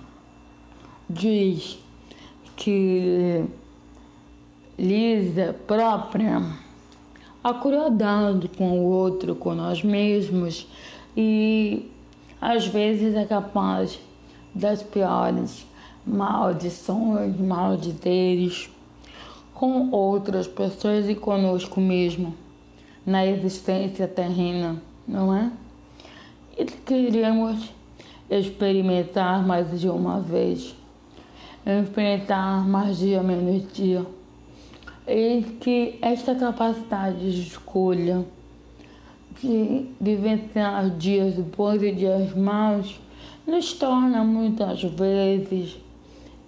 diz 1.11 1.79
que 2.57 3.45
lisa 4.79 5.57
própria 5.67 6.41
a 7.43 7.53
crueldade 7.53 8.49
com 8.49 8.81
o 8.81 8.85
outro, 8.85 9.35
com 9.35 9.55
nós 9.55 9.83
mesmos 9.83 10.67
e 11.17 11.91
às 12.41 12.67
vezes 12.67 13.15
é 13.15 13.25
capaz 13.25 13.99
das 14.55 14.83
piores 14.83 15.67
maldições, 16.07 17.39
maldizeres 17.39 18.71
com 19.55 19.91
outras 19.91 20.49
pessoas 20.49 21.09
e 21.09 21.15
conosco 21.15 21.81
mesmo 21.81 22.35
na 23.07 23.25
existência 23.25 24.09
terrena, 24.09 24.83
não 25.07 25.35
é? 25.35 25.51
E 26.59 26.65
queremos 26.65 27.71
experimentar 28.31 29.47
mais 29.47 29.81
de 29.81 29.89
uma 29.89 30.21
vez, 30.21 30.75
experimentar 31.65 32.67
mais 32.67 32.99
dia 32.99 33.23
menos 33.23 33.73
dia. 33.73 34.05
E 35.07 35.43
que 35.61 35.99
esta 36.01 36.35
capacidade 36.35 37.19
de 37.19 37.49
escolha, 37.49 38.25
de 39.43 39.87
vivenciar 40.01 40.89
dias 40.91 41.35
bons 41.35 41.83
e 41.83 41.93
dias 41.93 42.35
maus, 42.35 42.99
nos 43.47 43.75
torna 43.75 44.25
muitas 44.25 44.83
vezes 44.83 45.77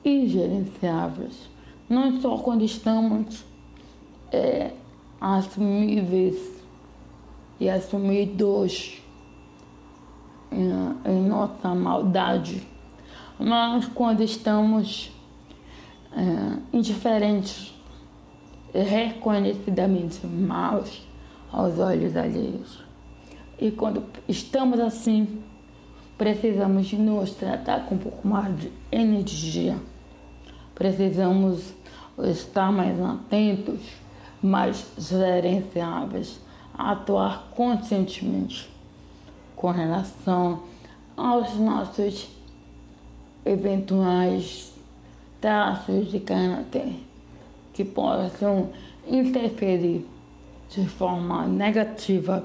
ingerenciáveis. 0.04 1.55
Não 1.88 2.20
só 2.20 2.36
quando 2.38 2.64
estamos 2.64 3.44
é, 4.32 4.72
assumíveis 5.20 6.36
e 7.60 7.70
assumidos 7.70 9.00
em, 10.50 11.10
em 11.10 11.22
nossa 11.22 11.74
maldade, 11.74 12.66
mas 13.38 13.86
quando 13.86 14.22
estamos 14.22 15.12
é, 16.12 16.76
indiferentes, 16.76 17.74
reconhecidamente 18.72 20.26
maus 20.26 21.06
aos 21.52 21.78
olhos 21.78 22.16
alheios. 22.16 22.82
E 23.58 23.70
quando 23.70 24.02
estamos 24.28 24.80
assim, 24.80 25.42
precisamos 26.18 26.92
nos 26.92 27.30
tratar 27.30 27.86
com 27.86 27.94
um 27.94 27.98
pouco 27.98 28.26
mais 28.26 28.58
de 28.58 28.72
energia. 28.90 29.76
Precisamos 30.74 31.75
estar 32.18 32.72
mais 32.72 33.00
atentos 33.00 33.80
mais 34.42 34.86
gerenciáveis, 34.98 36.40
atuar 36.76 37.48
conscientemente 37.54 38.70
com 39.54 39.70
relação 39.70 40.62
aos 41.16 41.54
nossos 41.56 42.28
eventuais 43.44 44.72
traços 45.40 46.10
de 46.10 46.20
caráter 46.20 46.94
que 47.72 47.84
possam 47.84 48.70
interferir 49.06 50.06
de 50.68 50.86
forma 50.88 51.46
negativa 51.46 52.44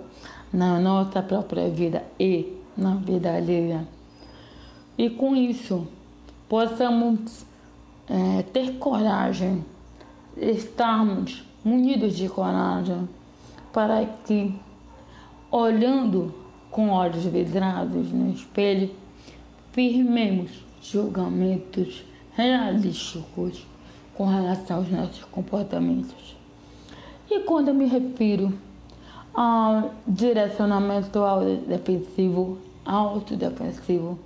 na 0.53 0.79
nossa 0.79 1.21
própria 1.21 1.69
vida 1.69 2.03
e 2.19 2.57
na 2.77 2.95
vida 2.95 3.35
alheia. 3.35 3.87
E 4.97 5.09
com 5.09 5.35
isso, 5.35 5.87
possamos 6.47 7.45
é, 8.11 8.43
ter 8.43 8.73
coragem, 8.73 9.63
estarmos 10.35 11.43
munidos 11.63 12.17
de 12.17 12.27
coragem, 12.27 13.07
para 13.71 14.05
que, 14.25 14.53
olhando 15.49 16.33
com 16.69 16.89
olhos 16.89 17.23
vidrados 17.23 18.11
no 18.11 18.33
espelho, 18.33 18.89
firmemos 19.71 20.51
julgamentos 20.81 22.03
realísticos 22.33 23.65
com 24.13 24.25
relação 24.25 24.77
aos 24.77 24.91
nossos 24.91 25.23
comportamentos. 25.25 26.35
E 27.29 27.39
quando 27.41 27.69
eu 27.69 27.73
me 27.73 27.85
refiro 27.85 28.53
ao 29.33 29.93
direcionamento 30.05 31.21
defensivo, 31.65 32.57
autodefensivo, 32.83 34.19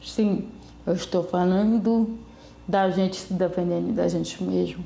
sim, 0.00 0.48
eu 0.86 0.94
estou 0.94 1.22
falando 1.22 2.18
da 2.66 2.90
gente 2.90 3.16
se 3.16 3.32
defendendo 3.32 3.94
da 3.94 4.08
gente 4.08 4.42
mesmo 4.42 4.84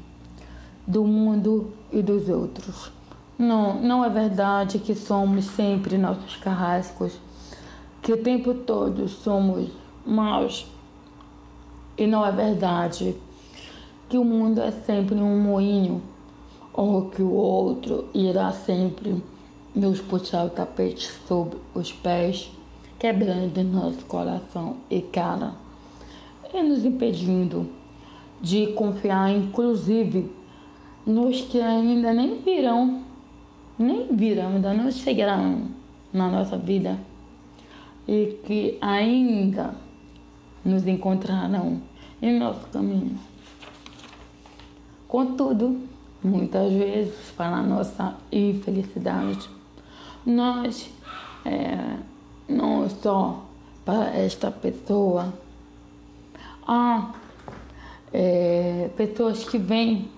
do 0.86 1.04
mundo 1.04 1.72
e 1.92 2.02
dos 2.02 2.28
outros. 2.28 2.90
Não, 3.38 3.80
não 3.80 4.04
é 4.04 4.10
verdade 4.10 4.78
que 4.78 4.94
somos 4.94 5.44
sempre 5.46 5.96
nossos 5.96 6.36
carrascos, 6.36 7.18
que 8.02 8.12
o 8.12 8.22
tempo 8.22 8.52
todo 8.54 9.08
somos 9.08 9.70
maus. 10.04 10.66
E 11.96 12.06
não 12.06 12.26
é 12.26 12.32
verdade 12.32 13.16
que 14.08 14.18
o 14.18 14.24
mundo 14.24 14.60
é 14.60 14.72
sempre 14.72 15.14
um 15.14 15.40
moinho, 15.40 16.02
ou 16.72 17.08
que 17.08 17.22
o 17.22 17.32
outro 17.32 18.08
irá 18.12 18.50
sempre 18.52 19.22
nos 19.74 20.00
puxar 20.00 20.46
o 20.46 20.50
tapete 20.50 21.10
sob 21.28 21.56
os 21.74 21.92
pés, 21.92 22.50
quebrando 22.98 23.62
nosso 23.62 24.04
coração 24.06 24.78
e 24.90 25.00
cara, 25.00 25.54
e 26.52 26.62
nos 26.62 26.84
impedindo 26.84 27.68
de 28.40 28.68
confiar, 28.68 29.30
inclusive, 29.30 30.30
nos 31.06 31.40
que 31.42 31.60
ainda 31.60 32.12
nem 32.12 32.40
virão, 32.40 33.02
nem 33.78 34.14
virão, 34.14 34.54
ainda 34.54 34.72
não 34.72 34.90
chegarão 34.90 35.68
na 36.12 36.28
nossa 36.28 36.56
vida 36.56 36.98
e 38.06 38.38
que 38.44 38.78
ainda 38.80 39.74
nos 40.64 40.86
encontrarão 40.86 41.80
em 42.20 42.38
nosso 42.38 42.66
caminho. 42.68 43.18
Contudo, 45.08 45.80
muitas 46.22 46.72
vezes, 46.72 47.32
para 47.36 47.62
nossa 47.62 48.14
infelicidade, 48.30 49.48
nós, 50.24 50.90
é, 51.44 51.96
não 52.48 52.88
só 52.88 53.44
para 53.84 54.16
esta 54.16 54.50
pessoa, 54.50 55.32
há 56.70 57.12
é, 58.12 58.88
pessoas 58.96 59.42
que 59.42 59.58
vêm 59.58 60.08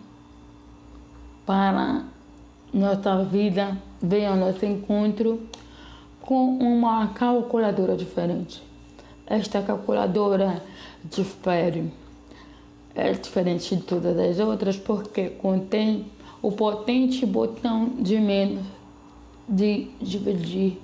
para 1.47 2.05
nossa 2.74 3.24
vida, 3.24 3.79
vem 4.03 4.27
ao 4.27 4.37
nosso 4.37 4.65
encontro 4.66 5.41
com 6.20 6.59
uma 6.59 7.09
calculadora 7.09 7.97
diferente. 7.97 8.62
Esta 9.27 9.62
calculadora 9.62 10.62
difere, 11.05 11.91
é 12.95 13.12
diferente 13.12 13.74
de 13.74 13.83
todas 13.83 14.19
as 14.19 14.39
outras 14.39 14.77
porque 14.77 15.31
contém 15.31 16.05
o 16.43 16.53
potente 16.53 17.24
botão 17.24 17.95
de 17.99 18.19
menos, 18.19 18.66
de 19.49 19.89
dividir, 20.03 20.79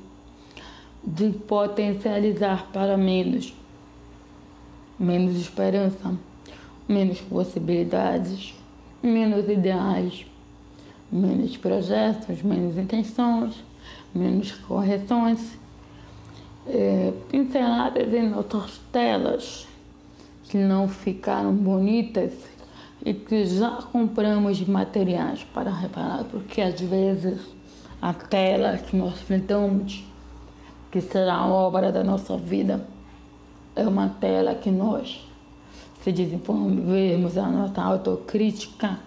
de 1.05 1.31
potencializar 1.31 2.69
para 2.73 2.97
menos, 2.97 3.53
menos 4.99 5.37
esperança, 5.37 6.15
menos 6.89 7.21
possibilidades, 7.21 8.55
menos 9.03 9.49
ideais. 9.49 10.27
Menos 11.11 11.57
projetos, 11.57 12.43
menos 12.43 12.77
intenções, 12.77 13.55
menos 14.15 14.53
correções, 14.53 15.59
é, 16.67 17.15
pinceladas 17.31 18.13
em 18.13 18.35
outras 18.35 18.79
telas 18.93 19.67
que 20.45 20.59
não 20.59 20.87
ficaram 20.87 21.55
bonitas 21.55 22.35
e 23.05 23.15
que 23.15 23.47
já 23.47 23.83
compramos 23.91 24.61
materiais 24.67 25.45
para 25.55 25.71
reparar, 25.71 26.25
porque 26.25 26.61
às 26.61 26.79
vezes 26.79 27.41
a 28.03 28.13
tela 28.13 28.77
que 28.77 28.95
nós 28.95 29.19
pintamos, 29.21 30.05
que 30.91 31.01
será 31.01 31.37
a 31.37 31.47
obra 31.49 31.91
da 31.91 32.05
nossa 32.05 32.37
vida, 32.37 32.87
é 33.79 33.87
uma 33.87 34.09
tela 34.09 34.57
que 34.57 34.73
nós, 34.73 35.25
se 36.03 36.11
desenvolvermos 36.11 37.39
a 37.39 37.47
nossa 37.49 37.81
autocrítica, 37.81 38.99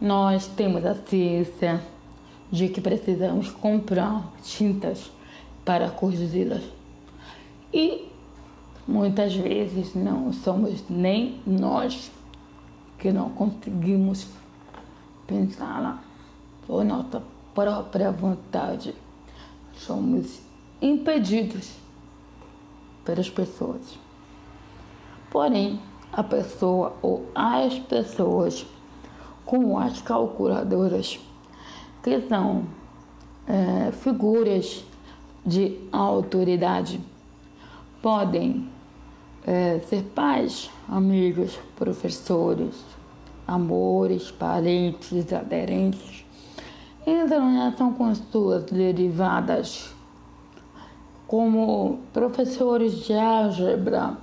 nós 0.00 0.46
temos 0.46 0.86
a 0.86 0.94
ciência 0.94 1.82
de 2.50 2.70
que 2.70 2.80
precisamos 2.80 3.50
comprar 3.50 4.26
tintas 4.42 5.12
para 5.66 5.90
corrigi-las. 5.90 6.62
E 7.70 8.08
muitas 8.88 9.34
vezes 9.36 9.94
não 9.94 10.32
somos 10.32 10.82
nem 10.88 11.40
nós 11.46 12.10
que 12.98 13.12
não 13.12 13.28
conseguimos 13.30 14.26
pensar 15.26 15.82
lá 15.82 16.02
por 16.66 16.82
nossa 16.86 17.22
própria 17.54 18.10
vontade. 18.10 18.94
Somos 19.76 20.40
impedidos 20.80 21.83
pelas 23.04 23.28
pessoas. 23.30 23.98
Porém, 25.30 25.80
a 26.12 26.22
pessoa 26.22 26.94
ou 27.02 27.26
as 27.34 27.78
pessoas 27.78 28.66
com 29.44 29.78
as 29.78 30.00
calculadoras, 30.00 31.18
que 32.02 32.20
são 32.28 32.64
é, 33.46 33.92
figuras 33.92 34.84
de 35.44 35.78
autoridade, 35.92 37.00
podem 38.00 38.68
é, 39.46 39.78
ser 39.80 40.02
pais, 40.14 40.70
amigos, 40.88 41.58
professores, 41.76 42.84
amores, 43.46 44.30
parentes, 44.30 45.32
aderentes, 45.32 46.24
entram 47.06 47.50
em 47.50 47.62
ação 47.62 47.92
com 47.92 48.14
suas 48.14 48.64
derivadas, 48.64 49.93
como 51.26 52.00
professores 52.12 53.04
de 53.04 53.14
álgebra 53.14 54.16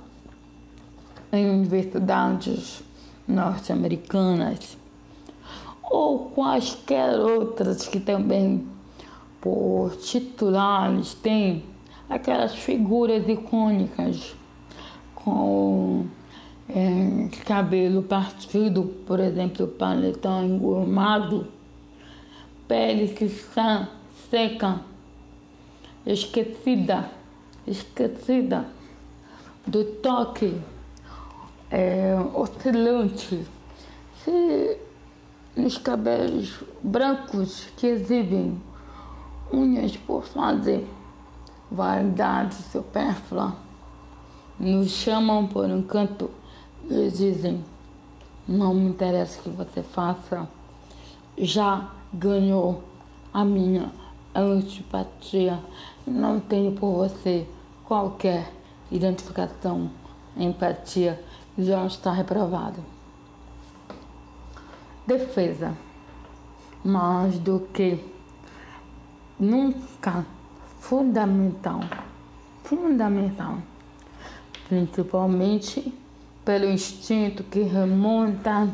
em 1.32 1.48
universidades 1.50 2.82
norte-americanas 3.26 4.76
ou 5.82 6.30
quaisquer 6.30 7.18
outras 7.18 7.86
que 7.86 8.00
também 8.00 8.66
por 9.40 9.96
titulares 9.96 11.14
têm 11.14 11.64
aquelas 12.08 12.54
figuras 12.54 13.28
icônicas 13.28 14.34
com 15.14 16.06
é, 16.68 17.28
cabelo 17.44 18.02
partido, 18.02 18.84
por 19.06 19.20
exemplo, 19.20 19.66
paletó 19.66 20.42
engomado, 20.42 21.46
pele 22.66 23.08
que 23.08 23.24
está 23.24 23.88
seca, 24.30 24.80
esquecida, 26.06 27.10
esquecida 27.66 28.66
do 29.66 29.84
toque 29.84 30.60
é, 31.70 32.14
oscilante, 32.34 33.46
se 34.22 34.78
nos 35.56 35.78
cabelos 35.78 36.62
brancos 36.82 37.66
que 37.76 37.86
exibem 37.86 38.60
unhas 39.52 39.96
por 39.96 40.24
fazer, 40.24 40.86
vaidade 41.70 42.54
supérflua, 42.54 43.56
nos 44.58 44.90
chamam 44.90 45.46
por 45.46 45.66
um 45.66 45.82
canto 45.82 46.30
e 46.88 47.10
dizem: 47.10 47.64
Não 48.46 48.74
me 48.74 48.90
interessa 48.90 49.40
o 49.40 49.42
que 49.44 49.50
você 49.50 49.82
faça, 49.82 50.48
já 51.38 51.90
ganhou 52.12 52.82
a 53.32 53.44
minha 53.44 53.90
antipatia, 54.34 55.58
não 56.06 56.40
tenho 56.40 56.72
por 56.72 56.92
você 56.92 57.46
qualquer 57.84 58.52
identificação, 58.90 59.90
empatia 60.36 61.22
já 61.58 61.84
está 61.86 62.12
reprovado. 62.12 62.84
Defesa. 65.06 65.76
Mais 66.84 67.38
do 67.38 67.60
que 67.72 68.02
nunca 69.38 70.26
fundamental. 70.80 71.80
Fundamental. 72.64 73.58
Principalmente 74.68 75.92
pelo 76.44 76.66
instinto 76.66 77.44
que 77.44 77.62
remonta 77.62 78.68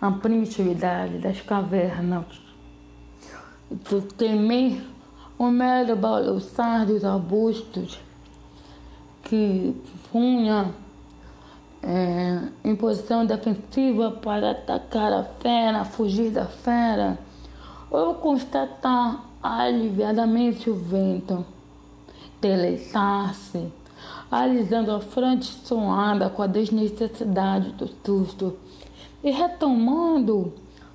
à 0.00 0.10
primitividade 0.10 1.18
das 1.18 1.40
cavernas. 1.40 2.40
Do 3.70 4.02
temer 4.02 4.91
o 5.44 5.50
mero 5.50 5.96
balançar 5.96 6.86
dos 6.86 7.04
arbustos 7.04 7.98
que 9.24 9.74
punha 10.12 10.72
é, 11.82 12.38
em 12.62 12.76
posição 12.76 13.26
defensiva 13.26 14.12
para 14.12 14.52
atacar 14.52 15.12
a 15.12 15.24
fera, 15.24 15.84
fugir 15.84 16.30
da 16.30 16.44
fera, 16.44 17.18
ou 17.90 18.14
constatar 18.14 19.24
aliviadamente 19.42 20.70
o 20.70 20.76
vento, 20.76 21.44
deleitar-se, 22.40 23.66
alisando 24.30 24.92
a 24.92 25.00
fronte 25.00 25.46
suada 25.64 26.30
com 26.30 26.42
a 26.42 26.46
desnecessidade 26.46 27.72
do 27.72 27.90
susto 28.06 28.56
e 29.24 29.32
retomando, 29.32 30.52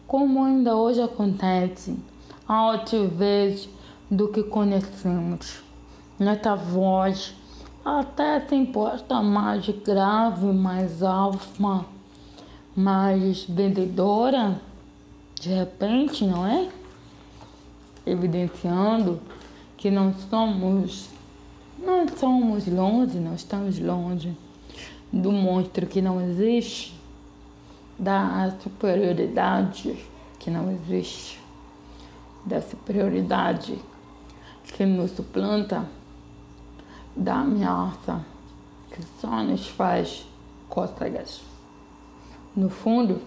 como 0.07 0.41
ainda 0.41 0.73
hoje 0.77 1.01
acontece, 1.01 1.97
altivez 2.47 3.67
do 4.09 4.29
que 4.29 4.43
conhecemos. 4.43 5.61
Nesta 6.17 6.55
voz 6.55 7.35
até 7.83 8.39
se 8.41 8.55
imposta 8.55 9.21
mais 9.21 9.67
grave, 9.69 10.45
mais 10.47 11.03
alfa, 11.03 11.85
mais 12.75 13.43
vendedora, 13.43 14.59
de 15.39 15.49
repente, 15.49 16.25
não 16.25 16.45
é? 16.45 16.69
Evidenciando 18.05 19.21
que 19.75 19.91
não 19.91 20.13
somos, 20.13 21.09
não 21.77 22.07
somos 22.07 22.67
longe, 22.67 23.19
não 23.19 23.35
estamos 23.35 23.79
longe 23.79 24.35
do 25.11 25.31
monstro 25.31 25.85
que 25.85 26.01
não 26.01 26.21
existe, 26.21 26.97
da 27.99 28.51
superioridade 28.61 29.97
que 30.39 30.49
não 30.49 30.71
existe, 30.71 31.39
da 32.45 32.61
superioridade 32.61 33.77
que 34.73 34.85
nos 34.85 35.11
suplanta 35.11 35.85
da 37.15 37.39
ameaça 37.39 38.23
que 38.91 39.01
só 39.19 39.43
nos 39.43 39.67
faz 39.67 40.25
cócegas. 40.69 41.41
No 42.55 42.69
fundo, 42.69 43.21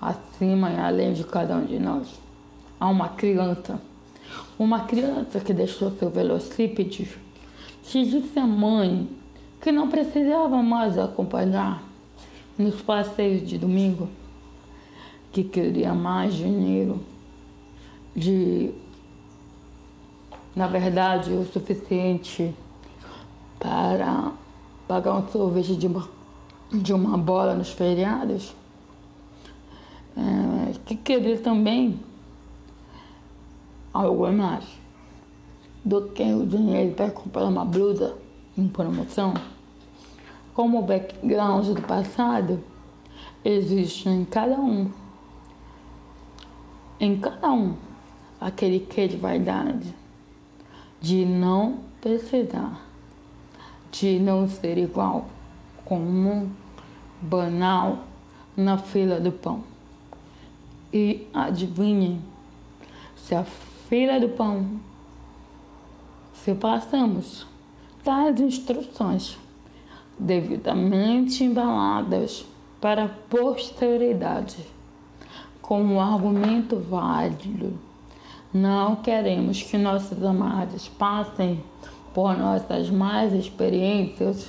acima 0.00 0.70
e 0.70 0.78
além 0.78 1.12
de 1.12 1.24
cada 1.24 1.56
um 1.56 1.64
de 1.64 1.78
nós, 1.78 2.08
há 2.78 2.88
uma 2.88 3.10
criança. 3.10 3.80
Uma 4.58 4.80
criança 4.80 5.40
que 5.40 5.52
deixou 5.52 5.90
seu 5.92 6.10
velocípede, 6.10 7.10
que 7.82 8.04
disse 8.04 8.38
à 8.38 8.46
mãe 8.46 9.08
que 9.60 9.70
não 9.70 9.88
precisava 9.88 10.62
mais 10.62 10.96
acompanhar 10.96 11.82
nos 12.56 12.80
passeios 12.80 13.46
de 13.46 13.58
domingo, 13.58 14.08
que 15.32 15.44
queria 15.44 15.92
mais 15.92 16.34
dinheiro, 16.34 17.00
de, 18.14 18.72
na 20.54 20.66
verdade, 20.66 21.32
o 21.32 21.44
suficiente 21.44 22.54
para 23.58 24.32
pagar 24.88 25.14
um 25.14 25.28
sorvete 25.28 25.76
de 25.76 25.86
uma, 25.86 26.08
de 26.72 26.92
uma 26.92 27.16
bola 27.16 27.54
nos 27.54 27.70
feriados, 27.70 28.54
é, 30.16 30.72
que 30.84 30.96
querer 30.96 31.40
também 31.40 32.00
algo 33.92 34.32
mais 34.32 34.64
do 35.84 36.08
que 36.08 36.22
o 36.22 36.46
dinheiro 36.46 36.94
para 36.94 37.10
comprar 37.10 37.44
uma 37.44 37.64
blusa 37.64 38.16
em 38.56 38.66
promoção. 38.66 39.34
Como 40.54 40.80
o 40.80 40.82
background 40.82 41.68
do 41.68 41.82
passado 41.82 42.62
existe 43.44 44.08
em 44.08 44.24
cada 44.24 44.58
um, 44.58 44.90
em 46.98 47.18
cada 47.18 47.50
um, 47.50 47.74
aquele 48.40 48.80
que 48.80 49.08
de 49.08 49.16
vaidade, 49.16 49.99
de 51.00 51.24
não 51.24 51.78
precisar 52.00 52.90
de 53.90 54.18
não 54.18 54.48
ser 54.48 54.78
igual, 54.78 55.26
comum, 55.84 56.48
banal 57.20 58.04
na 58.56 58.78
fila 58.78 59.18
do 59.18 59.32
pão. 59.32 59.64
E 60.92 61.26
adivinhem, 61.34 62.20
se 63.16 63.34
a 63.34 63.44
fila 63.44 64.18
do 64.20 64.28
pão, 64.30 64.80
se 66.32 66.54
passamos 66.54 67.46
das 68.04 68.40
instruções 68.40 69.38
devidamente 70.18 71.44
embaladas 71.44 72.44
para 72.80 73.04
a 73.04 73.08
posteridade, 73.08 74.64
com 75.60 75.82
um 75.82 76.00
argumento 76.00 76.76
válido, 76.76 77.78
não 78.52 78.96
queremos 78.96 79.62
que 79.62 79.78
nossos 79.78 80.22
amados 80.24 80.88
passem 80.88 81.62
por 82.12 82.36
nossas 82.36 82.90
mais 82.90 83.32
experiências, 83.32 84.48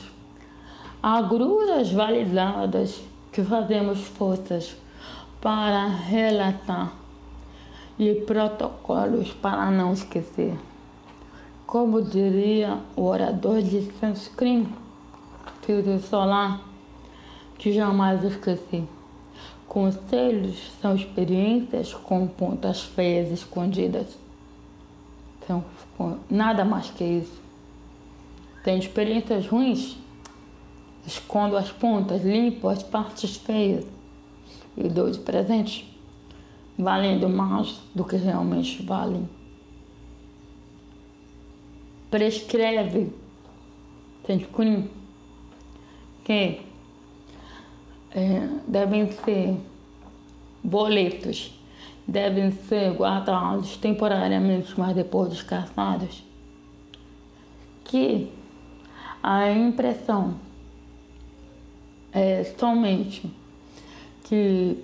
agruras 1.02 1.92
validadas 1.92 3.02
que 3.32 3.44
fazemos 3.44 4.02
forças 4.02 4.76
para 5.40 5.88
relatar 5.88 6.94
e 8.00 8.16
protocolos 8.16 9.32
para 9.34 9.70
não 9.70 9.94
esquecer. 9.94 10.58
Como 11.68 12.02
diria 12.02 12.80
o 12.96 13.04
orador 13.04 13.62
de 13.62 13.92
sunscreen, 14.00 14.68
filtro 15.62 16.00
solar, 16.00 16.60
que 17.58 17.72
jamais 17.72 18.24
esqueci. 18.24 18.84
Conselhos 19.72 20.70
são 20.82 20.94
experiências 20.98 21.94
com 21.94 22.28
pontas 22.28 22.82
feias 22.82 23.32
escondidas. 23.32 24.18
São 25.48 25.64
nada 26.30 26.66
mais 26.66 26.90
que 26.90 27.06
isso. 27.06 27.42
Tem 28.66 28.78
experiências 28.78 29.48
ruins, 29.48 29.98
escondo 31.08 31.56
as 31.56 31.72
pontas, 31.72 32.22
limpo 32.22 32.68
as 32.68 32.84
partes 32.84 33.38
feias 33.38 33.86
e 34.76 34.90
dou 34.90 35.10
de 35.10 35.20
presente, 35.20 35.98
valendo 36.78 37.30
mais 37.30 37.80
do 37.96 38.04
que 38.04 38.18
realmente 38.18 38.84
valem. 38.84 39.30
Prescreve, 42.10 43.14
tem 44.26 44.38
que 44.38 44.48
é, 48.14 48.48
devem 48.68 49.12
ser 49.12 49.58
boletos, 50.64 51.58
devem 52.06 52.52
ser 52.52 52.94
guardados 52.94 53.78
temporariamente, 53.78 54.74
mas 54.78 54.96
depois 54.96 55.30
descartados. 55.30 56.24
Que 57.84 58.32
a 59.24 59.50
impressão 59.52 60.36
é 62.12 62.44
somente 62.44 63.32
que 64.24 64.84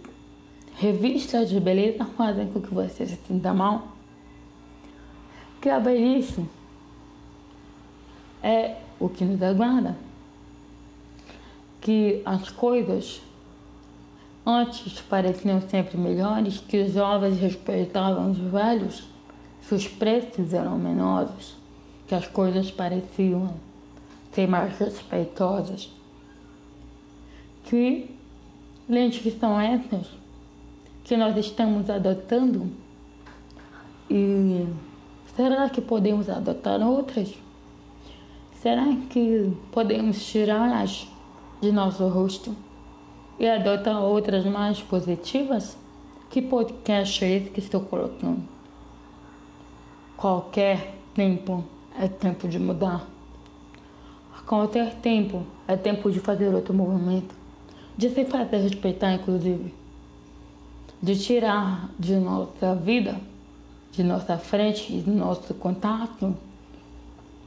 revistas 0.76 1.50
de 1.50 1.60
beleza 1.60 2.06
fazem 2.06 2.48
com 2.48 2.62
que 2.62 2.74
você 2.74 3.06
se 3.06 3.18
sinta 3.28 3.54
mal, 3.54 3.90
que 5.62 5.70
a 5.70 5.80
velhice 5.80 6.46
é 8.44 8.78
o 9.00 9.10
que 9.10 9.26
nos 9.26 9.42
aguarda 9.42 10.07
que 11.82 12.22
as 12.26 12.50
coisas 12.50 13.22
antes 14.46 15.02
pareciam 15.02 15.62
sempre 15.62 15.98
melhores, 15.98 16.60
que 16.60 16.82
os 16.82 16.94
jovens 16.94 17.38
respeitavam 17.40 18.32
os 18.32 18.38
velhos, 18.38 19.04
que 19.68 19.76
os 19.76 19.88
preços 19.88 20.54
eram 20.54 20.78
menores, 20.78 21.56
que 22.08 22.16
as 22.16 22.26
coisas 22.28 22.72
pareciam 22.72 23.54
ser 24.32 24.48
mais 24.48 24.78
respeitosas. 24.78 25.90
Que 27.66 28.10
lentes 28.88 29.22
que 29.22 29.32
são 29.32 29.60
essas 29.60 30.08
que 31.04 31.18
nós 31.18 31.36
estamos 31.36 31.90
adotando 31.90 32.72
e 34.10 34.66
será 35.36 35.70
que 35.70 35.82
podemos 35.82 36.30
adotar 36.30 36.82
outras? 36.82 37.34
Será 38.62 38.86
que 39.10 39.52
podemos 39.72 40.26
tirá-las 40.26 41.08
de 41.60 41.72
nosso 41.72 42.08
rosto 42.08 42.56
e 43.40 43.48
adota 43.48 43.98
outras 44.00 44.46
mais 44.46 44.82
positivas? 44.82 45.78
Que 46.30 46.42
podcast 46.42 47.24
é 47.24 47.38
esse 47.38 47.50
que 47.50 47.60
estou 47.60 47.82
colocando? 47.82 48.44
Qualquer 50.16 50.94
tempo 51.16 51.64
é 51.98 52.08
tempo 52.08 52.48
de 52.48 52.60
mudar. 52.60 53.08
Qualquer 54.46 54.96
tempo 54.96 55.44
é 55.68 55.76
tempo 55.76 56.12
de 56.12 56.20
fazer 56.20 56.54
outro 56.54 56.74
movimento, 56.74 57.36
de 57.98 58.10
se 58.10 58.24
fazer 58.26 58.58
respeitar, 58.58 59.14
inclusive, 59.14 59.74
de 61.02 61.18
tirar 61.18 61.90
de 62.00 62.16
nossa 62.16 62.76
vida, 62.76 63.20
de 63.92 64.04
nossa 64.04 64.38
frente, 64.38 65.02
de 65.02 65.10
nosso 65.10 65.54
contato, 65.54 66.36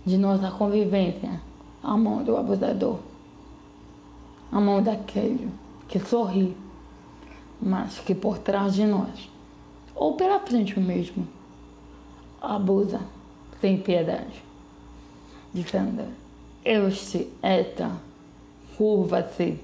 de 0.05 0.19
nossa 0.19 0.51
convivência, 0.51 1.41
a 1.83 1.97
mão 1.97 2.23
do 2.23 2.37
abusador 2.37 3.10
a 4.51 4.61
mão 4.61 4.83
daquele 4.83 5.49
que 5.89 5.99
sorri, 5.99 6.57
mas 7.61 7.99
que 7.99 8.15
por 8.15 8.39
trás 8.39 8.75
de 8.75 8.85
nós, 8.85 9.31
ou 9.95 10.17
pela 10.17 10.41
frente 10.41 10.79
mesmo, 10.79 11.27
abusa 12.41 13.01
sem 13.61 13.79
piedade, 13.81 14.43
dizendo: 15.53 16.05
Este, 16.65 17.29
esta, 17.43 17.93
curva-se 18.77 19.59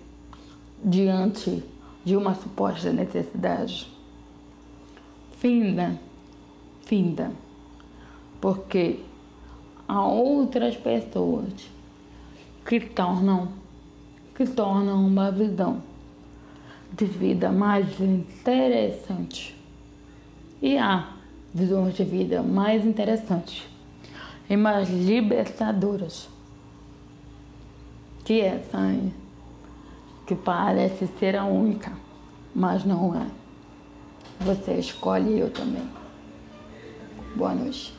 diante 0.82 1.64
de 2.04 2.16
uma 2.16 2.34
suposta 2.34 2.92
necessidade. 2.92 3.90
Finda, 5.38 5.98
finda, 6.84 7.30
porque 8.40 9.00
há 9.88 10.06
outras 10.06 10.76
pessoas 10.76 11.68
que 12.64 12.80
tornam 12.80 13.48
que 14.36 14.46
tornam 14.46 15.06
uma 15.06 15.30
visão 15.30 15.82
de 16.92 17.06
vida 17.06 17.50
mais 17.50 17.98
interessante. 18.00 19.56
E 20.60 20.76
há 20.76 21.14
visões 21.54 21.94
de 21.94 22.04
vida 22.04 22.42
mais 22.42 22.84
interessantes 22.84 23.64
e 24.48 24.56
mais 24.56 24.90
libertadoras 24.90 26.28
que 28.24 28.40
essa 28.40 28.78
aí, 28.78 29.12
que 30.26 30.34
parece 30.34 31.06
ser 31.18 31.36
a 31.36 31.44
única, 31.44 31.92
mas 32.54 32.84
não 32.84 33.14
é. 33.14 33.26
Você 34.40 34.74
escolhe 34.74 35.38
eu 35.38 35.50
também. 35.50 35.88
Boa 37.36 37.54
noite. 37.54 37.95